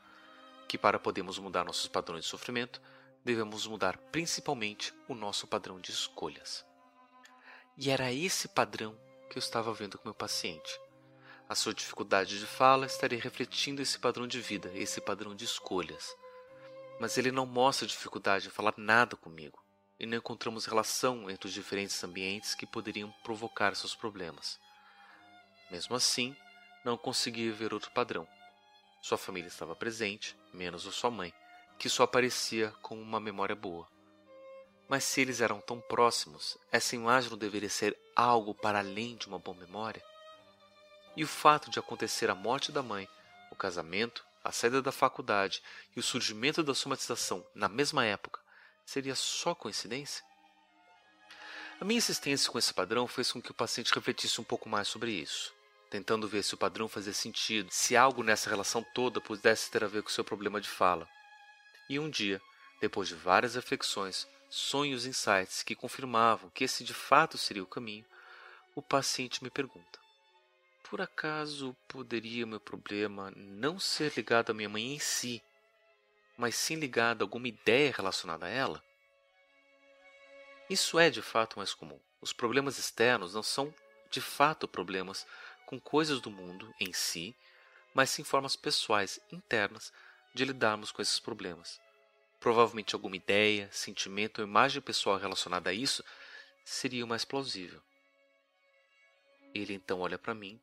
que 0.66 0.78
para 0.78 0.98
podermos 0.98 1.38
mudar 1.38 1.64
nossos 1.64 1.88
padrões 1.88 2.24
de 2.24 2.30
sofrimento, 2.30 2.80
devemos 3.24 3.66
mudar 3.66 3.98
principalmente 4.10 4.94
o 5.08 5.14
nosso 5.14 5.46
padrão 5.46 5.80
de 5.80 5.90
escolhas. 5.90 6.64
E 7.76 7.90
era 7.90 8.12
esse 8.12 8.48
padrão 8.48 8.98
que 9.28 9.36
eu 9.36 9.40
estava 9.40 9.72
vendo 9.72 9.98
com 9.98 10.08
meu 10.08 10.14
paciente. 10.14 10.80
A 11.48 11.54
sua 11.54 11.72
dificuldade 11.72 12.38
de 12.38 12.46
fala 12.46 12.86
estaria 12.86 13.20
refletindo 13.20 13.80
esse 13.80 13.98
padrão 13.98 14.26
de 14.26 14.40
vida, 14.40 14.70
esse 14.74 15.00
padrão 15.00 15.34
de 15.34 15.44
escolhas. 15.44 16.14
Mas 17.00 17.16
ele 17.16 17.30
não 17.30 17.46
mostra 17.46 17.86
dificuldade 17.86 18.48
em 18.48 18.50
falar 18.50 18.74
nada 18.76 19.16
comigo, 19.16 19.58
e 19.98 20.06
não 20.06 20.18
encontramos 20.18 20.66
relação 20.66 21.28
entre 21.28 21.48
os 21.48 21.52
diferentes 21.52 22.02
ambientes 22.04 22.54
que 22.54 22.66
poderiam 22.66 23.12
provocar 23.22 23.74
seus 23.74 23.94
problemas. 23.94 24.58
Mesmo 25.70 25.96
assim, 25.96 26.36
não 26.84 26.96
conseguia 26.96 27.52
ver 27.52 27.74
outro 27.74 27.90
padrão. 27.90 28.26
Sua 29.02 29.18
família 29.18 29.48
estava 29.48 29.74
presente, 29.74 30.36
menos 30.52 30.86
a 30.86 30.92
sua 30.92 31.10
mãe, 31.10 31.32
que 31.78 31.88
só 31.88 32.04
aparecia 32.04 32.72
como 32.80 33.02
uma 33.02 33.20
memória 33.20 33.56
boa. 33.56 33.88
Mas 34.88 35.04
se 35.04 35.20
eles 35.20 35.40
eram 35.40 35.60
tão 35.60 35.80
próximos, 35.80 36.56
essa 36.72 36.94
imagem 36.94 37.30
não 37.30 37.36
deveria 37.36 37.68
ser 37.68 37.98
algo 38.16 38.54
para 38.54 38.78
além 38.78 39.16
de 39.16 39.26
uma 39.26 39.38
boa 39.38 39.56
memória? 39.56 40.02
E 41.16 41.24
o 41.24 41.28
fato 41.28 41.70
de 41.70 41.78
acontecer 41.78 42.30
a 42.30 42.34
morte 42.34 42.72
da 42.72 42.82
mãe, 42.82 43.08
o 43.50 43.56
casamento, 43.56 44.24
a 44.42 44.52
saída 44.52 44.80
da 44.80 44.92
faculdade 44.92 45.62
e 45.94 46.00
o 46.00 46.02
surgimento 46.02 46.62
da 46.62 46.74
somatização 46.74 47.44
na 47.54 47.68
mesma 47.68 48.04
época 48.04 48.40
seria 48.88 49.14
só 49.14 49.54
coincidência? 49.54 50.24
A 51.78 51.84
minha 51.84 51.98
insistência 51.98 52.50
com 52.50 52.58
esse 52.58 52.72
padrão 52.72 53.06
fez 53.06 53.30
com 53.30 53.40
que 53.40 53.50
o 53.50 53.54
paciente 53.54 53.92
refletisse 53.94 54.40
um 54.40 54.44
pouco 54.44 54.66
mais 54.66 54.88
sobre 54.88 55.10
isso, 55.10 55.54
tentando 55.90 56.26
ver 56.26 56.42
se 56.42 56.54
o 56.54 56.56
padrão 56.56 56.88
fazia 56.88 57.12
sentido, 57.12 57.68
se 57.70 57.94
algo 57.94 58.22
nessa 58.22 58.48
relação 58.48 58.82
toda 58.94 59.20
pudesse 59.20 59.70
ter 59.70 59.84
a 59.84 59.86
ver 59.86 60.02
com 60.02 60.08
seu 60.08 60.24
problema 60.24 60.58
de 60.58 60.70
fala. 60.70 61.06
E 61.86 61.98
um 61.98 62.08
dia, 62.08 62.40
depois 62.80 63.08
de 63.08 63.14
várias 63.14 63.56
reflexões, 63.56 64.26
sonhos 64.48 65.04
e 65.04 65.10
insights 65.10 65.62
que 65.62 65.76
confirmavam 65.76 66.48
que 66.48 66.64
esse 66.64 66.82
de 66.82 66.94
fato 66.94 67.36
seria 67.36 67.62
o 67.62 67.66
caminho, 67.66 68.06
o 68.74 68.80
paciente 68.80 69.44
me 69.44 69.50
pergunta: 69.50 69.98
Por 70.88 71.02
acaso 71.02 71.76
poderia 71.86 72.46
meu 72.46 72.58
problema 72.58 73.30
não 73.36 73.78
ser 73.78 74.14
ligado 74.16 74.50
à 74.50 74.54
minha 74.54 74.68
mãe 74.68 74.94
em 74.94 74.98
si, 74.98 75.42
mas 76.38 76.54
sim 76.54 76.76
ligado 76.76 77.20
a 77.20 77.24
alguma 77.24 77.48
ideia 77.48 77.92
relacionada 77.94 78.46
a 78.46 78.48
ela? 78.48 78.82
Isso 80.70 80.98
é 80.98 81.10
de 81.10 81.20
fato 81.20 81.58
mais 81.58 81.74
comum. 81.74 82.00
Os 82.20 82.32
problemas 82.32 82.78
externos 82.78 83.34
não 83.34 83.42
são 83.42 83.74
de 84.10 84.22
fato 84.22 84.66
problemas 84.66 85.26
com 85.66 85.78
coisas 85.78 86.20
do 86.20 86.30
mundo 86.30 86.74
em 86.80 86.94
si, 86.94 87.36
mas 87.92 88.08
sim 88.08 88.24
formas 88.24 88.56
pessoais 88.56 89.20
internas 89.30 89.92
de 90.34 90.46
lidarmos 90.46 90.90
com 90.90 91.02
esses 91.02 91.20
problemas 91.20 91.78
provavelmente 92.40 92.94
alguma 92.94 93.16
ideia, 93.16 93.68
sentimento 93.72 94.40
ou 94.40 94.46
imagem 94.46 94.80
pessoal 94.80 95.18
relacionada 95.18 95.70
a 95.70 95.72
isso 95.72 96.04
seria 96.64 97.04
o 97.04 97.08
mais 97.08 97.24
plausível. 97.24 97.82
Ele 99.54 99.74
então 99.74 100.00
olha 100.00 100.18
para 100.18 100.34
mim, 100.34 100.60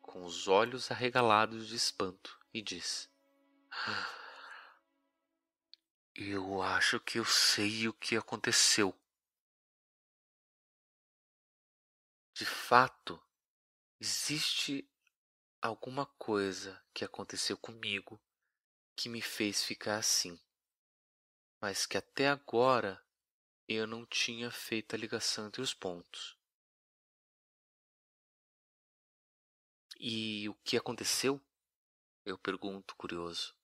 com 0.00 0.24
os 0.24 0.48
olhos 0.48 0.90
arregalados 0.90 1.68
de 1.68 1.76
espanto, 1.76 2.38
e 2.54 2.62
diz: 2.62 3.08
Eu 6.20 6.60
acho 6.60 6.98
que 6.98 7.18
eu 7.18 7.24
sei 7.24 7.88
o 7.88 7.92
que 7.92 8.16
aconteceu. 8.16 8.92
De 12.34 12.44
fato, 12.44 13.22
existe 14.00 14.86
alguma 15.62 16.06
coisa 16.18 16.84
que 16.92 17.04
aconteceu 17.04 17.56
comigo 17.56 18.20
que 18.96 19.08
me 19.08 19.22
fez 19.22 19.62
ficar 19.62 19.96
assim 19.96 20.38
mas 21.60 21.86
que 21.86 21.96
até 21.96 22.28
agora 22.28 23.04
eu 23.66 23.86
não 23.86 24.06
tinha 24.06 24.50
feito 24.50 24.94
a 24.94 24.98
ligação 24.98 25.46
entre 25.46 25.60
os 25.60 25.74
pontos. 25.74 26.38
E 29.98 30.48
o 30.48 30.54
que 30.64 30.76
aconteceu? 30.76 31.40
Eu 32.24 32.38
pergunto, 32.38 32.94
curioso. 32.94 33.54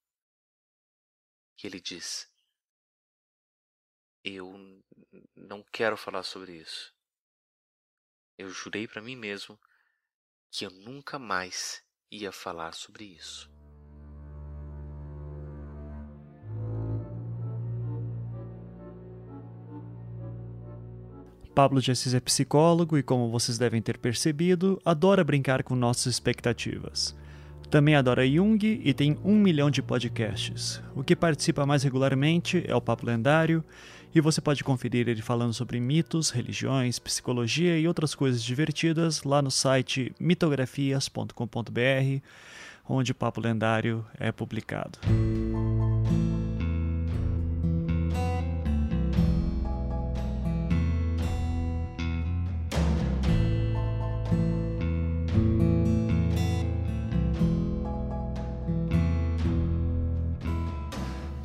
E 1.63 1.67
ele 1.67 1.81
diz: 1.81 2.29
Eu 4.25 4.59
não 5.37 5.63
quero 5.71 5.99
falar 5.99 6.23
sobre 6.23 6.53
isso. 6.57 6.95
Eu 8.39 8.49
jurei 8.49 8.89
para 8.89 9.03
mim 9.03 9.15
mesmo 9.15 9.61
que 10.51 10.65
eu 10.65 10.71
nunca 10.71 11.19
mais 11.19 11.83
ia 12.11 12.33
falar 12.33 12.73
sobre 12.73 13.05
isso. 13.05 13.53
Pablo 21.55 21.81
de 21.83 21.91
Assis 21.91 22.15
é 22.15 22.21
psicólogo 22.21 22.97
e, 22.97 23.03
como 23.03 23.31
vocês 23.31 23.59
devem 23.59 23.83
ter 23.83 23.99
percebido, 23.99 24.81
adora 24.85 25.23
brincar 25.23 25.63
com 25.63 25.77
nossas 25.77 26.15
expectativas. 26.15 27.15
Também 27.71 27.95
adora 27.95 28.27
Jung 28.27 28.81
e 28.83 28.95
tem 28.95 29.19
um 29.23 29.35
milhão 29.35 29.71
de 29.71 29.83
podcasts. 29.83 30.83
O 30.97 31.05
que 31.05 31.15
participa 31.15 31.67
mais 31.67 31.83
regularmente 31.83 32.65
é 32.67 32.75
o 32.75 32.81
Papo 32.81 33.07
Lendário, 33.07 33.63
e 34.15 34.21
você 34.21 34.41
pode 34.41 34.63
conferir 34.63 35.09
ele 35.09 35.21
falando 35.21 35.53
sobre 35.53 35.81
mitos, 35.81 36.31
religiões, 36.31 36.99
psicologia 36.99 37.79
e 37.79 37.89
outras 37.89 38.15
coisas 38.15 38.43
divertidas 38.43 39.25
lá 39.25 39.43
no 39.43 39.51
site 39.51 40.15
mitografias.com.br, 40.21 42.23
onde 42.89 43.13
o 43.13 43.15
Papo 43.15 43.41
Lendário 43.41 44.05
é 44.19 44.31
publicado. 44.31 44.99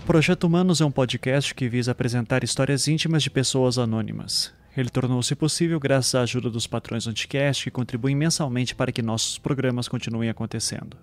Projeto 0.10 0.46
Humanos 0.46 0.82
é 0.82 0.86
um 0.86 0.90
podcast 0.90 1.54
que 1.54 1.70
visa 1.70 1.92
apresentar 1.92 2.44
histórias 2.44 2.88
íntimas 2.88 3.22
de 3.22 3.30
pessoas 3.30 3.78
anônimas. 3.78 4.52
Ele 4.76 4.90
tornou-se 4.90 5.36
possível 5.36 5.80
graças 5.80 6.16
à 6.16 6.22
ajuda 6.22 6.50
dos 6.50 6.66
patrões 6.66 7.06
Anticast 7.06 7.64
que 7.64 7.70
contribuem 7.70 8.16
mensalmente 8.16 8.74
para 8.74 8.92
que 8.92 9.04
nossos 9.04 9.38
programas 9.38 9.88
continuem 9.88 10.28
acontecendo. 10.28 10.98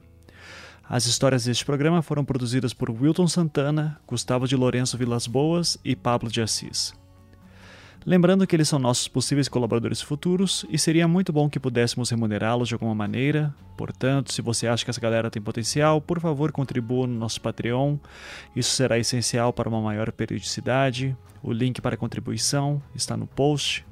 As 0.83 1.07
histórias 1.07 1.45
deste 1.45 1.65
programa 1.65 2.03
foram 2.03 2.25
produzidas 2.25 2.75
por 2.75 2.91
Wilton 2.91 3.29
Santana, 3.29 3.97
Gustavo 4.09 4.49
de 4.49 4.57
Lourenço 4.57 4.99
Vilas 4.99 5.29
Boas 5.29 5.79
e 5.85 5.95
Pablo 5.95 6.29
de 6.29 6.43
Assis. 6.43 6.93
Lembrando 8.07 8.47
que 8.47 8.55
eles 8.55 8.69
são 8.69 8.79
nossos 8.79 9.09
possíveis 9.09 9.49
colaboradores 9.49 10.01
futuros 10.01 10.65
e 10.71 10.79
seria 10.79 11.09
muito 11.09 11.33
bom 11.33 11.51
que 11.51 11.59
pudéssemos 11.59 12.09
remunerá-los 12.09 12.69
de 12.69 12.75
alguma 12.75 12.95
maneira. 12.95 13.53
Portanto, 13.77 14.33
se 14.33 14.41
você 14.41 14.69
acha 14.69 14.85
que 14.85 14.91
essa 14.93 15.01
galera 15.01 15.29
tem 15.29 15.43
potencial, 15.43 16.01
por 16.01 16.21
favor 16.21 16.53
contribua 16.53 17.09
no 17.09 17.19
nosso 17.19 17.41
Patreon. 17.41 17.97
Isso 18.55 18.71
será 18.71 18.97
essencial 18.97 19.53
para 19.53 19.69
uma 19.69 19.81
maior 19.81 20.13
periodicidade. 20.13 21.17
O 21.43 21.53
link 21.53 21.81
para 21.81 21.97
contribuição 21.97 22.81
está 22.95 23.17
no 23.17 23.27
post. 23.27 23.85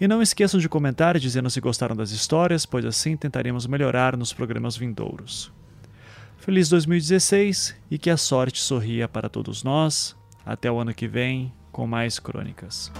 E 0.00 0.06
não 0.06 0.22
esqueçam 0.22 0.60
de 0.60 0.68
comentar 0.68 1.18
dizendo 1.18 1.50
se 1.50 1.60
gostaram 1.60 1.96
das 1.96 2.12
histórias, 2.12 2.64
pois 2.64 2.84
assim 2.84 3.16
tentaremos 3.16 3.66
melhorar 3.66 4.16
nos 4.16 4.32
programas 4.32 4.76
vindouros. 4.76 5.52
Feliz 6.38 6.68
2016 6.68 7.74
e 7.90 7.98
que 7.98 8.10
a 8.10 8.16
sorte 8.16 8.60
sorria 8.60 9.08
para 9.08 9.28
todos 9.28 9.64
nós. 9.64 10.16
Até 10.46 10.70
o 10.70 10.78
ano 10.78 10.94
que 10.94 11.08
vem 11.08 11.52
com 11.74 11.88
mais 11.88 12.20
crônicas. 12.20 12.92